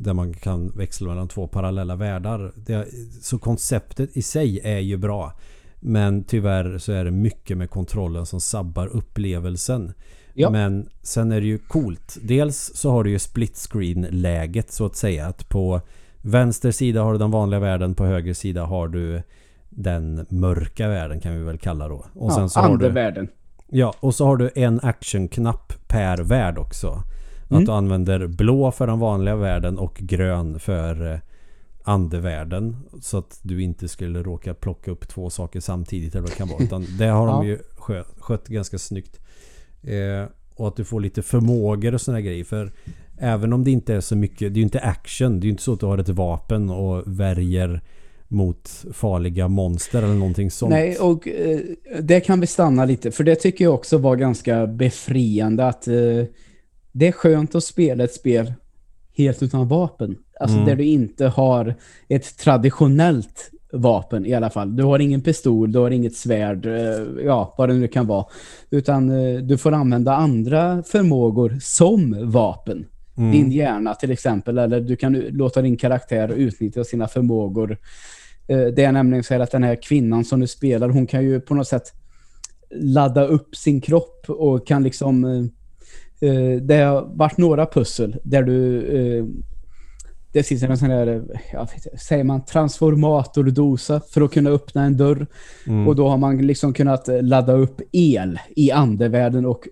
där 0.00 0.14
man 0.14 0.34
kan 0.34 0.68
växla 0.68 1.08
mellan 1.08 1.28
två 1.28 1.46
parallella 1.46 1.96
världar. 1.96 2.52
Det, 2.56 2.86
så 3.22 3.38
konceptet 3.38 4.16
i 4.16 4.22
sig 4.22 4.60
är 4.64 4.78
ju 4.78 4.96
bra. 4.96 5.32
Men 5.80 6.24
tyvärr 6.24 6.78
så 6.78 6.92
är 6.92 7.04
det 7.04 7.10
mycket 7.10 7.58
med 7.58 7.70
kontrollen 7.70 8.26
som 8.26 8.40
sabbar 8.40 8.86
upplevelsen. 8.86 9.92
Ja. 10.34 10.50
Men 10.50 10.88
sen 11.02 11.32
är 11.32 11.40
det 11.40 11.46
ju 11.46 11.58
coolt. 11.58 12.18
Dels 12.22 12.70
så 12.74 12.90
har 12.90 13.04
du 13.04 13.10
ju 13.10 13.18
split 13.18 13.68
screen 13.70 14.06
läget 14.10 14.72
så 14.72 14.86
att 14.86 14.96
säga. 14.96 15.26
Att 15.26 15.48
på 15.48 15.80
vänster 16.22 16.70
sida 16.70 17.02
har 17.02 17.12
du 17.12 17.18
den 17.18 17.30
vanliga 17.30 17.60
världen. 17.60 17.94
På 17.94 18.04
höger 18.04 18.34
sida 18.34 18.64
har 18.64 18.88
du 18.88 19.22
den 19.68 20.26
mörka 20.28 20.88
världen 20.88 21.20
kan 21.20 21.38
vi 21.38 21.42
väl 21.42 21.58
kalla 21.58 21.88
då. 21.88 22.04
Och 22.14 22.30
Ja, 22.30 22.34
sen 22.34 22.50
så 22.50 22.60
har 22.60 22.68
du, 22.68 22.72
andevärlden. 22.74 23.28
Ja, 23.68 23.94
och 24.00 24.14
så 24.14 24.26
har 24.26 24.36
du 24.36 24.50
en 24.54 24.80
actionknapp 24.82 25.72
per 25.88 26.18
värld 26.18 26.58
också. 26.58 27.02
Att 27.50 27.56
Mm. 27.56 27.64
du 27.64 27.72
använder 27.72 28.26
blå 28.26 28.70
för 28.70 28.86
den 28.86 28.98
vanliga 28.98 29.36
världen 29.36 29.78
och 29.78 29.94
grön 29.94 30.58
för 30.58 31.12
eh, 31.12 31.18
andevärlden. 31.84 32.76
Så 33.00 33.18
att 33.18 33.38
du 33.42 33.62
inte 33.62 33.88
skulle 33.88 34.22
råka 34.22 34.54
plocka 34.54 34.90
upp 34.90 35.08
två 35.08 35.30
saker 35.30 35.60
samtidigt 35.60 36.14
eller 36.14 36.22
vad 36.22 36.30
det 36.30 36.36
kan 36.36 36.48
vara. 36.48 36.62
Utan 36.64 36.86
det 36.98 37.06
har 37.06 37.26
de 37.26 37.46
ju 37.46 37.58
skö, 37.76 38.04
skött 38.18 38.48
ganska 38.48 38.78
snyggt. 38.78 39.20
Eh, 39.82 40.28
och 40.54 40.68
att 40.68 40.76
du 40.76 40.84
får 40.84 41.00
lite 41.00 41.22
förmågor 41.22 41.94
och 41.94 42.00
sådana 42.00 42.20
grejer. 42.20 42.44
För 42.44 42.72
även 43.18 43.52
om 43.52 43.64
det 43.64 43.70
inte 43.70 43.94
är 43.94 44.00
så 44.00 44.16
mycket, 44.16 44.38
det 44.40 44.58
är 44.58 44.60
ju 44.60 44.62
inte 44.62 44.80
action. 44.80 45.40
Det 45.40 45.44
är 45.44 45.46
ju 45.46 45.50
inte 45.50 45.62
så 45.62 45.72
att 45.72 45.80
du 45.80 45.86
har 45.86 45.98
ett 45.98 46.08
vapen 46.08 46.70
och 46.70 47.02
värjer 47.06 47.80
mot 48.28 48.84
farliga 48.92 49.48
monster 49.48 50.02
eller 50.02 50.14
någonting 50.14 50.50
sånt. 50.50 50.70
Nej, 50.70 50.96
och 50.96 51.28
eh, 51.28 51.60
det 52.00 52.20
kan 52.20 52.40
vi 52.40 52.46
stanna 52.46 52.84
lite. 52.84 53.10
För 53.10 53.24
det 53.24 53.34
tycker 53.34 53.64
jag 53.64 53.74
också 53.74 53.98
var 53.98 54.16
ganska 54.16 54.66
befriande 54.66 55.66
att 55.66 55.88
eh, 55.88 55.94
det 57.00 57.08
är 57.08 57.12
skönt 57.12 57.54
att 57.54 57.64
spela 57.64 58.04
ett 58.04 58.14
spel 58.14 58.52
helt 59.16 59.42
utan 59.42 59.68
vapen. 59.68 60.16
Alltså 60.40 60.56
Mm. 60.56 60.68
där 60.68 60.76
du 60.76 60.84
inte 60.84 61.26
har 61.26 61.74
ett 62.08 62.38
traditionellt 62.38 63.50
vapen 63.72 64.26
i 64.26 64.34
alla 64.34 64.50
fall. 64.50 64.76
Du 64.76 64.82
har 64.82 64.98
ingen 64.98 65.20
pistol, 65.20 65.72
du 65.72 65.78
har 65.78 65.90
inget 65.90 66.16
svärd, 66.16 66.66
eh, 66.66 67.24
ja, 67.24 67.54
vad 67.58 67.68
det 67.68 67.74
nu 67.74 67.88
kan 67.88 68.06
vara. 68.06 68.24
Utan 68.70 69.10
eh, 69.10 69.38
du 69.40 69.58
får 69.58 69.72
använda 69.72 70.14
andra 70.14 70.82
förmågor 70.82 71.58
som 71.60 72.30
vapen. 72.30 72.86
Mm. 73.16 73.32
Din 73.32 73.50
hjärna 73.52 73.94
till 73.94 74.10
exempel, 74.10 74.58
eller 74.58 74.80
du 74.80 74.96
kan 74.96 75.12
låta 75.12 75.62
din 75.62 75.76
karaktär 75.76 76.28
utnyttja 76.28 76.84
sina 76.84 77.08
förmågor. 77.08 77.76
Eh, 78.48 78.58
Det 78.66 78.84
är 78.84 78.92
nämligen 78.92 79.24
så 79.24 79.34
här 79.34 79.40
att 79.40 79.50
den 79.50 79.62
här 79.62 79.82
kvinnan 79.82 80.24
som 80.24 80.40
du 80.40 80.46
spelar, 80.46 80.88
hon 80.88 81.06
kan 81.06 81.22
ju 81.24 81.40
på 81.40 81.54
något 81.54 81.68
sätt 81.68 81.92
ladda 82.74 83.24
upp 83.26 83.56
sin 83.56 83.80
kropp 83.80 84.24
och 84.28 84.66
kan 84.66 84.82
liksom 84.82 85.50
det 86.62 86.76
har 86.76 87.16
varit 87.16 87.38
några 87.38 87.66
pussel 87.66 88.16
där 88.22 88.42
du... 88.42 88.86
Eh, 88.98 89.24
det 90.32 90.42
finns 90.42 90.62
en 90.62 90.78
sån 90.78 90.88
där, 90.88 91.22
ja, 91.52 91.68
säger 92.08 92.24
man, 92.24 92.44
transformatordosa 92.44 94.00
för 94.10 94.20
att 94.20 94.32
kunna 94.32 94.50
öppna 94.50 94.84
en 94.84 94.96
dörr. 94.96 95.26
Mm. 95.66 95.88
Och 95.88 95.96
då 95.96 96.08
har 96.08 96.18
man 96.18 96.38
liksom 96.38 96.72
kunnat 96.72 97.08
ladda 97.22 97.52
upp 97.52 97.80
el 97.92 98.38
i 98.56 98.70
andevärlden 98.70 99.46
och 99.46 99.68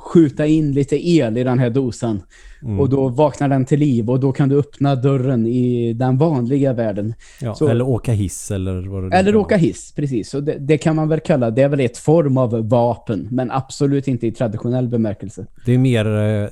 skjuta 0.00 0.46
in 0.46 0.72
lite 0.72 1.08
el 1.08 1.38
i 1.38 1.44
den 1.44 1.58
här 1.58 1.70
dosan. 1.70 2.22
Mm. 2.62 2.80
Och 2.80 2.88
då 2.88 3.08
vaknar 3.08 3.48
den 3.48 3.64
till 3.64 3.78
liv 3.78 4.10
och 4.10 4.20
då 4.20 4.32
kan 4.32 4.48
du 4.48 4.58
öppna 4.58 4.94
dörren 4.94 5.46
i 5.46 5.92
den 5.92 6.18
vanliga 6.18 6.72
världen. 6.72 7.14
Ja, 7.40 7.54
Så- 7.54 7.68
eller 7.68 7.88
åka 7.88 8.12
hiss 8.12 8.50
eller 8.50 8.86
vad 8.88 9.10
det 9.10 9.16
Eller 9.16 9.36
åka 9.36 9.56
hiss, 9.56 9.92
precis. 9.92 10.34
Och 10.34 10.42
det, 10.42 10.56
det 10.58 10.78
kan 10.78 10.96
man 10.96 11.08
väl 11.08 11.20
kalla, 11.20 11.50
det 11.50 11.62
är 11.62 11.68
väl 11.68 11.80
ett 11.80 11.98
form 11.98 12.36
av 12.36 12.68
vapen, 12.68 13.28
men 13.30 13.50
absolut 13.50 14.08
inte 14.08 14.26
i 14.26 14.32
traditionell 14.32 14.88
bemärkelse. 14.88 15.46
Det 15.66 15.74
är 15.74 15.78
mer 15.78 16.06
eh, 16.06 16.48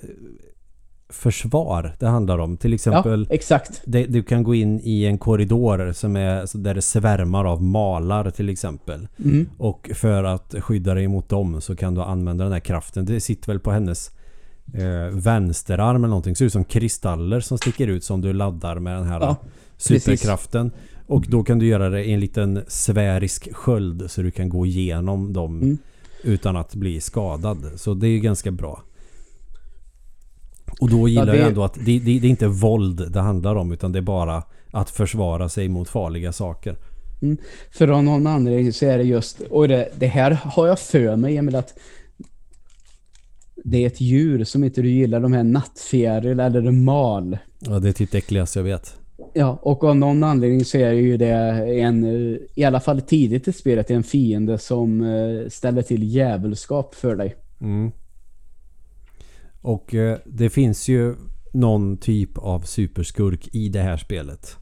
försvar 1.10 1.96
det 1.98 2.06
handlar 2.06 2.38
om. 2.38 2.56
Till 2.56 2.74
exempel 2.74 3.26
Ja, 3.28 3.34
exakt. 3.34 3.82
det, 3.84 4.04
du 4.06 4.22
kan 4.22 4.42
gå 4.42 4.54
in 4.54 4.80
i 4.82 5.04
en 5.04 5.18
korridor 5.18 5.92
som 5.92 6.16
är 6.16 6.46
så 6.46 6.58
där 6.58 6.74
det 6.74 6.82
svärmar 6.82 7.44
av 7.44 7.62
malar 7.62 8.30
till 8.30 8.48
exempel. 8.48 9.08
Mm. 9.24 9.48
Och 9.58 9.90
för 9.94 10.24
att 10.24 10.54
skydda 10.60 10.94
dig 10.94 11.08
mot 11.08 11.28
dem 11.28 11.60
så 11.60 11.76
kan 11.76 11.94
du 11.94 12.02
använda 12.02 12.44
den 12.44 12.52
här 12.52 12.60
kraften. 12.60 13.04
Det 13.04 13.20
sitter 13.20 13.46
väl 13.46 13.60
på 13.60 13.70
hennes 13.70 14.10
eh, 14.74 15.16
vänsterarm 15.18 15.96
eller 15.96 16.08
någonting. 16.08 16.36
Ser 16.36 16.44
ut 16.44 16.52
som 16.52 16.64
kristaller 16.64 17.40
som 17.40 17.58
sticker 17.58 17.88
ut 17.88 18.04
som 18.04 18.20
du 18.20 18.32
laddar 18.32 18.78
med 18.78 18.94
den 18.96 19.04
här 19.06 19.20
Ja, 19.20 19.36
precis. 19.76 20.04
superkraften. 20.04 20.70
Och 21.06 21.24
då 21.28 21.42
kan 21.44 21.58
du 21.58 21.66
göra 21.66 21.88
det 21.90 22.04
i 22.04 22.12
en 22.12 22.20
liten 22.20 22.60
sfärisk 22.68 23.48
sköld 23.54 24.10
så 24.10 24.22
du 24.22 24.30
kan 24.30 24.48
gå 24.48 24.66
igenom 24.66 25.32
dem 25.32 25.62
Mm. 25.62 25.78
utan 26.22 26.56
att 26.56 26.74
bli 26.74 27.00
skadad. 27.00 27.58
Så 27.76 27.94
det 27.94 28.08
är 28.08 28.18
ganska 28.18 28.50
bra. 28.50 28.82
Och 30.80 30.90
då 30.90 31.08
gillar 31.08 31.26
det- 31.26 31.36
jag 31.38 31.48
ändå 31.48 31.64
att 31.64 31.74
det, 31.74 31.98
det, 31.98 32.18
det 32.18 32.26
är 32.26 32.30
inte 32.30 32.48
våld 32.48 33.12
det 33.12 33.20
handlar 33.20 33.56
om 33.56 33.72
utan 33.72 33.92
det 33.92 33.98
är 33.98 34.02
bara 34.02 34.42
att 34.70 34.90
försvara 34.90 35.48
sig 35.48 35.68
mot 35.68 35.88
farliga 35.88 36.32
saker. 36.32 36.76
För 37.70 37.88
av 37.88 38.04
någon 38.04 38.26
anledning 38.26 38.72
så 38.72 38.86
är 38.86 38.98
det 38.98 39.04
just, 39.04 39.40
och 39.40 39.68
det, 39.68 39.88
det 39.98 40.06
här 40.06 40.30
har 40.30 40.66
jag 40.66 40.78
för 40.78 41.16
mig, 41.16 41.36
Emil, 41.36 41.54
att 41.56 41.78
det 43.64 43.82
är 43.82 43.86
ett 43.86 44.00
djur 44.00 44.44
som 44.44 44.64
inte 44.64 44.82
du 44.82 44.90
gillar, 44.90 45.20
de 45.20 45.32
här 45.32 45.42
nattfjäril 45.42 46.40
eller 46.40 46.70
mal. 46.70 47.38
Ja, 47.58 47.78
det 47.78 47.88
är 47.88 47.92
typ 47.92 48.10
det 48.12 48.18
äckligaste 48.18 48.58
jag 48.58 48.64
vet. 48.64 48.94
Ja, 49.32 49.58
och 49.62 49.84
av 49.84 49.96
någon 49.96 50.24
anledning 50.24 50.64
så 50.64 50.78
är 50.78 50.92
ju 50.92 51.16
det 51.16 51.28
en, 51.80 52.04
i 52.54 52.64
alla 52.64 52.80
fall 52.80 53.00
tidigt 53.00 53.48
i 53.48 53.52
spelet, 53.52 53.90
en 53.90 54.02
fiende 54.02 54.58
som 54.58 55.00
eh, 55.02 55.48
ställer 55.48 55.82
till 55.82 56.02
djävulskap 56.02 56.94
för 56.94 57.16
dig. 57.16 57.36
Mm. 57.60 57.90
Och 59.60 59.94
eh, 59.94 60.18
det 60.24 60.50
finns 60.50 60.88
ju 60.88 61.14
någon 61.52 61.96
typ 61.96 62.38
av 62.38 62.60
superskurk 62.60 63.48
i 63.52 63.68
det 63.68 63.80
här 63.80 63.96
spelet. 63.96 64.56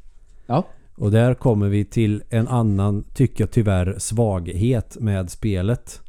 Ja, 0.47 0.66
Och 0.94 1.11
där 1.11 1.34
kommer 1.34 1.68
vi 1.68 1.84
till 1.84 2.22
en 2.30 2.49
annan, 2.49 3.05
tycker 3.14 3.44
jag 3.44 3.51
tyvärr, 3.51 3.94
svaghet 3.99 4.97
med 5.01 5.30
spelet. 5.30 6.01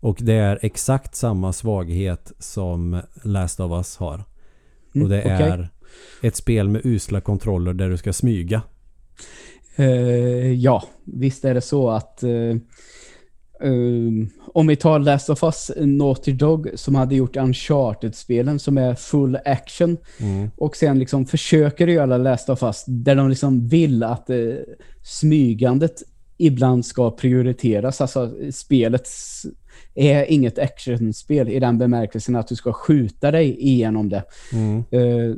Och 0.00 0.18
det 0.20 0.34
är 0.34 0.58
exakt 0.62 1.14
samma 1.14 1.52
svaghet 1.52 2.32
som 2.38 3.00
Last 3.22 3.60
of 3.60 3.72
Us 3.72 3.96
har. 3.96 4.24
Mm, 4.94 5.04
och 5.04 5.10
det 5.10 5.20
okej. 5.20 5.32
är 5.32 5.68
ett 6.22 6.36
spel 6.36 6.68
med 6.68 6.86
usla 6.86 7.20
kontroller 7.20 7.72
där 7.72 7.90
du 7.90 7.96
ska 7.96 8.12
smyga. 8.12 8.62
Eh, 9.76 10.52
ja, 10.52 10.82
visst 11.04 11.44
är 11.44 11.54
det 11.54 11.60
så 11.60 11.90
att 11.90 12.22
eh, 12.22 12.56
um, 13.62 14.30
om 14.54 14.66
vi 14.66 14.76
tar 14.76 14.98
Last 14.98 15.30
of 15.30 15.42
Us, 15.42 15.70
Naughty 15.76 16.32
Dog 16.32 16.68
som 16.74 16.94
hade 16.94 17.14
gjort 17.14 17.36
Uncharted-spelen 17.36 18.58
som 18.58 18.78
är 18.78 18.94
full 18.94 19.38
action 19.44 19.96
Mm. 20.20 20.50
och 20.56 20.76
sen 20.76 20.98
liksom 20.98 21.26
försöker 21.26 21.86
göra 21.86 22.16
Last 22.16 22.48
of 22.48 22.62
Us 22.62 22.84
där 22.86 23.14
de 23.14 23.28
liksom 23.28 23.68
vill 23.68 24.02
att 24.02 24.30
eh, 24.30 24.36
smygandet 25.02 26.02
ibland 26.36 26.86
ska 26.86 27.10
prioriteras. 27.10 28.00
Alltså 28.00 28.30
spelet 28.52 29.08
är 29.94 30.30
inget 30.30 30.58
actionspel 30.58 31.48
i 31.48 31.60
den 31.60 31.78
bemärkelsen 31.78 32.36
att 32.36 32.48
du 32.48 32.56
ska 32.56 32.72
skjuta 32.72 33.30
dig 33.30 33.60
igenom 33.60 34.08
det. 34.08 34.24
Mm. 34.52 34.84
Eh, 34.90 35.36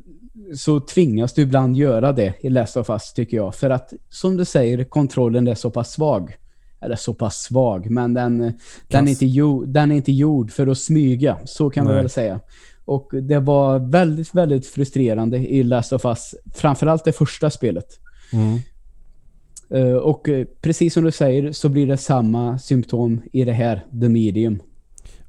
så 0.55 0.81
tvingas 0.81 1.33
du 1.33 1.43
ibland 1.43 1.77
göra 1.77 2.13
det 2.13 2.35
i 2.41 2.49
Last 2.49 2.77
of 2.77 2.91
Us 2.91 3.13
tycker 3.13 3.37
jag. 3.37 3.55
För 3.55 3.71
att 3.71 3.93
som 4.11 4.37
du 4.37 4.45
säger, 4.45 4.85
kontrollen 4.85 5.49
är 5.49 5.55
så 5.55 5.71
pass 5.71 5.93
svag. 5.93 6.37
Eller 6.85 6.97
så 6.97 7.15
pass 7.15 7.43
svag, 7.43 7.91
men 7.91 8.15
den, 8.15 8.53
den, 8.89 9.07
är, 9.07 9.11
inte 9.11 9.27
gjord, 9.27 9.69
den 9.69 9.93
är 9.93 9.97
inte 9.97 10.13
gjord 10.13 10.51
för 10.51 10.67
att 10.67 10.79
smyga. 10.79 11.39
Så 11.45 11.71
kan 11.71 11.85
man 11.85 11.95
väl 11.95 12.11
säga. 12.11 12.41
Och 12.85 13.11
det 13.23 13.39
var 13.39 13.79
väldigt, 13.79 14.35
väldigt 14.35 14.67
frustrerande 14.67 15.39
i 15.39 15.63
Last 15.63 15.93
of 15.93 16.05
Us. 16.05 16.35
Framförallt 16.55 17.05
det 17.05 17.13
första 17.13 17.51
spelet. 17.51 17.87
Mm. 18.33 18.59
Eh, 19.71 19.97
och 19.97 20.29
eh, 20.29 20.47
precis 20.61 20.95
som 20.95 21.05
du 21.05 21.13
säger 21.13 21.53
så 21.53 21.69
blir 21.69 21.87
det 21.87 21.97
samma 21.97 22.59
symptom 22.59 23.23
i 23.33 23.45
det 23.45 23.53
här, 23.53 23.85
The 24.01 24.09
Medium. 24.09 24.63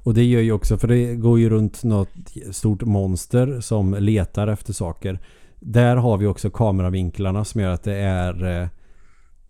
Och 0.02 0.14
det 0.14 0.24
gör 0.24 0.40
ju 0.40 0.52
också, 0.52 0.78
för 0.78 0.88
det 0.88 1.14
går 1.14 1.38
ju 1.38 1.48
runt 1.48 1.84
något 1.84 2.08
stort 2.50 2.82
monster 2.82 3.60
som 3.60 3.94
letar 3.94 4.48
efter 4.48 4.72
saker. 4.72 5.18
Där 5.60 5.96
har 5.96 6.18
vi 6.18 6.26
också 6.26 6.50
kameravinklarna 6.50 7.44
som 7.44 7.60
gör 7.60 7.70
att 7.70 7.82
det 7.82 7.94
är 7.96 8.60
eh, 8.62 8.68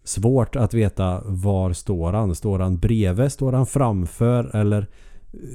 svårt 0.06 0.56
att 0.56 0.74
veta 0.74 1.22
var 1.24 1.72
står 1.72 2.12
han. 2.12 2.34
Står 2.34 2.58
han 2.58 2.78
bredvid? 2.78 3.32
Står 3.32 3.52
han 3.52 3.66
framför? 3.66 4.56
Eller 4.56 4.86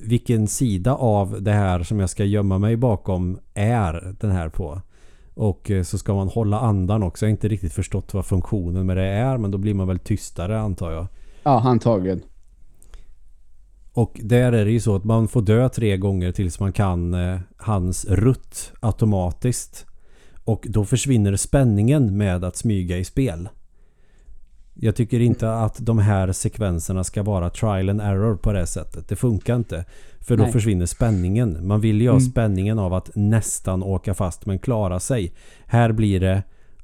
vilken 0.04 0.48
sida 0.48 0.96
av 0.96 1.42
det 1.42 1.52
här 1.52 1.84
som 1.84 2.00
jag 2.00 2.10
ska 2.10 2.26
gömma 2.26 2.60
mig 2.60 2.76
bakom 2.78 3.40
är 3.54 4.16
den 4.20 4.32
här 4.32 4.50
på? 4.50 4.82
Och 5.34 5.72
eh, 5.72 5.84
så 5.84 5.98
ska 5.98 6.14
man 6.14 6.28
hålla 6.28 6.60
andan 6.60 7.04
också. 7.04 7.26
Jag 7.26 7.28
har 7.28 7.32
inte 7.32 7.48
riktigt 7.48 7.74
förstått 7.74 8.14
vad 8.14 8.26
funktionen 8.26 8.86
med 8.86 8.98
det 8.98 9.06
är 9.08 9.38
men 9.38 9.52
då 9.52 9.58
blir 9.58 9.74
man 9.74 9.88
väl 9.88 10.00
tystare 10.00 10.60
antar 10.60 10.92
jag. 10.92 11.08
Ja, 11.44 11.62
antagligen. 11.62 12.22
Och 13.94 14.20
där 14.24 14.52
är 14.52 14.66
det 14.66 14.72
ju 14.72 14.80
så 14.80 14.96
att 14.96 15.04
man 15.04 15.28
får 15.28 15.42
dö 15.42 15.70
tre 15.70 15.98
gånger 15.98 16.32
tills 16.32 16.60
man 16.60 16.74
kan 16.74 17.14
eh, 17.14 17.40
hans 17.58 18.06
rutt 18.06 18.72
automatiskt. 18.80 19.86
Och 20.44 20.68
då 20.70 20.86
försvinner 20.86 21.36
spänningen 21.36 22.18
med 22.18 22.44
att 22.44 22.58
smyga 22.58 22.98
i 22.98 23.04
spel. 23.04 23.50
Jag 24.84 24.96
tycker 24.96 25.20
inte 25.20 25.54
att 25.54 25.78
de 25.86 26.00
här 26.00 26.32
sekvenserna 26.32 27.04
ska 27.04 27.24
vara 27.24 27.50
trial 27.50 27.90
and 27.90 28.02
error 28.02 28.36
på 28.36 28.54
det 28.54 28.68
sättet. 28.68 29.08
Det 29.08 29.16
funkar 29.16 29.56
inte. 29.56 29.86
För 30.20 30.38
då 30.38 30.44
Nej. 30.44 30.52
försvinner 30.52 30.86
spänningen. 30.86 31.68
Man 31.68 31.82
vill 31.82 32.02
ju 32.02 32.08
ha 32.08 32.18
Mm. 32.18 32.30
spänningen 32.32 32.80
av 32.80 32.94
att 32.94 33.10
nästan 33.16 33.84
åka 33.84 34.14
fast 34.14 34.46
men 34.46 34.60
klara 34.60 35.00
sig. 35.00 35.34
Här 35.66 35.92
blir 35.92 36.20
det 36.20 36.44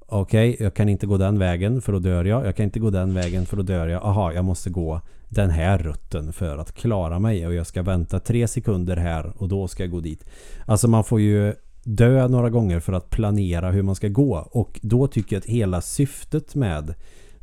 Okej, 0.10 0.58
jag 0.60 0.74
kan 0.74 0.89
inte 0.89 1.08
gå 1.08 1.18
den 1.18 1.39
vägen 1.39 1.82
för 1.82 1.93
då 1.93 2.00
dör 2.00 2.26
jag. 2.26 2.45
Jag 2.45 2.56
kan 2.56 2.64
inte 2.64 2.80
gå 2.80 2.89
den 2.89 3.14
vägen 3.14 3.45
för 3.45 3.58
då 3.58 3.64
dör 3.64 3.88
jag. 3.88 4.04
Aha, 4.04 4.34
jag 4.34 4.45
måste 4.45 4.70
gå 4.70 5.02
den 5.30 5.50
här 5.50 5.78
rutten 5.78 6.34
för 6.34 6.58
att 6.58 6.74
klara 6.74 7.20
mig 7.20 7.48
och 7.48 7.54
jag 7.54 7.68
ska 7.68 7.82
vänta 7.82 8.20
tre 8.20 8.48
sekunder 8.48 8.98
här 8.98 9.34
och 9.38 9.48
då 9.48 9.68
ska 9.68 9.84
jag 9.84 9.91
gå 9.91 10.00
dit. 10.00 10.26
Alltså 10.66 10.88
man 10.88 11.04
får 11.04 11.22
ju 11.22 11.54
dö 11.84 12.28
några 12.28 12.50
gånger 12.50 12.80
för 12.80 12.93
att 12.93 13.10
planera 13.10 13.72
hur 13.72 13.84
man 13.84 13.95
ska 13.95 14.08
gå 14.08 14.48
och 14.52 14.80
då 14.84 15.08
tycker 15.08 15.36
jag 15.36 15.41
att 15.41 15.45
hela 15.50 15.82
syftet 15.82 16.56
med 16.56 16.93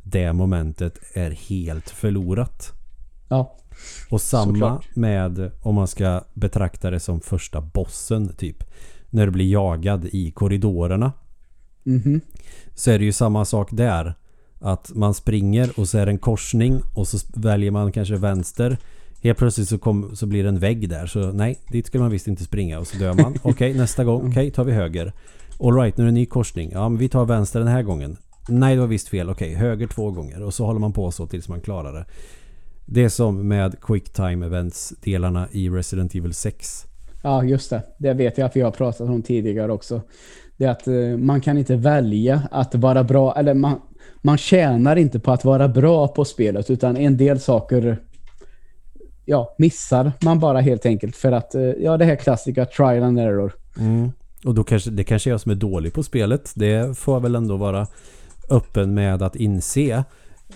det 0.07 0.33
momentet 0.33 0.99
är 1.13 1.31
helt 1.31 1.89
förlorat. 1.89 2.71
Ja. 3.27 3.57
Och 4.09 4.21
samma 4.21 4.45
Såklart. 4.45 4.95
med 4.95 5.51
om 5.61 5.75
man 5.75 5.87
ska 5.87 6.23
betrakta 6.33 6.89
det 6.89 6.99
som 6.99 7.21
första 7.21 7.61
bossen 7.61 8.35
typ. 8.35 8.63
När 9.09 9.25
du 9.25 9.31
blir 9.31 9.51
jagad 9.51 10.05
i 10.05 10.31
korridorerna. 10.31 11.11
Mhm. 11.83 12.21
Så 12.75 12.91
är 12.91 12.99
det 12.99 13.05
ju 13.05 13.11
samma 13.11 13.45
sak 13.45 13.69
där. 13.71 14.13
Att 14.59 14.91
man 14.95 15.13
springer 15.13 15.79
och 15.79 15.89
så 15.89 15.97
är 15.97 16.05
det 16.05 16.11
en 16.11 16.17
korsning 16.19 16.81
och 16.95 17.07
så 17.07 17.17
väljer 17.33 17.71
man 17.71 17.91
kanske 17.91 18.15
vänster. 18.15 18.77
Helt 19.23 19.37
plötsligt 19.37 19.69
så, 19.69 19.77
kom, 19.77 20.15
så 20.15 20.25
blir 20.25 20.43
det 20.43 20.49
en 20.49 20.59
vägg 20.59 20.89
där. 20.89 21.07
Så 21.07 21.31
nej, 21.31 21.59
dit 21.71 21.87
ska 21.87 21.99
man 21.99 22.11
visst 22.11 22.27
inte 22.27 22.43
springa 22.43 22.79
och 22.79 22.87
så 22.87 22.97
dör 22.97 23.13
man. 23.13 23.35
Okej, 23.43 23.73
nästa 23.73 24.03
gång. 24.03 24.29
Okej, 24.29 24.51
tar 24.51 24.63
vi 24.63 24.71
höger. 24.71 25.13
Alright, 25.59 25.97
nu 25.97 26.03
är 26.03 26.05
det 26.05 26.09
en 26.09 26.13
ny 26.13 26.25
korsning. 26.25 26.71
Ja, 26.73 26.89
men 26.89 26.97
vi 26.97 27.09
tar 27.09 27.25
vänster 27.25 27.59
den 27.59 27.67
här 27.67 27.83
gången. 27.83 28.17
Nej, 28.47 28.75
det 28.75 28.81
var 28.81 28.87
visst 28.87 29.07
fel. 29.07 29.29
Okej, 29.29 29.53
höger 29.53 29.87
två 29.87 30.11
gånger. 30.11 30.43
Och 30.43 30.53
så 30.53 30.65
håller 30.65 30.79
man 30.79 30.93
på 30.93 31.11
så 31.11 31.27
tills 31.27 31.49
man 31.49 31.61
klarar 31.61 31.93
det. 31.93 32.05
Det 32.85 33.03
är 33.03 33.09
som 33.09 33.47
med 33.47 33.81
Quick 33.81 34.09
Time 34.13 34.45
Events 34.45 34.93
delarna 35.01 35.47
i 35.51 35.69
Resident 35.69 36.15
Evil 36.15 36.33
6. 36.33 36.85
Ja, 37.23 37.43
just 37.43 37.69
det. 37.69 37.83
Det 37.97 38.13
vet 38.13 38.37
jag 38.37 38.45
att 38.45 38.55
vi 38.55 38.61
har 38.61 38.71
pratat 38.71 39.09
om 39.09 39.21
tidigare 39.21 39.71
också. 39.71 40.01
Det 40.57 40.65
är 40.65 40.69
att 40.69 40.87
eh, 40.87 41.17
man 41.17 41.41
kan 41.41 41.57
inte 41.57 41.75
välja 41.75 42.41
att 42.51 42.75
vara 42.75 43.03
bra, 43.03 43.35
eller 43.37 43.53
man, 43.53 43.81
man 44.21 44.37
tjänar 44.37 44.95
inte 44.95 45.19
på 45.19 45.31
att 45.31 45.45
vara 45.45 45.67
bra 45.67 46.07
på 46.07 46.25
spelet, 46.25 46.69
utan 46.69 46.97
en 46.97 47.17
del 47.17 47.39
saker 47.39 47.99
ja, 49.25 49.55
missar 49.57 50.11
man 50.21 50.39
bara 50.39 50.59
helt 50.59 50.85
enkelt 50.85 51.15
för 51.15 51.31
att, 51.31 51.55
eh, 51.55 51.61
ja 51.61 51.97
det 51.97 52.05
här 52.05 52.15
klassiska 52.15 52.65
trial 52.65 53.03
and 53.03 53.19
error. 53.19 53.53
Mm. 53.79 54.11
Och 54.45 54.55
då 54.55 54.63
kanske, 54.63 54.91
det 54.91 55.03
kanske 55.03 55.29
är 55.29 55.31
jag 55.31 55.41
som 55.41 55.51
är 55.51 55.55
dålig 55.55 55.93
på 55.93 56.03
spelet. 56.03 56.51
Det 56.55 56.97
får 56.97 57.15
jag 57.15 57.21
väl 57.21 57.35
ändå 57.35 57.57
vara 57.57 57.87
öppen 58.49 58.93
med 58.93 59.21
att 59.21 59.35
inse. 59.35 60.03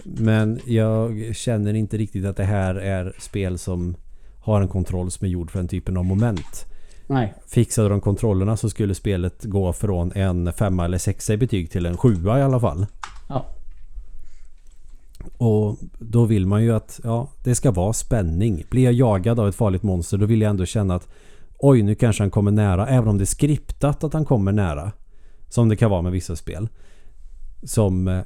Men 0.04 0.60
jag 0.66 1.36
känner 1.36 1.74
inte 1.74 1.98
riktigt 1.98 2.26
att 2.26 2.38
det 2.38 2.44
här 2.44 2.76
är 2.76 3.14
spel 3.20 3.58
som 3.58 3.96
har 4.40 4.62
en 4.62 4.68
kontroll 4.68 5.12
som 5.12 5.26
är 5.26 5.30
gjord 5.30 5.52
för 5.52 5.60
den 5.60 5.68
typen 5.68 5.98
av 5.98 6.06
moment. 6.06 6.66
Nej. 7.08 7.34
Fixade 7.48 7.90
de 7.90 8.02
kontrollerna 8.02 8.58
så 8.58 8.70
skulle 8.70 8.96
spelet 8.96 9.44
gå 9.44 9.74
från 9.74 10.12
en 10.12 10.54
femma 10.54 10.86
eller 10.86 10.98
sexa 10.98 11.34
i 11.34 11.38
betyg 11.38 11.72
till 11.72 11.86
en 11.86 11.98
sjua 11.98 12.40
i 12.40 12.42
alla 12.42 12.60
fall. 12.60 12.86
Ja. 13.30 13.46
Och 15.38 15.78
då 16.00 16.26
vill 16.26 16.46
man 16.46 16.64
ju 16.64 16.76
att 16.76 17.00
ja, 17.04 17.28
det 17.44 17.56
ska 17.56 17.72
vara 17.72 17.94
spänning. 17.94 18.64
Blir 18.70 18.84
jag 18.84 18.94
jagad 18.94 19.40
av 19.40 19.48
ett 19.48 19.56
farligt 19.56 19.84
monster 19.84 20.18
då 20.18 20.26
vill 20.26 20.42
jag 20.42 20.50
ändå 20.50 20.66
känna 20.66 20.96
att 20.96 21.08
oj 21.58 21.82
nu 21.82 21.96
kanske 21.96 22.24
han 22.24 22.32
kommer 22.32 22.52
nära. 22.52 22.88
Även 22.88 23.10
om 23.10 23.18
det 23.18 23.24
är 23.24 23.26
skriptat 23.26 24.04
att 24.04 24.14
han 24.14 24.26
kommer 24.26 24.52
nära. 24.52 24.92
Som 25.50 25.70
det 25.70 25.76
kan 25.76 25.92
vara 25.92 26.02
med 26.02 26.12
vissa 26.12 26.36
spel. 26.36 26.70
Som... 27.64 28.08
Eh, 28.08 28.22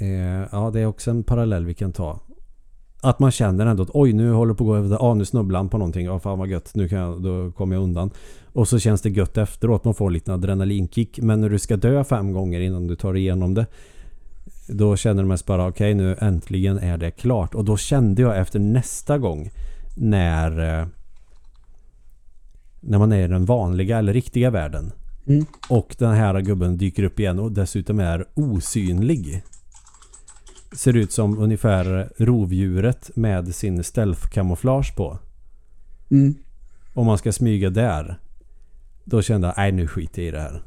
eh, 0.00 0.48
ja 0.52 0.70
det 0.72 0.80
är 0.80 0.86
också 0.86 1.10
en 1.10 1.24
parallell 1.24 1.64
vi 1.66 1.74
kan 1.74 1.92
ta. 1.92 2.20
Att 3.02 3.18
man 3.18 3.30
känner 3.30 3.66
ändå 3.66 3.82
att 3.82 3.90
oj 3.94 4.12
nu 4.12 4.32
håller 4.32 4.54
på 4.54 4.64
att 4.64 4.66
gå 4.66 4.76
över. 4.76 5.10
Ah, 5.10 5.14
nu 5.14 5.24
snubblar 5.24 5.58
han 5.58 5.68
på 5.68 5.78
någonting. 5.78 6.06
Ja 6.06 6.18
fan 6.18 6.38
vad 6.38 6.48
gött. 6.48 6.70
Nu 6.74 6.88
kan 6.88 6.98
jag, 6.98 7.22
då 7.22 7.52
kommer 7.52 7.76
jag 7.76 7.82
undan. 7.82 8.10
Och 8.52 8.68
så 8.68 8.78
känns 8.78 9.02
det 9.02 9.10
gött 9.10 9.38
efteråt. 9.38 9.84
Man 9.84 9.94
får 9.94 10.10
lite 10.10 10.34
adrenalinkick. 10.34 11.18
Men 11.18 11.40
när 11.40 11.48
du 11.48 11.58
ska 11.58 11.76
dö 11.76 12.04
fem 12.04 12.32
gånger 12.32 12.60
innan 12.60 12.86
du 12.86 12.96
tar 12.96 13.16
igenom 13.16 13.54
det. 13.54 13.66
Då 14.68 14.96
känner 14.96 15.22
du 15.22 15.28
mest 15.28 15.46
bara 15.46 15.68
okej 15.68 15.94
okay, 15.94 16.04
nu 16.04 16.16
äntligen 16.20 16.78
är 16.78 16.96
det 16.96 17.10
klart. 17.10 17.54
Och 17.54 17.64
då 17.64 17.76
kände 17.76 18.22
jag 18.22 18.38
efter 18.38 18.58
nästa 18.58 19.18
gång 19.18 19.50
när 19.96 20.80
eh, 20.80 20.86
när 22.80 22.98
man 22.98 23.12
är 23.12 23.24
i 23.24 23.28
den 23.28 23.44
vanliga 23.44 23.98
eller 23.98 24.12
riktiga 24.12 24.50
världen. 24.50 24.92
Mm. 25.26 25.46
Och 25.68 25.96
den 25.98 26.14
här 26.14 26.40
gubben 26.40 26.76
dyker 26.76 27.02
upp 27.02 27.20
igen 27.20 27.38
och 27.38 27.52
dessutom 27.52 28.00
är 28.00 28.26
osynlig. 28.34 29.42
Ser 30.72 30.96
ut 30.96 31.12
som 31.12 31.38
ungefär 31.38 32.12
rovdjuret 32.18 33.10
med 33.16 33.54
sin 33.54 33.82
stealth-kamouflage 33.82 34.96
på. 34.96 35.18
Mm. 36.10 36.34
Om 36.94 37.06
man 37.06 37.18
ska 37.18 37.32
smyga 37.32 37.70
där. 37.70 38.18
Då 39.04 39.22
kände 39.22 39.46
jag, 39.46 39.54
nej 39.56 39.72
nu 39.72 39.88
skiter 39.88 40.22
jag 40.22 40.28
i 40.28 40.30
det 40.30 40.40
här. 40.40 40.62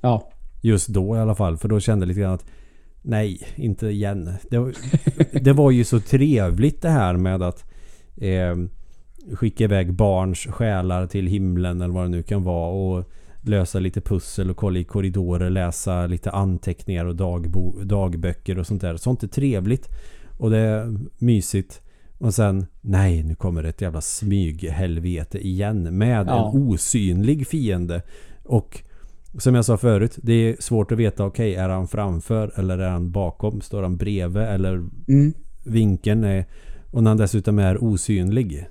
Ja. 0.00 0.30
Just 0.60 0.88
då 0.88 1.16
i 1.16 1.18
alla 1.18 1.34
fall. 1.34 1.56
För 1.56 1.68
då 1.68 1.80
kände 1.80 2.02
jag 2.02 2.08
lite 2.08 2.20
grann 2.20 2.34
att 2.34 2.46
nej, 3.02 3.48
inte 3.56 3.86
igen. 3.86 4.34
Det, 4.50 4.58
var, 4.58 4.74
det 5.40 5.52
var 5.52 5.70
ju 5.70 5.84
så 5.84 6.00
trevligt 6.00 6.82
det 6.82 6.90
här 6.90 7.16
med 7.16 7.42
att 7.42 7.64
eh, 8.16 8.56
skicka 9.34 9.64
iväg 9.64 9.92
barns 9.92 10.38
själar 10.38 11.06
till 11.06 11.26
himlen 11.26 11.80
eller 11.80 11.94
vad 11.94 12.04
det 12.04 12.08
nu 12.08 12.22
kan 12.22 12.42
vara. 12.44 12.70
Och 12.70 13.04
lösa 13.42 13.78
lite 13.78 14.00
pussel 14.00 14.50
och 14.50 14.56
kolla 14.56 14.78
i 14.78 14.84
korridorer, 14.84 15.50
läsa 15.50 16.06
lite 16.06 16.30
anteckningar 16.30 17.04
och 17.04 17.16
dagbo, 17.16 17.84
dagböcker 17.84 18.58
och 18.58 18.66
sånt 18.66 18.80
där. 18.80 18.96
Sånt 18.96 19.22
är 19.22 19.28
trevligt. 19.28 19.88
Och 20.38 20.50
det 20.50 20.58
är 20.58 20.98
mysigt. 21.18 21.80
Och 22.18 22.34
sen, 22.34 22.66
nej 22.80 23.22
nu 23.22 23.34
kommer 23.34 23.64
ett 23.64 23.80
jävla 23.80 24.00
smyghelvete 24.00 25.46
igen 25.46 25.98
med 25.98 26.26
Ja. 26.28 26.50
en 26.54 26.62
osynlig 26.62 27.46
fiende. 27.46 28.02
Och 28.44 28.82
som 29.38 29.54
jag 29.54 29.64
sa 29.64 29.76
förut, 29.76 30.18
det 30.22 30.32
är 30.32 30.56
svårt 30.58 30.92
att 30.92 30.98
veta, 30.98 31.24
okej 31.24 31.54
är 31.54 31.68
han 31.68 31.88
framför 31.88 32.52
eller 32.56 32.78
är 32.78 32.88
han 32.90 33.10
bakom? 33.10 33.60
Står 33.60 33.82
han 33.82 33.96
bredvid 33.96 34.42
eller 34.42 34.72
Mm. 35.08 35.32
vinkeln 35.64 36.24
är... 36.24 36.44
Och 36.90 37.02
när 37.02 37.10
han 37.10 37.18
dessutom 37.18 37.58
är 37.58 37.84
osynlig. 37.84 38.66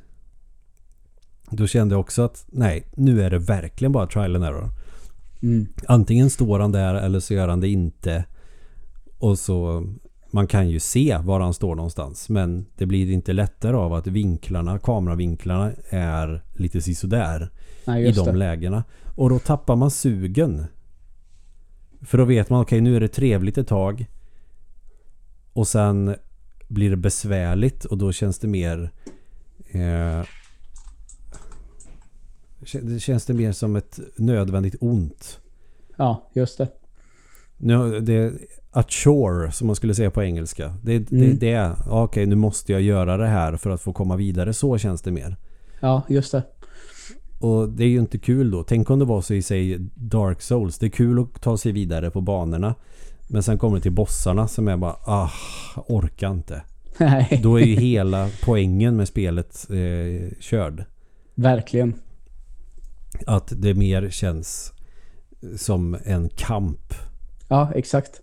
Då 1.51 1.67
kände 1.67 1.93
jag 1.95 1.99
också 1.99 2.21
att 2.21 2.45
nej, 2.47 2.87
nu 2.95 3.21
är 3.21 3.29
det 3.29 3.39
verkligen 3.39 3.91
bara 3.91 4.07
trial 4.07 4.35
and 4.35 4.45
error. 4.45 4.69
Mm. 5.41 5.67
Antingen 5.87 6.29
står 6.29 6.59
han 6.59 6.71
där 6.71 6.95
eller 6.95 7.19
så 7.19 7.33
gör 7.33 7.47
han 7.47 7.59
det 7.59 7.67
inte. 7.67 8.25
Och 9.17 9.39
så... 9.39 9.87
Man 10.31 10.47
kan 10.47 10.69
ju 10.69 10.79
se 10.79 11.17
var 11.23 11.39
han 11.39 11.53
står 11.53 11.75
någonstans. 11.75 12.29
Men 12.29 12.65
det 12.75 12.85
blir 12.85 13.11
inte 13.11 13.33
lättare 13.33 13.75
av 13.75 13.93
att 13.93 14.07
vinklarna, 14.07 14.79
kameravinklarna 14.79 15.71
är 15.89 16.43
lite 16.53 16.81
sisådär 16.81 17.49
i 17.87 18.11
de 18.11 18.25
det. 18.25 18.31
lägena. 18.31 18.83
Och 19.15 19.29
då 19.29 19.39
tappar 19.39 19.75
man 19.75 19.91
sugen. 19.91 20.65
För 22.01 22.17
då 22.17 22.25
vet 22.25 22.49
man, 22.49 22.61
okej 22.61 22.81
nu 22.81 22.95
är 22.95 22.99
det 22.99 23.07
trevligt 23.07 23.57
ett 23.57 23.67
tag. 23.67 24.05
Och 25.53 25.67
sen 25.67 26.15
blir 26.67 26.89
det 26.89 26.97
besvärligt 26.97 27.85
och 27.85 27.97
då 27.97 28.11
känns 28.11 28.39
det 28.39 28.47
mer... 28.47 28.91
Eh, 29.71 30.25
det 32.81 32.99
känns 32.99 33.25
det 33.25 33.33
mer 33.33 33.51
som 33.51 33.75
ett 33.75 33.99
nödvändigt 34.17 34.75
ont. 34.79 35.39
Ja, 35.97 36.29
just 36.33 36.57
det. 36.57 36.67
Nu, 37.57 37.99
det 37.99 38.33
a 38.71 38.83
chore 38.89 39.51
som 39.51 39.67
man 39.67 39.75
skulle 39.75 39.95
säga 39.95 40.11
på 40.11 40.23
engelska. 40.23 40.73
Det, 40.83 40.99
det, 40.99 41.15
Mm. 41.15 41.37
det 41.39 41.51
är, 41.51 41.75
ja, 41.85 42.03
okej 42.03 42.25
nu 42.25 42.35
måste 42.35 42.71
jag 42.71 42.81
göra 42.81 43.17
det 43.17 43.27
här 43.27 43.57
för 43.57 43.69
att 43.69 43.81
få 43.81 43.93
komma 43.93 44.15
vidare. 44.15 44.53
Så 44.53 44.77
känns 44.77 45.01
det 45.01 45.11
mer. 45.11 45.37
Ja, 45.79 46.01
just 46.09 46.31
det. 46.31 46.43
Och 47.39 47.69
det 47.69 47.83
är 47.83 47.87
ju 47.87 47.99
inte 47.99 48.17
kul 48.17 48.51
då. 48.51 48.63
Tänk 48.63 48.89
om 48.89 48.99
det 48.99 49.05
var 49.05 49.21
så 49.21 49.33
i 49.33 49.41
sig 49.41 49.77
Dark 49.95 50.41
Souls. 50.41 50.77
Det 50.79 50.85
är 50.85 50.89
kul 50.89 51.19
att 51.19 51.41
ta 51.41 51.57
sig 51.57 51.71
vidare 51.71 52.11
på 52.11 52.21
banorna. 52.21 52.75
Men 53.27 53.43
sen 53.43 53.57
kommer 53.57 53.75
det 53.75 53.81
till 53.81 53.91
bossarna 53.91 54.47
som 54.47 54.67
är 54.67 54.77
bara 54.77 54.95
ah, 55.05 55.29
orkar 55.87 56.31
inte. 56.31 56.61
Nej, 56.97 57.39
Då 57.43 57.59
är 57.59 57.65
ju 57.65 57.75
hela 57.79 58.29
poängen 58.45 58.95
med 58.97 59.07
spelet 59.07 59.67
eh, 59.69 60.29
körd. 60.39 60.83
verkligen. 61.35 61.93
Att 63.25 63.53
det 63.55 63.73
mer 63.73 64.09
känns 64.09 64.73
som 65.57 65.97
en 66.05 66.29
kamp. 66.29 66.93
Ja, 67.47 67.71
exakt. 67.75 68.21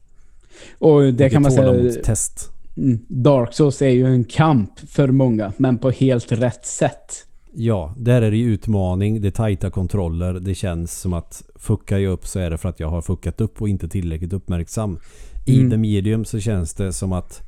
Och 0.79 1.15
det 1.15 1.31
kan 1.31 1.43
man 1.43 1.53
säga... 1.53 1.67
tålamodstest. 1.67 2.51
Mm, 2.77 2.99
Dark 3.09 3.55
Souls 3.55 3.83
är 3.83 3.89
ju 3.89 4.07
en 4.07 4.25
kamp 4.25 4.81
för 4.89 5.09
många, 5.09 5.53
men 5.57 5.79
på 5.79 5.91
helt 5.91 6.33
rätt 6.33 6.67
sätt. 6.67 7.27
Ja, 7.57 7.95
där 7.97 8.23
är 8.23 8.31
det 8.31 8.37
ju 8.37 8.53
utmaning. 8.53 9.21
Det 9.21 9.29
är 9.29 9.31
tajta 9.31 9.71
kontroller. 9.71 10.33
Det 10.33 10.55
känns 10.55 11.01
som 11.01 11.13
att 11.13 11.43
fuckar 11.57 11.99
jag 11.99 12.13
upp 12.13 12.27
så 12.27 12.39
är 12.39 12.51
det 12.51 12.59
för 12.59 12.69
att 12.69 12.81
jag 12.81 12.89
har 12.89 13.03
fuckat 13.03 13.41
upp 13.41 13.63
och 13.63 13.69
inte 13.69 13.89
tillräckligt 13.89 14.33
uppmärksam. 14.33 14.99
I 15.47 15.59
Mm. 15.59 15.71
The 15.71 15.77
Medium 15.77 16.25
så 16.25 16.41
känns 16.41 16.75
det 16.75 16.93
som 16.93 17.13
att 17.13 17.43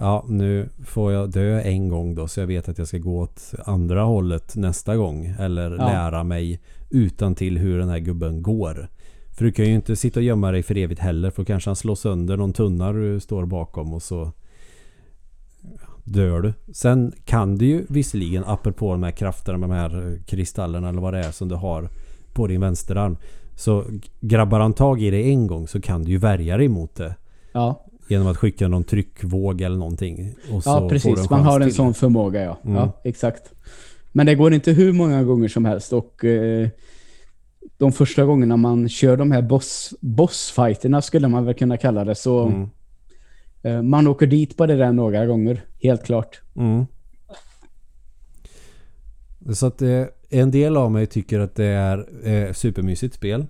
ja, 0.00 0.24
nu 0.28 0.68
får 0.86 1.12
jag 1.12 1.30
dö 1.30 1.60
en 1.60 1.88
gång 1.88 2.14
då 2.14 2.28
så 2.28 2.40
jag 2.40 2.46
vet 2.46 2.68
att 2.68 2.78
jag 2.78 2.88
ska 2.88 2.98
gå 2.98 3.18
åt 3.20 3.54
andra 3.64 4.02
hållet 4.02 4.56
nästa 4.56 4.96
gång. 4.96 5.34
Eller 5.38 5.70
Ja. 5.70 5.76
lära 5.76 6.24
mig 6.24 6.60
utan 6.90 7.34
till 7.34 7.58
hur 7.58 7.78
den 7.78 7.88
här 7.88 7.98
gubben 7.98 8.42
går. 8.42 8.88
För 9.38 9.44
du 9.44 9.52
kan 9.52 9.64
ju 9.64 9.74
inte 9.74 9.96
sitta 9.96 10.20
och 10.20 10.24
gömma 10.24 10.50
dig 10.50 10.62
för 10.62 10.76
evigt 10.76 11.00
heller 11.00 11.30
för 11.30 11.42
då 11.42 11.46
kanske 11.46 11.70
han 11.70 11.76
slår 11.76 11.94
sönder 11.94 12.36
någon 12.36 12.52
tunna 12.52 12.92
du 12.92 13.20
står 13.20 13.46
bakom 13.46 13.94
och 13.94 14.02
så 14.02 14.32
dör 16.04 16.40
du. 16.40 16.54
Sen 16.72 17.12
kan 17.24 17.56
du 17.56 17.66
ju 17.66 17.86
visserligen 17.88 18.44
apropå 18.46 18.92
de 18.92 19.02
här 19.02 19.10
krafterna 19.10 19.58
med 19.58 19.68
de 19.70 19.74
här 19.74 20.18
kristallerna 20.26 20.88
eller 20.88 21.00
vad 21.00 21.14
det 21.14 21.18
är 21.24 21.32
som 21.32 21.48
du 21.48 21.54
har 21.54 21.88
på 22.32 22.46
din 22.46 22.60
vänsterarm. 22.60 23.16
Så 23.56 23.84
grabbar 24.20 24.60
han 24.60 24.72
tag 24.72 25.02
i 25.02 25.10
dig 25.10 25.30
en 25.30 25.46
gång 25.46 25.68
så 25.68 25.80
kan 25.80 26.02
du 26.04 26.10
ju 26.10 26.18
värja 26.18 26.56
dig 26.56 26.68
mot 26.68 26.94
det. 26.94 27.14
Ja, 27.52 27.84
Genom 28.08 28.26
att 28.26 28.36
skicka 28.36 28.68
någon 28.68 28.84
tryckvåg 28.84 29.60
eller 29.60 29.76
någonting. 29.76 30.34
Och 30.52 30.64
så 30.64 30.70
ja 30.70 30.88
precis. 30.88 31.30
Man 31.30 31.40
har 31.40 31.60
en 31.60 31.66
till. 31.66 31.74
sån 31.76 31.94
förmåga, 31.94 32.42
ja. 32.42 32.58
Mm. 32.64 32.76
Ja, 32.76 33.00
exakt. 33.04 33.52
Men 34.12 34.26
det 34.26 34.34
går 34.34 34.54
inte 34.54 34.72
hur 34.72 34.92
många 34.92 35.22
gånger 35.24 35.48
som 35.48 35.64
helst 35.64 35.92
och 35.92 36.24
eh, 36.24 36.68
de 37.76 37.92
första 37.92 38.24
gångerna 38.24 38.56
man 38.56 38.88
kör 38.88 39.16
de 39.16 39.32
här 39.32 39.42
boss, 39.42 39.94
bossfighterna 40.00 41.02
skulle 41.02 41.28
man 41.28 41.44
väl 41.44 41.54
kunna 41.54 41.76
kalla 41.76 42.04
det 42.04 42.14
så 42.14 42.46
Mm. 42.46 42.68
eh, 43.62 43.82
man 43.82 44.06
åker 44.06 44.26
dit 44.26 44.56
på 44.56 44.66
det 44.66 44.76
där 44.76 44.92
några 44.92 45.26
gånger, 45.26 45.64
helt 45.82 46.04
klart. 46.04 46.40
Mm. 46.56 46.86
Så 49.52 49.66
att 49.66 49.82
eh, 49.82 50.04
en 50.30 50.50
del 50.50 50.76
av 50.76 50.92
mig 50.92 51.06
tycker 51.06 51.40
att 51.40 51.54
det 51.54 51.64
är 51.66 52.06
eh, 52.28 52.52
supermysigt 52.52 53.14
spel. 53.14 53.40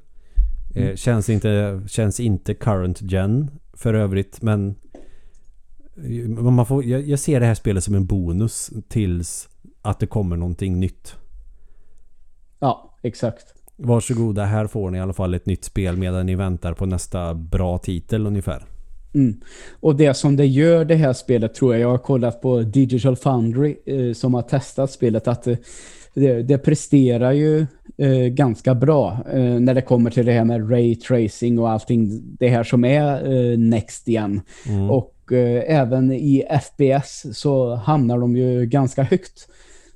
Eh, 0.74 0.82
Mm. 0.82 0.96
känns, 0.96 1.28
inte, 1.28 1.80
känns 1.88 2.20
inte 2.20 2.54
current 2.54 3.02
gen 3.02 3.50
för 3.79 3.95
övrigt 3.95 4.43
men 4.43 4.74
man 6.41 6.66
får, 6.66 6.85
jag, 6.85 7.03
jag 7.03 7.18
ser 7.18 7.41
det 7.41 7.47
här 7.47 7.55
spelet 7.55 7.85
som 7.85 7.95
en 7.95 8.07
bonus 8.07 8.70
tills 8.89 9.49
att 9.83 10.01
det 10.01 10.07
kommer 10.07 10.37
någonting 10.37 10.81
nytt. 10.81 11.14
Ja, 12.59 12.95
exakt. 13.03 13.55
Varsågoda, 13.76 14.45
här 14.45 14.66
får 14.66 14.91
ni 14.91 14.99
i 14.99 15.01
alla 15.01 15.12
fall 15.12 15.35
ett 15.35 15.47
nytt 15.47 15.64
spel 15.64 15.97
medan 15.97 16.26
ni 16.26 16.35
väntar 16.35 16.72
på 16.72 16.87
nästa 16.87 17.35
bra 17.35 17.79
titel 17.79 18.26
ungefär. 18.26 18.64
Mm. 19.14 19.41
Och 19.81 19.97
det 19.97 20.14
som 20.14 20.37
det 20.37 20.47
gör 20.47 20.85
det 20.85 20.95
här 20.95 21.12
spelet 21.12 21.55
tror 21.55 21.74
jag, 21.74 21.83
jag 21.83 21.89
har 21.89 21.99
kollat 21.99 22.43
på 22.43 22.61
Digital 22.61 23.16
Foundry 23.16 23.76
eh, 23.87 24.12
som 24.12 24.35
har 24.35 24.43
testat 24.43 24.91
spelet, 24.91 25.29
att 25.29 25.47
eh, 25.47 25.57
det, 26.19 26.43
det 26.43 26.59
presterar 26.59 27.33
ju 27.33 27.66
eh, 27.99 28.27
ganska 28.27 28.75
bra 28.75 29.19
eh, 29.33 29.61
när 29.61 29.75
det 29.75 29.83
kommer 29.83 30.11
till 30.11 30.27
det 30.27 30.33
här 30.33 30.45
med 30.45 30.71
ray 30.71 30.97
tracing 30.97 31.59
och 31.59 31.71
allting, 31.71 32.23
det 32.39 32.49
här 32.49 32.64
som 32.64 32.85
är 32.85 33.35
eh, 33.35 33.59
next 33.59 34.09
igen. 34.09 34.41
Mm. 34.69 34.91
Och 34.91 35.33
eh, 35.33 35.79
även 35.79 36.12
i 36.12 36.45
FPS 36.62 37.27
så 37.33 37.75
hamnar 37.75 38.19
de 38.19 38.37
ju 38.37 38.66
ganska 38.66 39.03
högt. 39.03 39.49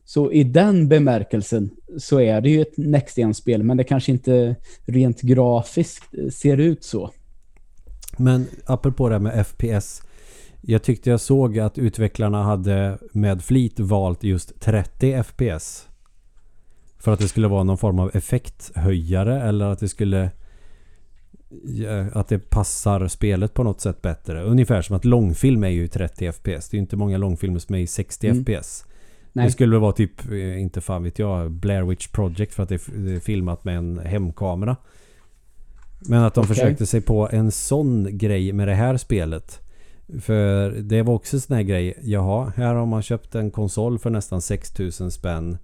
Så 0.05 0.33
i 0.33 0.45
den 0.45 0.89
bemärkelsen 0.89 1.71
så 1.99 2.21
är 2.21 2.41
det 2.41 2.51
ju 2.51 2.63
ett 2.63 2.77
next 2.77 3.19
igen-spel, 3.19 3.63
men 3.63 3.77
det 3.77 3.85
kanske 3.85 4.13
inte 4.13 4.57
rent 4.87 5.21
grafiskt 5.21 6.15
eh, 6.19 6.29
ser 6.29 6.57
ut 6.57 6.85
så. 6.85 7.11
Men 8.17 8.47
apropå 8.67 9.09
det 9.09 9.15
här 9.15 9.21
med 9.21 9.47
FPS. 9.47 10.03
Jag 10.61 10.83
tyckte 10.83 11.11
jag 11.11 11.21
såg 11.21 11.59
att 11.59 11.79
utvecklarna 11.79 12.43
hade 12.43 12.99
med 13.13 13.43
flit 13.43 13.81
valt 13.81 14.25
just 14.25 14.61
30 14.61 15.23
FPS. 15.23 15.89
För 17.03 17.13
att 17.13 17.19
det 17.19 17.29
skulle 17.29 17.49
vara 17.49 17.63
någon 17.63 17.79
form 17.79 17.99
av 17.99 18.11
effekthöjare 18.15 19.43
eller 19.43 19.67
att 19.67 19.79
det 19.79 19.89
skulle 19.89 20.31
att 22.13 22.29
det 22.29 22.39
passar 22.51 23.09
spelet 23.09 23.55
på 23.55 23.63
något 23.63 23.81
sätt 23.81 24.03
bättre. 24.03 24.43
Ungefär 24.43 24.83
som 24.83 24.97
att 24.97 25.05
långfilm 25.05 25.65
är 25.65 25.69
ju 25.69 25.89
30 25.89 26.33
FPS. 26.33 26.43
Det 26.43 26.75
är 26.75 26.79
ju 26.79 26.79
inte 26.79 26.97
många 26.97 27.19
långfilmer 27.19 27.59
som 27.59 27.75
är 27.75 27.79
i 27.79 27.87
60 27.87 28.29
mm. 28.29 28.45
FPS. 28.45 28.85
Nej. 29.33 29.47
Det 29.47 29.53
skulle 29.53 29.79
vara 29.79 29.93
typ, 29.93 30.31
eh, 30.31 30.61
inte 30.61 30.81
fan 30.81 31.03
vet 31.03 31.19
jag, 31.19 31.51
Blair 31.51 31.83
Witch 31.83 32.09
Project 32.09 32.55
för 32.55 32.63
att 32.63 32.69
det 32.69 32.75
är 32.75 33.21
filmat 33.21 33.65
med 33.65 33.77
en 33.77 33.99
hemkamera. 33.99 34.77
Men 36.01 36.23
att 36.23 36.35
de 36.35 36.41
okay. 36.41 36.55
försökte 36.55 36.87
sig 36.87 37.01
på 37.01 37.29
en 37.33 37.51
sån 37.51 38.19
grej 38.19 38.53
med 38.53 38.69
det 38.69 38.75
här 38.75 38.97
spelet. 38.97 39.61
För 40.21 40.71
det 40.71 41.03
var 41.03 41.15
också 41.15 41.37
en 41.37 41.41
sån 41.41 41.57
här 41.57 41.63
grej. 41.63 41.99
Jaha, 42.03 42.53
här 42.57 42.75
har 42.75 42.87
man 42.87 43.03
köpt 43.03 43.35
en 43.35 43.51
konsol 43.51 43.99
för 43.99 44.11
nästan 44.11 44.43
6000 44.43 45.11
spänn. 45.11 45.59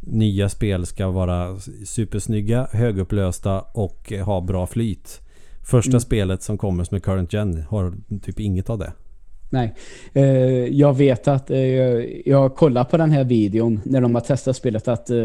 Nya 0.00 0.48
spel 0.48 0.86
ska 0.86 1.10
vara 1.10 1.56
supersnygga, 1.84 2.68
högupplösta 2.72 3.60
och 3.60 4.12
ha 4.24 4.40
bra 4.40 4.66
flyt. 4.66 5.20
Första 5.62 5.90
mm. 5.90 6.00
spelet 6.00 6.42
som 6.42 6.58
kommer 6.58 6.84
som 6.84 6.94
är 6.94 7.00
current 7.00 7.32
gen 7.32 7.62
har 7.68 7.94
typ 8.22 8.40
inget 8.40 8.70
av 8.70 8.78
det. 8.78 8.92
Nej, 9.50 9.74
eh, 10.12 10.24
jag 10.66 10.96
vet 10.96 11.28
att 11.28 11.50
eh, 11.50 11.58
jag 12.26 12.54
kollar 12.54 12.84
på 12.84 12.96
den 12.96 13.10
här 13.10 13.24
videon 13.24 13.80
när 13.84 14.00
de 14.00 14.14
har 14.14 14.22
testat 14.22 14.56
spelet 14.56 14.88
att 14.88 15.10
eh, 15.10 15.24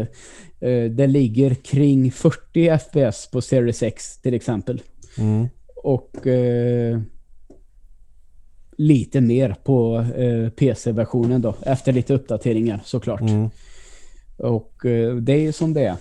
eh 0.60 0.84
det 0.90 1.06
ligger 1.06 1.54
kring 1.54 2.12
40 2.12 2.78
FPS 2.78 3.30
på 3.30 3.40
Series 3.40 3.82
X 3.82 4.18
till 4.18 4.34
exempel. 4.34 4.82
Mm. 5.18 5.48
Och 5.76 6.26
eh, 6.26 7.00
lite 8.76 9.20
mer 9.20 9.56
på 9.64 10.06
eh, 10.16 10.50
PC-versionen 10.50 11.42
då 11.42 11.54
efter 11.62 11.92
lite 11.92 12.14
uppdateringar 12.14 12.80
såklart. 12.84 13.20
Mm. 13.20 13.50
Och 14.36 14.72
det 15.22 15.32
är 15.32 15.40
ju 15.40 15.52
som 15.52 15.72
det 15.72 15.84
är. 15.84 15.96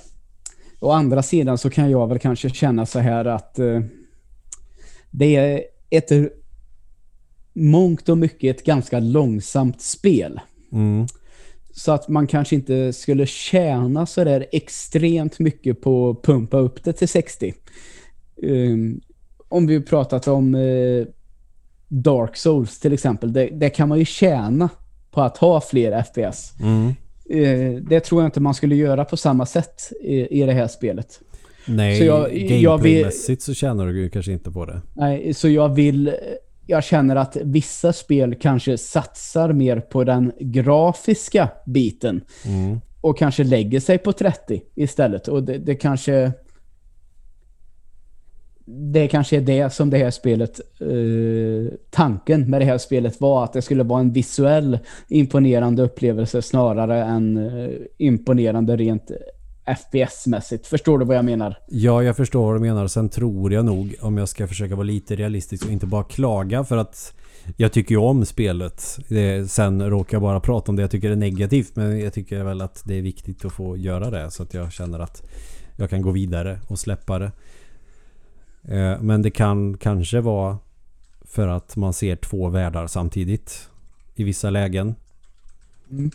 Å 0.80 0.92
andra 0.92 1.24
sidan 1.24 1.58
så 1.58 1.70
kan 1.70 1.92
jag 1.92 2.08
väl 2.08 2.20
kanske 2.20 2.50
känna 2.50 2.86
så 2.86 3.00
här 3.00 3.26
att 3.26 3.60
det 5.12 5.36
är 5.36 5.64
ett 5.90 6.12
mångt 7.54 8.10
och 8.10 8.18
mycket 8.18 8.58
ett 8.58 8.66
ganska 8.66 9.00
långsamt 9.00 9.82
spel. 9.82 10.40
Mm. 10.72 11.08
Så 11.74 11.92
att 11.92 12.08
man 12.08 12.28
kanske 12.28 12.56
inte 12.56 12.94
skulle 12.94 13.26
tjäna 13.26 14.06
så 14.06 14.24
där 14.24 14.46
extremt 14.52 15.40
mycket 15.40 15.82
på 15.82 16.10
att 16.10 16.22
pumpa 16.22 16.58
upp 16.58 16.84
det 16.84 16.94
till 16.94 17.08
60. 17.08 17.54
Um, 18.36 18.50
ehm, 18.50 19.02
om 19.50 19.68
vi 19.68 19.82
pratat 19.82 20.28
om 20.28 20.56
uh, 20.56 21.06
Dark 21.88 22.38
Souls 22.38 22.80
till 22.80 22.94
exempel. 22.94 23.34
Det, 23.34 23.46
det, 23.46 23.70
kan 23.70 23.90
man 23.90 24.00
ju 24.00 24.06
tjäna 24.06 24.70
på 25.12 25.22
att 25.22 25.38
ha 25.38 25.62
fler 25.62 26.04
FPS. 26.04 26.54
Mm. 26.62 26.94
Uh, 27.34 27.76
det 27.76 28.00
tror 28.00 28.22
jag 28.22 28.28
inte 28.28 28.40
man 28.40 28.54
skulle 28.54 28.76
göra 28.76 29.06
på 29.06 29.18
samma 29.18 29.46
sätt 29.46 29.92
i, 30.02 30.42
i 30.42 30.46
det 30.46 30.54
här 30.54 30.68
spelet. 30.68 31.20
Nej, 31.66 31.98
så 31.98 32.04
jag, 32.04 32.32
gameplaymässigt 32.32 33.42
så 33.42 33.54
tjänar 33.54 33.88
du 33.88 34.10
kanske 34.10 34.32
inte 34.32 34.52
på 34.52 34.66
det. 34.66 34.82
Nej, 34.94 35.34
så 35.34 35.50
jag 35.50 35.76
vill 35.76 36.12
jag 36.68 36.84
känner 36.84 37.16
att 37.16 37.38
vissa 37.44 37.94
spel 37.94 38.36
kanske 38.36 38.78
satsar 38.78 39.54
mer 39.54 39.80
på 39.80 40.04
den 40.04 40.32
grafiska 40.40 41.50
biten. 41.66 42.22
Mm. 42.46 42.82
Och 43.02 43.18
kanske 43.18 43.44
lägger 43.44 43.80
sig 43.80 43.98
på 43.98 44.14
30 44.14 44.62
istället. 44.76 45.28
Och 45.28 45.44
det, 45.44 45.58
det, 45.58 45.76
kanske... 45.76 46.32
Det 48.66 49.08
kanske 49.08 49.38
är 49.38 49.42
det 49.42 49.74
som 49.74 49.90
det 49.90 49.98
här 49.98 50.12
spelet... 50.12 50.60
Eh, 50.80 51.78
tanken 51.90 52.50
med 52.50 52.62
det 52.62 52.66
här 52.66 52.78
spelet 52.78 53.22
var 53.22 53.44
att 53.44 53.54
det 53.54 53.62
skulle 53.62 53.84
vara 53.84 54.00
en 54.00 54.14
visuell 54.14 54.80
imponerande 55.08 55.84
upplevelse 55.84 56.42
snarare 56.42 57.04
än 57.04 57.38
eh, 57.38 57.70
imponerande 57.98 58.76
rent 58.76 59.12
FPS-mässigt. 59.66 60.68
Förstår 60.68 61.00
du 61.00 61.06
vad 61.06 61.18
jag 61.18 61.26
menar? 61.26 61.58
Ja, 61.68 62.04
jag 62.04 62.18
förstår 62.18 62.46
vad 62.46 62.56
du 62.56 62.60
menar. 62.60 62.88
Sen 62.88 63.10
tror 63.10 63.54
jag 63.54 63.66
nog, 63.66 63.96
om 64.02 64.18
jag 64.18 64.30
ska 64.30 64.48
försöka 64.48 64.76
vara 64.76 64.84
lite 64.84 65.16
realistisk 65.16 65.66
och 65.66 65.72
inte 65.72 65.86
bara 65.86 66.04
klaga 66.04 66.64
för 66.64 66.78
att 66.78 67.14
jag 67.58 67.72
tycker 67.74 67.96
ju 67.96 68.02
om 68.02 68.26
spelet. 68.26 69.00
Det, 69.08 69.52
sen 69.52 69.90
råkar 69.90 70.16
jag 70.16 70.22
bara 70.22 70.40
prata 70.40 70.72
om 70.72 70.76
det 70.76 70.82
jag 70.82 70.92
tycker 70.92 71.12
är 71.12 71.16
negativt. 71.16 71.76
Men 71.76 72.00
jag 72.00 72.14
tycker 72.14 72.44
väl 72.44 72.62
att 72.62 72.82
det 72.86 72.98
är 72.98 73.02
viktigt 73.02 73.46
att 73.46 73.54
få 73.54 73.78
göra 73.78 74.10
det. 74.10 74.32
Så 74.32 74.44
att 74.44 74.54
jag 74.54 74.72
känner 74.72 75.00
att 75.00 75.30
jag 75.76 75.90
kan 75.90 76.02
gå 76.02 76.12
vidare 76.12 76.60
och 76.68 76.80
släppa 76.80 77.20
det. 77.20 77.32
Eh, 78.68 79.02
men 79.02 79.22
det 79.22 79.32
kan 79.32 79.78
kanske 79.78 80.22
vara 80.22 80.58
för 81.22 81.48
att 81.48 81.76
man 81.76 81.94
ser 81.94 82.16
två 82.16 82.50
världar 82.50 82.88
samtidigt. 82.88 83.70
I 84.16 84.24
vissa 84.24 84.50
lägen. 84.50 84.96
Mm. 85.92 86.12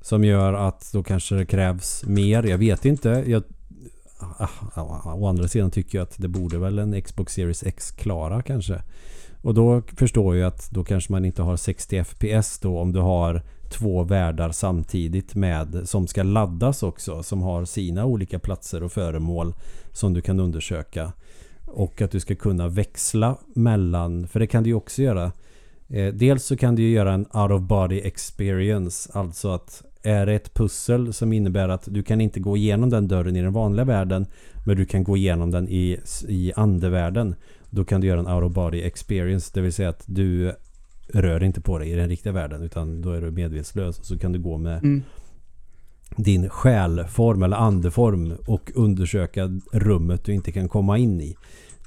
Som 0.00 0.24
gör 0.24 0.52
att 0.52 0.90
då 0.92 1.02
kanske 1.02 1.34
det 1.34 1.46
krävs 1.46 2.04
mer. 2.04 2.42
Jag 2.42 2.58
vet 2.58 2.84
inte. 2.84 3.24
Jag, 3.26 3.42
ah, 4.18 5.14
å 5.14 5.26
andra 5.26 5.48
sidan 5.48 5.70
tycker 5.70 5.98
jag 5.98 6.02
att 6.02 6.14
det 6.18 6.28
borde 6.28 6.58
väl 6.58 6.78
en 6.78 7.02
Xbox 7.02 7.32
Series 7.32 7.62
X 7.62 7.90
klara 7.90 8.42
kanske. 8.42 8.82
Och 9.42 9.54
då 9.54 9.82
förstår 9.96 10.36
jag 10.36 10.48
att 10.48 10.70
då 10.70 10.84
kanske 10.84 11.12
man 11.12 11.24
inte 11.24 11.42
har 11.42 11.56
60 11.56 12.04
FPS 12.04 12.58
då 12.58 12.78
om 12.78 12.92
du 12.92 13.00
har 13.00 13.42
två 13.70 14.02
världar 14.02 14.50
samtidigt 14.50 15.34
med 15.34 15.80
som 15.84 16.06
ska 16.06 16.22
laddas 16.22 16.82
också 16.82 17.22
som 17.22 17.42
har 17.42 17.64
sina 17.64 18.04
olika 18.04 18.38
platser 18.38 18.82
och 18.82 18.92
föremål 18.92 19.54
som 19.92 20.14
du 20.14 20.20
kan 20.20 20.40
undersöka. 20.40 21.12
Och 21.70 22.02
att 22.02 22.10
du 22.10 22.20
ska 22.20 22.34
kunna 22.34 22.68
växla 22.68 23.38
mellan, 23.54 24.28
för 24.28 24.40
det 24.40 24.46
kan 24.46 24.62
du 24.62 24.70
ju 24.70 24.74
också 24.74 25.02
göra. 25.02 25.32
Eh, 25.88 26.14
dels 26.14 26.44
så 26.44 26.56
kan 26.56 26.74
du 26.74 26.82
ju 26.82 26.90
göra 26.90 27.12
en 27.12 27.26
out 27.32 27.50
of 27.50 27.62
body 27.62 28.00
experience, 28.00 29.10
alltså 29.12 29.48
att 29.48 29.82
är 30.02 30.26
det 30.26 30.34
ett 30.34 30.54
pussel 30.54 31.12
som 31.12 31.32
innebär 31.32 31.68
att 31.68 31.88
du 31.90 32.02
kan 32.02 32.20
inte 32.20 32.40
gå 32.40 32.56
igenom 32.56 32.90
den 32.90 33.08
dörren 33.08 33.36
i 33.36 33.42
den 33.42 33.52
vanliga 33.52 33.84
världen 33.84 34.26
men 34.66 34.76
du 34.76 34.86
kan 34.86 35.04
gå 35.04 35.16
igenom 35.16 35.50
den 35.50 35.68
i, 35.68 35.98
i 36.28 36.52
andevärlden. 36.56 37.34
Då 37.70 37.84
kan 37.84 38.00
du 38.00 38.06
göra 38.06 38.20
en 38.20 38.28
out 38.28 38.44
of 38.44 38.52
body 38.52 38.82
experience. 38.82 39.50
Det 39.54 39.60
vill 39.60 39.72
säga 39.72 39.88
att 39.88 40.04
du 40.06 40.52
rör 41.08 41.44
inte 41.44 41.60
på 41.60 41.78
dig 41.78 41.90
i 41.90 41.94
den 41.94 42.08
riktiga 42.08 42.32
världen 42.32 42.62
utan 42.62 43.02
då 43.02 43.10
är 43.10 43.20
du 43.20 43.30
medvetslös. 43.30 44.04
Så 44.04 44.18
kan 44.18 44.32
du 44.32 44.38
gå 44.38 44.56
med 44.56 44.78
mm 44.78 45.02
din 46.18 46.48
själform 46.48 47.42
eller 47.42 47.56
andeform 47.56 48.36
och 48.46 48.70
undersöka 48.74 49.60
rummet 49.72 50.24
du 50.24 50.32
inte 50.32 50.52
kan 50.52 50.68
komma 50.68 50.98
in 50.98 51.20
i. 51.20 51.36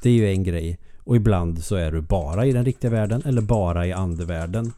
Det 0.02 0.10
är 0.10 0.14
ju 0.14 0.30
en 0.30 0.44
grej. 0.44 0.80
Och 1.04 1.16
ibland 1.16 1.64
så 1.64 1.76
är 1.76 1.92
du 1.92 2.02
bara 2.02 2.46
i 2.46 2.52
den 2.52 2.66
riktiga 2.66 2.92
världen 2.92 3.22
eller 3.26 3.42
bara 3.42 3.88
i 3.88 3.92
andevärlden. 3.92 4.72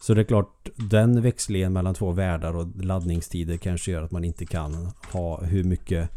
Så 0.00 0.14
det 0.14 0.20
är 0.20 0.24
klart, 0.24 0.68
den 0.90 1.22
växlingen 1.22 1.72
mellan 1.72 1.94
två 1.94 2.10
världar 2.10 2.56
och 2.56 2.84
laddningstider 2.84 3.56
kanske 3.56 3.90
gör 3.90 4.02
att 4.02 4.10
man 4.10 4.24
inte 4.24 4.46
kan 4.46 4.90
ha 5.12 5.44
hur 5.44 5.64
mycket 5.64 6.10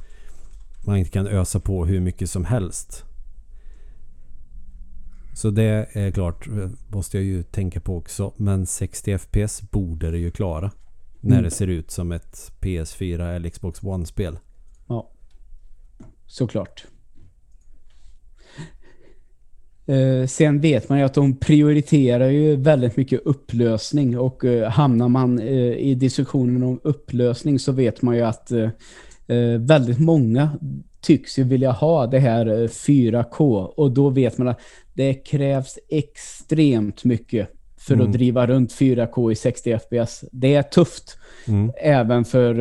man 0.86 0.98
inte 0.98 1.12
kan 1.12 1.28
ösa 1.28 1.60
på 1.60 1.86
hur 1.86 2.00
mycket 2.00 2.30
som 2.30 2.46
helst. 2.46 3.04
Så 5.34 5.50
det 5.50 5.88
är 5.92 6.12
klart, 6.12 6.48
måste 6.88 7.18
jag 7.18 7.24
ju 7.24 7.44
tänka 7.44 7.80
på 7.80 7.98
också. 7.98 8.34
Men 8.38 8.66
60 8.66 9.18
FPS 9.18 9.62
borde 9.72 10.12
det 10.12 10.18
ju 10.18 10.32
klara. 10.32 10.72
När 11.26 11.36
mm. 11.36 11.44
det 11.44 11.52
ser 11.52 11.68
ut 11.68 11.92
som 11.92 12.12
ett 12.12 12.52
PS4 12.62 13.36
eller 13.36 13.50
Xbox 13.50 13.84
One-spel. 13.84 14.38
Ja, 14.88 15.12
såklart. 16.26 16.86
Eh, 19.86 20.28
sen 20.28 20.62
vet 20.62 20.90
man 20.90 20.98
ju 21.00 21.06
att 21.06 21.14
de 21.14 21.38
prioriterar 21.38 22.30
ju 22.30 22.56
väldigt 22.56 22.98
mycket 22.98 23.22
upplösning 23.26 24.20
och 24.20 24.46
eh, 24.46 24.70
hamnar 24.70 25.10
man 25.10 25.40
eh, 25.40 25.74
i 25.78 25.96
diskussionen 25.96 26.64
om 26.64 26.80
upplösning 26.84 27.60
så 27.60 27.72
vet 27.72 28.02
man 28.02 28.16
ju 28.16 28.22
att 28.22 28.52
eh, 28.52 28.70
eh 29.28 29.60
väldigt 29.60 30.00
många 30.00 30.60
tycks 31.02 31.40
ju 31.40 31.44
vilja 31.44 31.72
ha 31.72 32.08
det 32.08 32.20
här 32.20 32.46
4K 32.68 33.60
eh, 33.60 33.66
och 33.66 33.92
då 33.92 34.10
vet 34.10 34.38
man 34.38 34.48
att 34.48 34.60
det 34.94 35.14
krävs 35.14 35.80
extremt 35.90 37.04
mycket 37.04 37.55
för 37.88 37.94
mm. 37.94 38.06
att 38.06 38.14
driva 38.14 38.48
runt 38.48 38.74
4K 38.74 39.32
i 39.32 39.36
60 39.36 39.80
FPS. 39.80 40.24
Det 40.32 40.56
är 40.56 40.64
tufft 40.64 41.18
mm. 41.48 41.72
även 41.82 42.26
för 42.26 42.56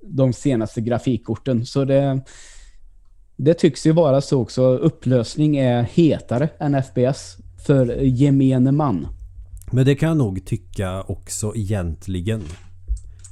de 0.00 0.32
senaste 0.32 0.80
grafikkorten 0.80 1.66
så 1.66 1.84
det 1.84 2.20
det 3.36 3.54
tycks 3.54 3.86
ju 3.86 3.92
vara 3.92 4.20
så 4.20 4.40
också. 4.40 4.62
Upplösning 4.62 5.56
är 5.56 5.82
hetare 5.82 6.48
än 6.58 6.82
FPS 6.82 7.36
för 7.66 7.86
gemene 8.02 8.72
man. 8.72 9.06
Men 9.72 9.84
det 9.84 9.94
kan 9.94 10.08
jag 10.08 10.18
nog 10.18 10.44
tycka 10.46 11.02
också 11.02 11.52
egentligen. 11.56 12.42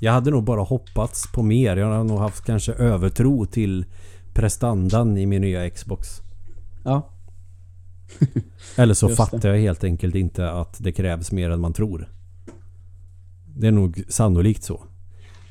Jag 0.00 0.12
hade 0.12 0.30
nog 0.30 0.44
bara 0.44 0.60
hoppats 0.60 1.32
på 1.32 1.42
mer. 1.42 1.76
Jag 1.76 1.86
har 1.86 2.04
nog 2.04 2.18
haft 2.18 2.44
kanske 2.44 2.72
övertro 2.72 3.46
till 3.46 3.84
prestandan 4.34 5.16
i 5.16 5.26
min 5.26 5.42
nya 5.42 5.70
Xbox. 5.70 6.08
Ja. 6.84 7.11
Eller 8.76 8.94
så 8.94 9.08
fattar 9.08 9.48
jag 9.48 9.58
helt 9.58 9.84
enkelt 9.84 10.14
inte 10.14 10.50
att 10.50 10.76
det 10.78 10.92
krävs 10.92 11.32
mer 11.32 11.50
än 11.50 11.60
man 11.60 11.72
tror. 11.72 12.08
Det 13.56 13.66
är 13.66 13.72
nog 13.72 14.02
sannolikt 14.08 14.62
så. 14.62 14.84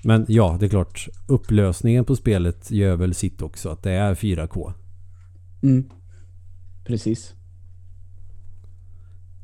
Men 0.04 0.26
ja, 0.28 0.58
det 0.60 0.66
är 0.66 0.70
klart. 0.70 1.08
Upplösningen 1.28 2.06
på 2.06 2.16
spelet 2.16 2.72
gör 2.72 2.96
väl 2.96 3.14
sitt 3.14 3.42
också. 3.42 3.70
Att 3.70 3.84
det 3.84 3.92
är 3.92 4.16
4K. 4.16 4.74
Mm. 5.64 5.90
Precis. 6.86 7.34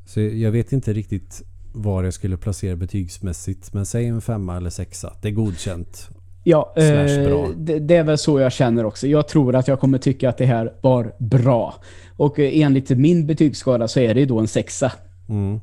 Så 0.06 0.20
jag 0.20 0.50
vet 0.50 0.72
inte 0.72 0.92
riktigt 0.92 1.42
var 1.72 2.04
jag 2.04 2.14
skulle 2.14 2.36
placera 2.36 2.76
betygsmässigt. 2.76 3.72
Men 3.72 3.86
säg 3.86 4.06
en 4.06 4.20
femma 4.20 4.56
eller 4.56 4.70
sexa. 4.70 5.16
Det 5.22 5.28
är 5.28 5.32
godkänt. 5.32 6.10
Ja, 6.50 6.72
eh, 6.76 7.50
det, 7.56 7.78
det 7.78 7.96
är 7.96 8.04
väl 8.04 8.18
så 8.18 8.40
jag 8.40 8.52
känner 8.52 8.84
också. 8.84 9.06
Jag 9.06 9.28
tror 9.28 9.56
att 9.56 9.68
jag 9.68 9.80
kommer 9.80 9.98
tycka 9.98 10.28
att 10.28 10.38
det 10.38 10.46
här 10.46 10.72
var 10.80 11.14
bra. 11.18 11.74
Och 12.16 12.38
eh, 12.38 12.60
enligt 12.60 12.90
min 12.90 13.26
betygsskala 13.26 13.88
så 13.88 14.00
är 14.00 14.14
det 14.14 14.20
ju 14.20 14.26
då 14.26 14.38
en 14.38 14.48
sexa. 14.48 14.92
Mm. 15.28 15.60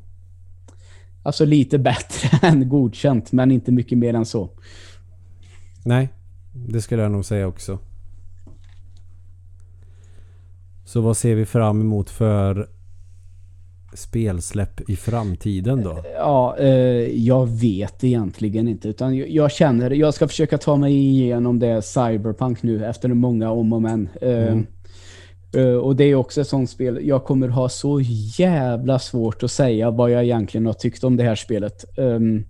Alltså 1.24 1.46
lite 1.46 1.80
bättre 1.80 2.40
än 2.48 2.70
godkänt, 2.70 3.32
men 3.32 3.52
inte 3.52 3.72
mycket 3.72 3.98
mer 3.98 4.14
än 4.14 4.26
så. 4.26 4.50
Nej, 5.86 6.10
det 6.52 6.82
skulle 6.82 7.02
jag 7.02 7.12
nog 7.12 7.26
säga 7.26 7.48
också. 7.48 7.80
Så 10.84 11.02
vad 11.02 11.18
ser 11.18 11.36
vi 11.36 11.46
fram 11.46 11.82
emot 11.82 12.10
för 12.10 12.70
spelsläpp 13.96 14.90
i 14.90 14.96
framtiden 14.96 15.84
då? 15.84 16.04
Ja, 16.16 16.58
eh, 16.58 16.68
jag 17.26 17.50
vet 17.50 18.04
egentligen 18.04 18.68
inte. 18.68 18.90
Utan 18.90 19.18
jag, 19.18 19.30
jag 19.30 19.52
känner, 19.52 19.92
jag 19.92 20.14
ska 20.14 20.28
försöka 20.28 20.58
ta 20.58 20.76
mig 20.76 20.94
igenom 20.94 21.60
det 21.60 21.82
Cyberpunk 21.82 22.64
nu 22.64 22.86
efter 22.86 23.10
många 23.10 23.52
om 23.52 23.74
och 23.74 23.82
men. 23.82 24.10
Eh, 24.22 24.30
Mm. 24.48 24.66
eh, 25.56 25.76
och 25.76 25.96
det 25.96 26.04
är 26.04 26.16
också 26.16 26.42
ett 26.42 26.48
sånt 26.48 26.70
spel. 26.70 27.00
Jag 27.04 27.24
kommer 27.24 27.48
ha 27.48 27.70
så 27.70 28.02
jävla 28.38 29.00
svårt 29.00 29.44
att 29.44 29.52
säga 29.52 29.92
vad 29.92 30.12
jag 30.12 30.24
egentligen 30.24 30.66
har 30.66 30.74
tyckt 30.74 31.04
om 31.04 31.18
det 31.18 31.24
här 31.24 31.36
spelet. 31.36 31.98
Ehm, 31.98 32.46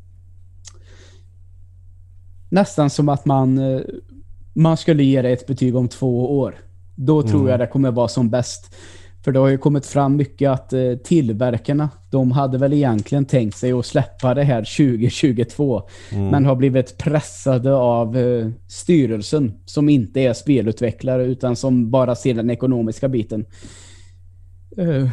nästan 2.49 2.89
som 2.89 3.09
att 3.09 3.25
man, 3.25 3.57
eh, 3.57 3.81
man 4.53 4.77
skulle 4.77 5.03
ge 5.03 5.21
det 5.21 5.29
ett 5.29 5.47
betyg 5.47 5.75
om 5.75 5.87
två 5.87 6.39
år. 6.39 6.55
Då 6.95 7.21
tror 7.21 7.39
Mm. 7.39 7.47
jag 7.51 7.59
det 7.59 7.67
kommer 7.67 7.91
vara 7.91 8.07
som 8.07 8.29
bäst. 8.29 8.75
För 9.26 9.32
det 9.32 9.39
har 9.39 9.47
ju 9.47 9.57
kommit 9.57 9.86
fram 9.86 10.15
mycket 10.15 10.49
att 10.49 10.73
eh, 10.73 10.95
tillverkarna, 11.03 11.89
de 12.09 12.32
hade 12.32 12.57
väl 12.57 12.73
egentligen 12.73 13.26
tänkt 13.26 13.57
sig 13.57 13.71
att 13.71 13.86
släppa 13.86 14.34
det 14.34 14.43
här 14.43 14.59
2022. 14.59 15.82
Mm. 16.11 16.28
Men 16.28 16.45
har 16.45 16.55
blivit 16.55 16.97
pressade 16.97 17.73
av 17.73 18.17
eh, 18.17 18.47
styrelsen 18.67 19.53
som 19.65 19.89
inte 19.89 20.21
är 20.21 20.34
spelutvecklare 20.34 21.26
utan 21.26 21.55
som 21.55 21.91
bara 21.91 22.15
ser 22.15 22.34
den 22.34 22.49
ekonomiska 22.49 23.07
biten. 23.07 23.45
Eh, 24.78 24.86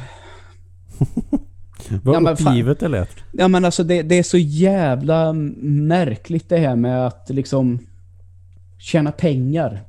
Vad 2.02 2.16
Ja, 2.16 2.20
men 2.20 2.32
uppgivet 2.32 2.80
det 2.80 2.88
lät. 2.88 3.16
Ja 3.32 3.48
men 3.48 3.64
alltså 3.64 3.84
det, 3.84 4.02
det 4.02 4.18
är 4.18 4.22
så 4.22 4.38
jävla 4.38 5.32
märkligt 5.32 6.48
det 6.48 6.58
här 6.58 6.76
med 6.76 7.06
att 7.06 7.30
liksom 7.30 7.78
tjäna 8.78 9.12
pengar 9.12 9.80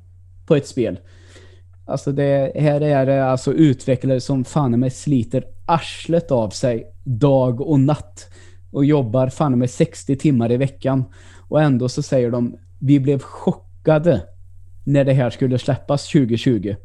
på 0.45 0.55
ett 0.55 0.67
spel. 0.67 0.99
Alltså 1.85 2.11
det 2.11 2.51
här 2.55 2.81
är 2.81 3.05
det 3.05 3.25
alltså 3.25 3.53
utvecklare 3.53 4.21
som 4.21 4.45
fan 4.45 4.79
med 4.79 4.93
sliter 4.93 5.43
arslet 5.65 6.31
av 6.31 6.49
sig 6.49 6.87
dag 7.03 7.61
och 7.61 7.79
natt 7.79 8.29
och 8.71 8.85
jobbar 8.85 9.29
fan 9.29 9.59
med 9.59 9.69
60 9.69 10.15
timmar 10.15 10.51
i 10.51 10.57
veckan. 10.57 11.03
Och 11.47 11.61
ändå 11.61 11.89
så 11.89 12.01
säger 12.01 12.31
de 12.31 12.57
vi 12.79 12.99
blev 12.99 13.19
chockade 13.19 14.21
när 14.83 15.05
det 15.05 15.13
här 15.13 15.29
skulle 15.29 15.59
släppas 15.59 16.07
2020. 16.07 16.75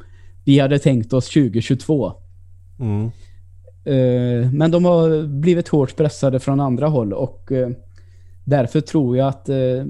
Vi 0.43 0.59
hade 0.59 0.79
tänkt 0.79 1.13
oss 1.13 1.29
2022. 1.29 2.13
Mm. 2.79 3.05
Eh, 3.83 4.51
Men 4.51 4.71
de 4.71 4.85
har 4.85 5.27
blivit 5.27 5.67
hårt 5.67 5.95
pressade 5.95 6.39
från 6.39 6.59
andra 6.59 6.87
håll 6.87 7.13
och 7.13 7.51
eh, 7.51 7.69
därför 8.43 8.81
tror 8.81 9.17
jag 9.17 9.27
att 9.27 9.49
eh, 9.49 9.85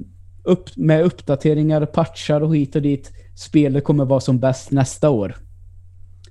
med 0.76 1.04
uppdateringar, 1.04 1.86
patchar 1.86 2.40
och 2.40 2.56
hit 2.56 2.76
och 2.76 2.82
dit, 2.82 3.12
spelet 3.40 3.84
kommer 3.84 4.04
vara 4.04 4.20
som 4.20 4.38
bäst 4.38 4.70
nästa 4.70 5.10
år. 5.10 5.36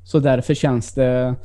Så 0.03 0.19
därför 0.19 0.53
känns 0.53 0.93
det... 0.93 1.35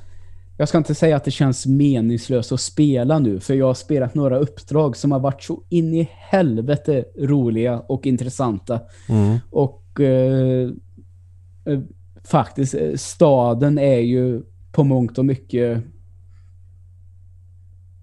Jag 0.57 0.69
ska 0.69 0.79
inte 0.79 0.95
säga 0.95 1.17
att 1.17 1.25
det 1.25 1.31
känns 1.31 1.67
meningslöst 1.67 2.53
att 2.53 2.61
spela 2.61 3.19
nu, 3.19 3.41
för 3.41 3.55
jag 3.55 3.67
har 3.67 3.75
spelat 3.75 4.15
några 4.15 4.39
uppdrag 4.39 4.97
som 4.97 5.13
har 5.13 5.21
varit 5.21 5.43
så 5.43 5.63
in 5.69 5.95
i 5.95 6.09
helvete 6.13 7.05
roliga 7.19 7.81
och 7.81 8.07
intressanta. 8.07 8.81
Mm. 9.09 9.39
Och 9.51 10.01
eh, 10.01 10.71
eh, 11.65 11.81
faktiskt, 12.25 12.75
eh, 12.75 12.95
staden 12.95 13.79
är 13.79 14.01
ju 14.01 14.43
på 14.73 14.85
mångt 14.85 15.19
och 15.19 15.25
mycket 15.25 15.83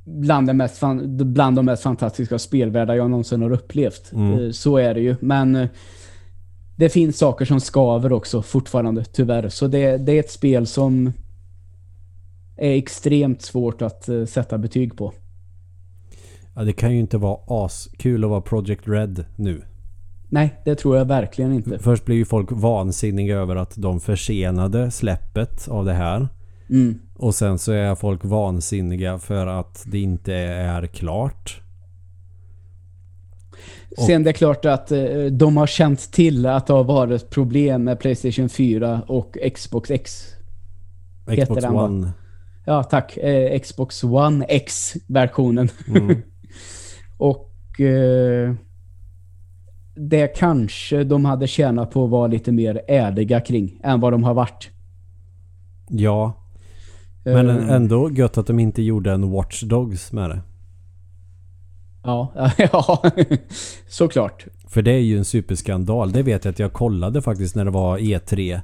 bland, 0.05 0.47
de 0.47 0.53
mest 0.57 0.81
bland 1.09 1.55
de 1.55 1.65
mest 1.65 1.83
fantastiska 1.83 2.39
spelvärldar 2.39 2.95
jag 2.95 3.09
någonsin 3.09 3.41
har 3.41 3.51
upplevt. 3.51 4.11
Mm. 4.13 4.39
Eh, 4.39 4.51
Så 4.51 4.77
är 4.77 4.93
det 4.93 5.01
ju. 5.01 5.15
Men 5.19 5.67
det 6.81 6.89
finns 6.89 7.17
saker 7.17 7.45
som 7.45 7.59
skaver 7.59 8.13
också 8.13 8.41
fortfarande, 8.41 9.05
tyvärr. 9.05 9.49
Så 9.49 9.67
det, 9.67 9.97
det 9.97 10.11
är 10.11 10.19
ett 10.19 10.31
spel 10.31 10.67
som 10.67 11.13
är 12.57 12.71
extremt 12.71 13.41
svårt 13.41 13.81
att 13.81 14.09
eh, 14.09 14.25
sätta 14.25 14.57
betyg 14.57 14.97
på. 14.97 15.13
Ja, 16.55 16.63
det 16.63 16.73
kan 16.73 16.93
ju 16.93 16.99
inte 16.99 17.17
vara 17.17 17.65
askul 17.65 18.23
att 18.23 18.29
vara 18.29 18.41
Project 18.41 18.87
Red 18.87 19.25
nu. 19.35 19.61
Nej, 20.29 20.61
det 20.65 20.75
tror 20.75 20.97
jag 20.97 21.05
verkligen 21.05 21.53
inte. 21.53 21.79
Först 21.79 22.05
blir 22.05 22.15
ju 22.15 22.25
folk 22.25 22.51
vansinniga 22.51 23.37
över 23.37 23.55
att 23.55 23.73
de 23.75 23.99
försenade 23.99 24.91
släppet 24.91 25.67
av 25.67 25.85
det 25.85 25.93
här. 25.93 26.27
Mm. 26.69 26.99
Och 27.15 27.35
sen 27.35 27.59
så 27.59 27.71
är 27.71 27.95
folk 27.95 28.25
vansinniga 28.25 29.19
för 29.19 29.47
att 29.47 29.83
det 29.87 29.99
inte 29.99 30.33
är 30.33 30.87
klart. 30.87 31.61
Och- 33.97 34.03
Sen 34.03 34.23
det 34.23 34.29
är 34.29 34.33
klart 34.33 34.65
att 34.65 34.91
eh, 34.91 35.03
de 35.31 35.57
har 35.57 35.67
känt 35.67 36.11
till 36.11 36.45
att 36.45 36.67
det 36.67 36.73
har 36.73 36.83
varit 36.83 37.29
problem 37.29 37.83
med 37.83 37.99
Playstation 37.99 38.49
4 38.49 39.01
och 39.07 39.37
Xbox 39.55 39.91
X. 39.91 40.25
Xbox 41.41 41.63
den, 41.63 41.73
va? 41.73 41.83
One. 41.83 42.11
Ja, 42.65 42.83
tack. 42.83 43.17
Eh, 43.17 43.59
Xbox 43.59 44.03
One 44.03 44.45
X-versionen. 44.45 45.69
Mm. 45.87 46.21
och 47.17 47.79
eh, 47.81 48.53
det 49.95 50.27
kanske 50.27 51.03
de 51.03 51.25
hade 51.25 51.47
tjänat 51.47 51.91
på 51.91 52.03
att 52.03 52.09
vara 52.09 52.27
lite 52.27 52.51
mer 52.51 52.81
ärliga 52.87 53.39
kring 53.39 53.79
än 53.83 53.99
vad 53.99 54.13
de 54.13 54.23
har 54.23 54.33
varit. 54.33 54.69
Ja, 55.89 56.33
men 57.23 57.49
Eh, 57.49 57.69
ändå 57.71 58.11
gött 58.11 58.37
att 58.37 58.47
de 58.47 58.59
inte 58.59 58.81
gjorde 58.81 59.11
en 59.11 59.31
Watch 59.31 59.61
Dogs 59.63 60.11
med 60.11 60.29
det. 60.29 60.41
Ja, 62.03 62.33
ja 62.57 63.03
såklart. 63.87 64.45
För 64.67 64.81
det 64.81 64.91
är 64.91 64.99
ju 64.99 65.17
en 65.17 65.25
superskandal. 65.25 66.11
Det 66.11 66.23
vet 66.23 66.45
jag 66.45 66.51
att 66.51 66.59
jag 66.59 66.73
kollade 66.73 67.21
faktiskt 67.21 67.55
när 67.55 67.65
det 67.65 67.71
var 67.71 67.97
E3. 67.97 68.61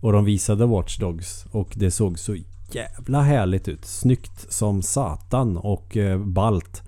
Och 0.00 0.12
de 0.12 0.24
visade 0.24 0.66
Watch 0.66 0.98
Dogs. 0.98 1.46
Och 1.50 1.72
det 1.74 1.90
såg 1.90 2.18
så 2.18 2.36
jävla 2.72 3.22
härligt 3.22 3.68
ut. 3.68 3.84
Snyggt 3.84 4.52
som 4.52 4.82
satan 4.82 5.56
och 5.56 5.96
eh, 5.96 6.18
balt. 6.18 6.82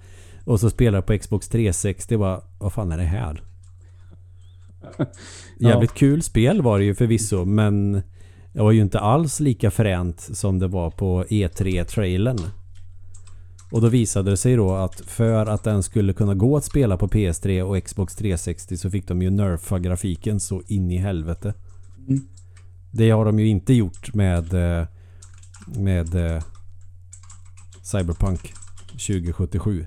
Och 0.44 0.60
så 0.60 0.70
spelar 0.70 1.02
på 1.02 1.18
Xbox 1.18 1.48
360 1.48 2.16
bara, 2.16 2.40
vad 2.58 2.72
fan 2.72 2.92
är 2.92 2.96
det 2.98 3.04
här? 3.04 3.42
Jävligt 5.58 5.94
kul 5.94 6.22
spel 6.22 6.62
var 6.62 6.78
det 6.78 6.84
ju 6.84 6.94
förvisso 6.94 7.44
men 7.44 7.92
det 8.52 8.62
var 8.62 8.70
ju 8.70 8.80
inte 8.80 9.00
alls 9.00 9.40
lika 9.40 9.70
fränt 9.70 10.20
som 10.20 10.58
det 10.58 10.68
var 10.68 10.90
på 10.90 11.24
E3-trailern. 11.24 12.40
Och 13.72 13.80
då 13.80 13.88
visade 13.88 14.30
det 14.30 14.36
sig 14.36 14.56
då 14.56 14.74
att 14.74 15.00
för 15.00 15.46
att 15.46 15.64
den 15.64 15.82
skulle 15.82 16.12
kunna 16.12 16.34
gå 16.34 16.56
att 16.56 16.64
spela 16.64 16.96
på 16.96 17.08
PS3 17.08 17.62
och 17.62 17.84
Xbox 17.84 18.16
360 18.16 18.76
så 18.76 18.90
fick 18.90 19.08
de 19.08 19.22
ju 19.22 19.30
nerfa 19.30 19.78
grafiken 19.78 20.40
så 20.40 20.62
in 20.66 20.90
i 20.90 20.96
helvete. 20.96 21.54
Mm. 22.08 22.20
Det 22.90 23.10
har 23.10 23.24
de 23.24 23.38
ju 23.38 23.48
inte 23.48 23.74
gjort 23.74 24.14
med 24.14 24.54
eh, 24.54 24.86
med 25.66 26.14
eh, 26.14 26.42
Cyberpunk 27.82 28.52
2077. 28.90 29.86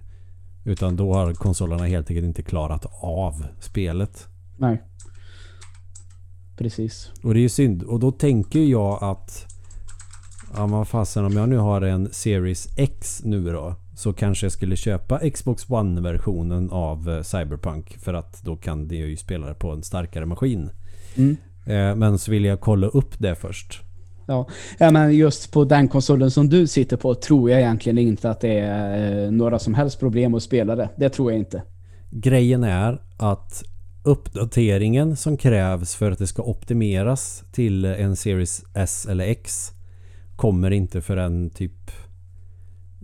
Utan 0.64 0.96
då 0.96 1.14
har 1.14 1.34
konsolerna 1.34 1.86
helt 1.86 2.10
enkelt 2.10 2.28
inte 2.28 2.44
klarat 2.44 2.86
av 3.02 3.46
spelet. 3.60 4.28
Nej. 4.58 4.84
Precis. 6.58 7.12
Och 7.24 7.34
det 7.34 7.40
är 7.40 7.42
ju 7.42 7.50
synd. 7.50 7.84
Och 7.84 8.00
då 8.00 8.12
tänker 8.12 8.60
jag 8.60 9.04
att 9.04 9.55
Ja 10.58 10.68
men 10.68 10.86
fasen 10.86 11.26
om 11.26 11.34
jag 11.38 11.50
nu 11.50 11.58
har 11.58 11.82
en 11.82 12.10
Series 12.12 12.68
X 12.78 13.22
nu 13.24 13.44
då 13.52 13.76
Så 13.96 14.14
kanske 14.14 14.46
jag 14.46 14.52
skulle 14.52 14.76
köpa 14.76 15.30
Xbox 15.30 15.70
One-versionen 15.70 16.70
av 16.72 17.10
eh, 17.10 17.22
Cyberpunk 17.22 17.98
För 18.00 18.14
att 18.14 18.42
då 18.44 18.56
kan 18.56 18.88
det 18.88 18.96
ju 18.96 19.18
spela 19.18 19.48
det 19.48 19.54
på 19.54 19.72
en 19.72 19.84
starkare 19.84 20.26
maskin 20.26 20.70
Mm. 21.18 21.38
eh, 21.66 21.96
Men 21.96 22.20
så 22.20 22.32
vill 22.32 22.46
jag 22.46 22.60
kolla 22.60 22.88
upp 22.88 23.20
det 23.20 23.36
först 23.36 23.82
Ja. 24.28 24.48
ja, 24.80 24.92
men 24.92 25.16
just 25.16 25.52
på 25.52 25.64
den 25.66 25.88
konsolen 25.88 26.32
som 26.32 26.50
du 26.50 26.68
sitter 26.68 26.98
på 26.98 27.16
tror 27.16 27.50
jag 27.52 27.60
egentligen 27.60 27.98
inte 27.98 28.30
att 28.30 28.42
det 28.42 28.60
är 28.60 29.26
eh, 29.26 29.32
några 29.32 29.60
som 29.60 29.74
helst 29.74 30.00
problem 30.00 30.36
att 30.36 30.44
spela 30.44 30.76
det. 30.76 30.90
Det 30.98 31.10
tror 31.10 31.32
jag 31.32 31.40
inte. 31.40 31.64
Grejen 32.12 32.64
är 32.64 33.02
att 33.18 33.64
uppdateringen 34.04 35.16
som 35.16 35.38
krävs 35.38 35.96
för 35.96 36.12
att 36.12 36.20
det 36.20 36.28
ska 36.28 36.44
optimeras 36.44 37.44
till 37.52 37.86
en 37.86 38.16
Series 38.16 38.64
S 38.74 39.08
eller 39.10 39.26
X 39.26 39.72
kommer 40.36 40.72
inte 40.72 41.02
förrän 41.02 41.50
typ 41.50 41.92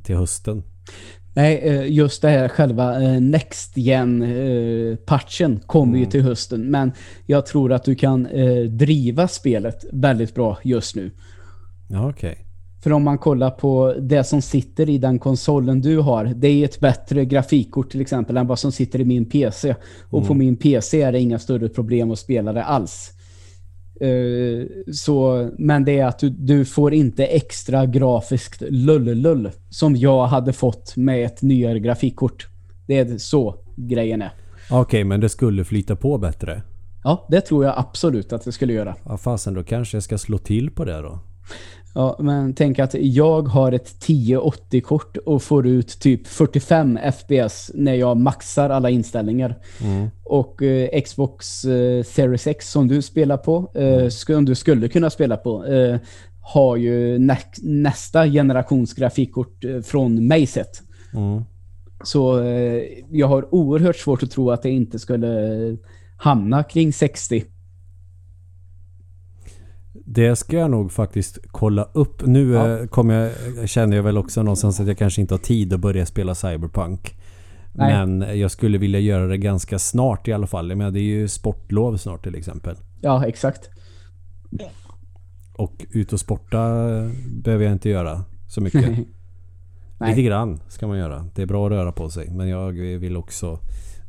till 0.04 0.16
hösten. 0.16 0.64
Nej, 1.34 1.58
eh, 1.64 1.92
just 1.92 2.22
det 2.22 2.30
här 2.30 2.48
själva 2.48 3.02
eh, 3.04 3.22
Next 3.22 3.78
Gen 3.78 4.22
eh, 4.24 5.58
kommer 5.66 5.94
ju 5.94 6.00
Mm. 6.04 6.10
till 6.10 6.22
hösten. 6.22 6.72
Men 6.72 6.92
jag 7.26 7.46
tror 7.46 7.74
att 7.74 7.84
du 7.84 7.96
kan 7.96 8.28
driva 8.70 9.28
spelet 9.28 9.86
väldigt 9.92 10.36
bra 10.36 10.58
just 10.64 10.96
nu. 10.96 11.12
Ja 11.90 12.10
okej. 12.10 12.48
För 12.84 12.92
om 12.94 13.04
man 13.04 13.18
kollar 13.18 13.50
på 13.52 13.96
det 14.00 14.24
som 14.24 14.42
sitter 14.42 14.90
i 14.90 14.98
den 14.98 15.20
konsolen 15.20 15.82
du 15.82 15.98
har, 15.98 16.26
det 16.26 16.48
är 16.48 16.66
ett 16.66 16.80
bättre 16.80 17.26
grafikkort 17.26 17.92
till 17.92 18.02
exempel 18.02 18.38
än 18.38 18.48
vad 18.48 18.60
som 18.60 18.72
sitter 18.72 19.02
i 19.02 19.06
min 19.06 19.26
PC. 19.30 19.76
Och 20.10 20.18
Mm. 20.18 20.28
på 20.28 20.34
min 20.34 20.56
PC 20.56 21.02
är 21.02 21.12
det 21.12 21.20
inga 21.20 21.40
större 21.40 21.70
problem 21.70 22.12
att 22.12 22.20
spela 22.20 22.54
det 22.54 22.64
alls. 22.64 23.12
Eh, 24.02 24.66
så, 24.94 25.50
men 25.58 25.86
det 25.86 26.00
är 26.00 26.06
att 26.06 26.20
du, 26.20 26.30
du 26.30 26.66
får 26.66 26.94
inte 26.94 27.26
extra 27.26 27.86
grafiskt 27.86 28.62
lullull 28.70 29.52
som 29.70 29.96
jag 29.96 30.28
hade 30.28 30.54
fått 30.54 30.96
med 30.96 31.26
ett 31.26 31.42
nyare 31.42 31.80
grafikkort. 31.80 32.48
Det 32.88 32.98
är 32.98 33.18
så 33.18 33.56
grejen 33.76 34.22
är. 34.22 34.32
Okej, 34.72 35.04
men 35.04 35.20
det 35.20 35.30
skulle 35.30 35.64
flyta 35.64 35.96
på 35.96 36.18
bättre. 36.18 36.62
Ja, 37.04 37.28
det 37.30 37.42
tror 37.42 37.66
jag 37.66 37.74
absolut 37.78 38.34
att 38.34 38.44
det 38.44 38.52
skulle 38.52 38.74
göra. 38.74 38.96
Ja, 39.06 39.18
fasen 39.18 39.54
då 39.54 39.64
kanske 39.64 39.98
jag 39.98 40.04
ska 40.04 40.18
slå 40.18 40.38
till 40.38 40.72
på 40.72 40.86
det 40.86 41.02
då. 41.02 41.20
Ja, 41.94 42.16
men 42.20 42.54
tänk 42.54 42.80
att 42.80 42.94
jag 42.94 43.42
har 43.42 43.72
ett 43.72 43.96
1080-kort 44.08 45.18
och 45.18 45.44
får 45.44 45.68
ut 45.68 46.00
typ 46.00 46.28
45 46.28 47.00
FPS 47.20 47.72
när 47.74 47.94
jag 47.94 48.18
maxar 48.18 48.70
alla 48.70 48.90
inställnällningar. 48.90 49.56
Mm. 49.84 50.08
Och 50.24 50.62
eh, 50.64 51.02
Xbox 51.02 51.66
eh, 51.66 52.04
Series 52.04 52.48
X 52.48 52.72
som 52.72 52.88
du 52.88 53.02
spelar 53.02 53.38
på, 53.38 53.72
eh, 53.76 54.08
som 54.08 54.46
du 54.46 54.56
skulle 54.56 54.88
kunna 54.88 55.10
spela 55.10 55.38
på, 55.38 55.66
eh, 55.66 55.98
har 56.42 56.76
ju 56.76 57.20
nä- 57.20 57.38
nästa 57.62 58.28
generations 58.28 58.94
grafikkort 58.94 59.64
eh, 59.64 59.82
från 59.82 60.28
mig 60.28 60.46
sett. 60.46 60.82
Mm. 61.14 61.42
Så 62.04 62.40
eh, 62.44 62.84
jag 63.12 63.28
har 63.28 63.56
oerhört 63.56 63.96
svårt 63.96 64.24
att 64.24 64.32
tro 64.32 64.52
att 64.52 64.62
det 64.64 64.70
inte 64.70 65.00
skulle 65.00 65.28
hamna 66.18 66.64
kring 66.64 66.94
60. 66.94 67.44
Det 70.14 70.36
ska 70.36 70.58
jag 70.58 70.72
nog 70.72 70.92
faktiskt 70.92 71.38
kolla 71.48 71.84
upp. 71.94 72.26
Nu 72.26 72.52
Ja. 72.52 72.80
eh, 72.80 72.88
kommer 72.88 73.14
jag, 73.58 73.70
känner 73.70 73.96
jag 73.96 74.04
väl 74.04 74.18
också 74.18 74.44
någonstans 74.44 74.80
att 74.80 74.88
jag 74.88 74.98
kanske 74.98 75.22
inte 75.22 75.34
har 75.34 75.40
tid 75.40 75.74
att 75.74 75.80
börja 75.80 76.06
spela 76.06 76.36
Cyberpunk. 76.36 77.16
Nej. 77.74 78.08
Men 78.08 78.40
jag 78.40 78.52
skulle 78.52 78.78
vilja 78.78 79.00
göra 79.00 79.28
det 79.28 79.38
ganska 79.38 79.80
snart 79.80 80.28
i 80.28 80.34
alla 80.34 80.48
fall. 80.48 80.70
Jag 80.70 80.78
menar, 80.78 80.92
det 80.92 81.00
är 81.00 81.04
ju 81.04 81.28
sportlov 81.28 81.98
snart 81.98 82.24
till 82.24 82.36
exempel. 82.36 82.76
Ja, 83.02 83.26
exakt. 83.26 83.70
Och 85.54 85.86
ut 85.90 86.14
och 86.14 86.20
sporta 86.20 86.60
eh, 86.98 87.10
behöver 87.44 87.66
jag 87.66 87.74
inte 87.74 87.90
göra 87.90 88.24
så 88.48 88.62
mycket. 88.62 88.86
Nej. 90.00 90.10
Lite 90.10 90.22
grann 90.22 90.60
ska 90.68 90.88
man 90.88 90.98
göra. 90.98 91.26
Det 91.36 91.42
är 91.42 91.46
bra 91.46 91.66
att 91.66 91.72
röra 91.72 91.92
på 91.92 92.10
sig. 92.10 92.30
Men 92.30 92.48
jag 92.50 92.72
vill 92.72 93.18
också 93.18 93.60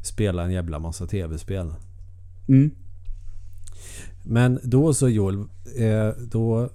spela 0.03 0.43
en 0.45 0.53
jävla 0.53 0.79
massa 0.79 1.07
tv-spel. 1.07 1.75
Mm. 2.49 2.71
Men 4.23 4.61
då 4.63 4.95
så 4.95 5.09
Joel, 5.09 5.35
eh, 5.79 6.09
då 6.31 6.69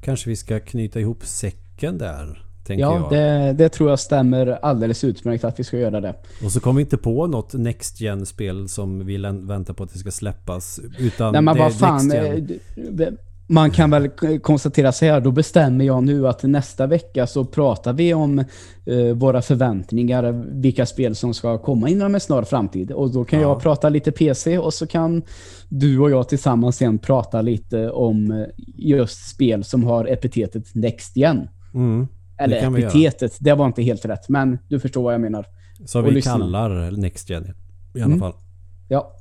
kanske 0.00 0.30
vi 0.30 0.36
ska 0.36 0.60
knyta 0.60 1.00
ihop 1.00 1.24
säcken 1.24 1.98
där. 1.98 2.42
Ja, 2.68 3.06
det, 3.10 3.52
det 3.52 3.68
tror 3.68 3.90
jag 3.90 3.98
stämmer 3.98 4.46
alldeles 4.46 5.04
utmärkt 5.04 5.44
att 5.44 5.60
vi 5.60 5.64
ska 5.64 5.78
göra 5.78 6.00
det. 6.00 6.14
Och 6.44 6.52
så 6.52 6.60
kommer 6.60 6.76
vi 6.76 6.82
inte 6.82 6.96
på 6.96 7.26
något 7.26 7.54
Next 7.54 8.00
gen 8.00 8.26
spel 8.26 8.68
som 8.68 9.06
vi 9.06 9.16
väntar 9.18 9.74
på 9.74 9.84
att 9.84 9.92
det 9.92 9.98
ska 9.98 10.10
släppas. 10.10 10.80
Utan 10.98 11.32
Nej 11.32 11.42
men 11.42 11.58
vad 11.58 11.74
fan. 11.74 12.12
Man 13.48 13.70
kan 13.70 13.90
väl 13.90 14.08
konstatera 14.42 14.92
så 14.92 15.04
här, 15.04 15.20
då 15.20 15.30
bestämmer 15.30 15.84
jag 15.84 16.02
nu 16.04 16.28
att 16.28 16.42
nästa 16.42 16.86
vecka 16.86 17.26
så 17.26 17.44
pratar 17.44 17.92
vi 17.92 18.14
om 18.14 18.38
eh, 18.38 19.14
våra 19.14 19.42
förväntningar, 19.42 20.44
vilka 20.62 20.86
spel 20.86 21.14
som 21.14 21.34
ska 21.34 21.58
komma 21.58 21.88
inom 21.88 22.14
en 22.14 22.20
snar 22.20 22.42
framtid. 22.42 22.90
Och 22.92 23.12
då 23.12 23.24
kan 23.24 23.40
Ja. 23.40 23.48
jag 23.48 23.62
prata 23.62 23.88
lite 23.88 24.12
PC 24.12 24.58
och 24.58 24.74
så 24.74 24.86
kan 24.86 25.22
du 25.68 25.98
och 26.00 26.10
jag 26.10 26.28
tillsammans 26.28 26.76
sen 26.76 26.98
prata 26.98 27.42
lite 27.42 27.90
om 27.90 28.30
eh, 28.30 28.46
just 28.76 29.28
spel 29.28 29.64
som 29.64 29.84
har 29.84 30.04
epitetet 30.04 30.74
Next 30.74 31.16
Gen. 31.16 31.48
Mm. 31.74 32.06
Eller 32.38 32.78
epitetet, 32.78 33.36
det 33.40 33.54
var 33.54 33.66
inte 33.66 33.82
helt 33.82 34.04
rätt, 34.04 34.28
men 34.28 34.58
du 34.68 34.80
förstår 34.80 35.02
vad 35.02 35.14
jag 35.14 35.20
menar. 35.20 35.46
Så 35.86 35.98
Och 36.00 36.06
vi 36.06 36.10
lyssna. 36.10 36.32
kallar 36.32 36.90
Next 36.90 37.30
Gen 37.30 37.44
i 37.94 37.98
alla 38.00 38.04
Mm. 38.06 38.20
fall. 38.20 38.32
Ja. 38.88 39.12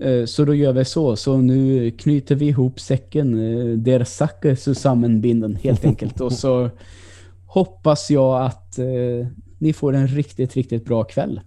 Eh, 0.00 0.24
Så 0.24 0.44
då 0.44 0.54
gör 0.54 0.72
vi 0.72 0.84
så. 0.84 1.16
Så 1.16 1.36
nu 1.36 1.90
knyter 1.90 2.34
vi 2.34 2.46
ihop 2.46 2.80
säcken. 2.80 3.34
eh, 3.34 3.76
Der 3.78 4.04
Sacke 4.04 4.56
zusammenbinden 4.56 5.56
helt 5.62 5.84
enkelt. 5.84 6.20
Och 6.20 6.32
så 6.32 6.70
hoppas 7.46 8.10
jag 8.10 8.42
att 8.46 8.78
eh, 8.78 9.26
ni 9.58 9.72
får 9.72 9.92
en 9.94 10.08
riktigt, 10.08 10.56
riktigt 10.56 10.84
bra 10.84 11.04
kväll. 11.04 11.40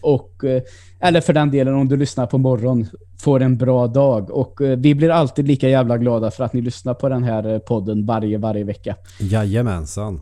Och, 0.00 0.44
eh, 0.44 0.62
eller 1.00 1.20
för 1.20 1.32
den 1.32 1.50
delen 1.50 1.74
om 1.74 1.88
du 1.88 1.96
lyssnar 1.96 2.26
på 2.26 2.38
morgon, 2.38 2.86
får 3.20 3.42
en 3.42 3.56
bra 3.56 3.86
dag. 3.86 4.30
Och 4.30 4.60
eh, 4.62 4.78
vi 4.78 4.94
blir 4.94 5.10
alltid 5.10 5.46
lika 5.48 5.68
jävla 5.68 5.98
glada 5.98 6.30
för 6.30 6.44
att 6.44 6.52
ni 6.52 6.60
lyssnar 6.60 6.94
på 6.94 7.08
den 7.08 7.22
här 7.24 7.52
eh, 7.52 7.58
podden 7.58 8.06
varje, 8.06 8.38
varje 8.38 8.64
vecka. 8.64 8.96
Jajamensan. 9.20 10.20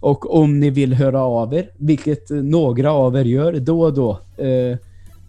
Och 0.00 0.34
om 0.34 0.60
ni 0.60 0.70
vill 0.70 0.94
höra 0.94 1.20
av 1.22 1.54
er, 1.54 1.70
vilket 1.78 2.30
några 2.30 2.92
av 2.92 3.16
er 3.16 3.24
gör 3.24 3.52
då 3.52 3.82
och 3.82 3.94
då, 3.94 4.18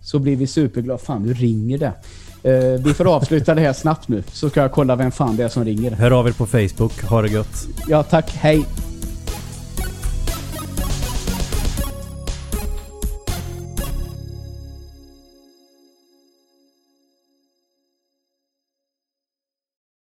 så 0.02 0.20
blir 0.20 0.36
vi 0.36 0.48
superglada. 0.48 0.98
Fan, 0.98 1.24
nu 1.24 1.34
ringer 1.34 1.78
det. 1.78 1.94
Eh, 2.44 2.84
vi 2.84 2.94
får 2.94 3.16
avsluta 3.16 3.56
det 3.56 3.62
här 3.62 3.74
snabbt 3.74 4.08
nu, 4.08 4.24
så 4.32 4.50
ska 4.50 4.62
jag 4.62 4.72
kolla 4.72 4.96
vem 4.96 5.12
fan 5.12 5.36
det 5.36 5.44
är 5.44 5.50
som 5.50 5.66
ringer. 5.66 5.92
Hör 5.92 6.12
av 6.12 6.28
er 6.28 6.32
på 6.32 6.46
Facebook. 6.46 7.04
Ha 7.04 7.22
det 7.22 7.30
gött. 7.30 7.68
Ja, 7.88 8.04
tack. 8.04 8.32
Hej. 8.32 8.66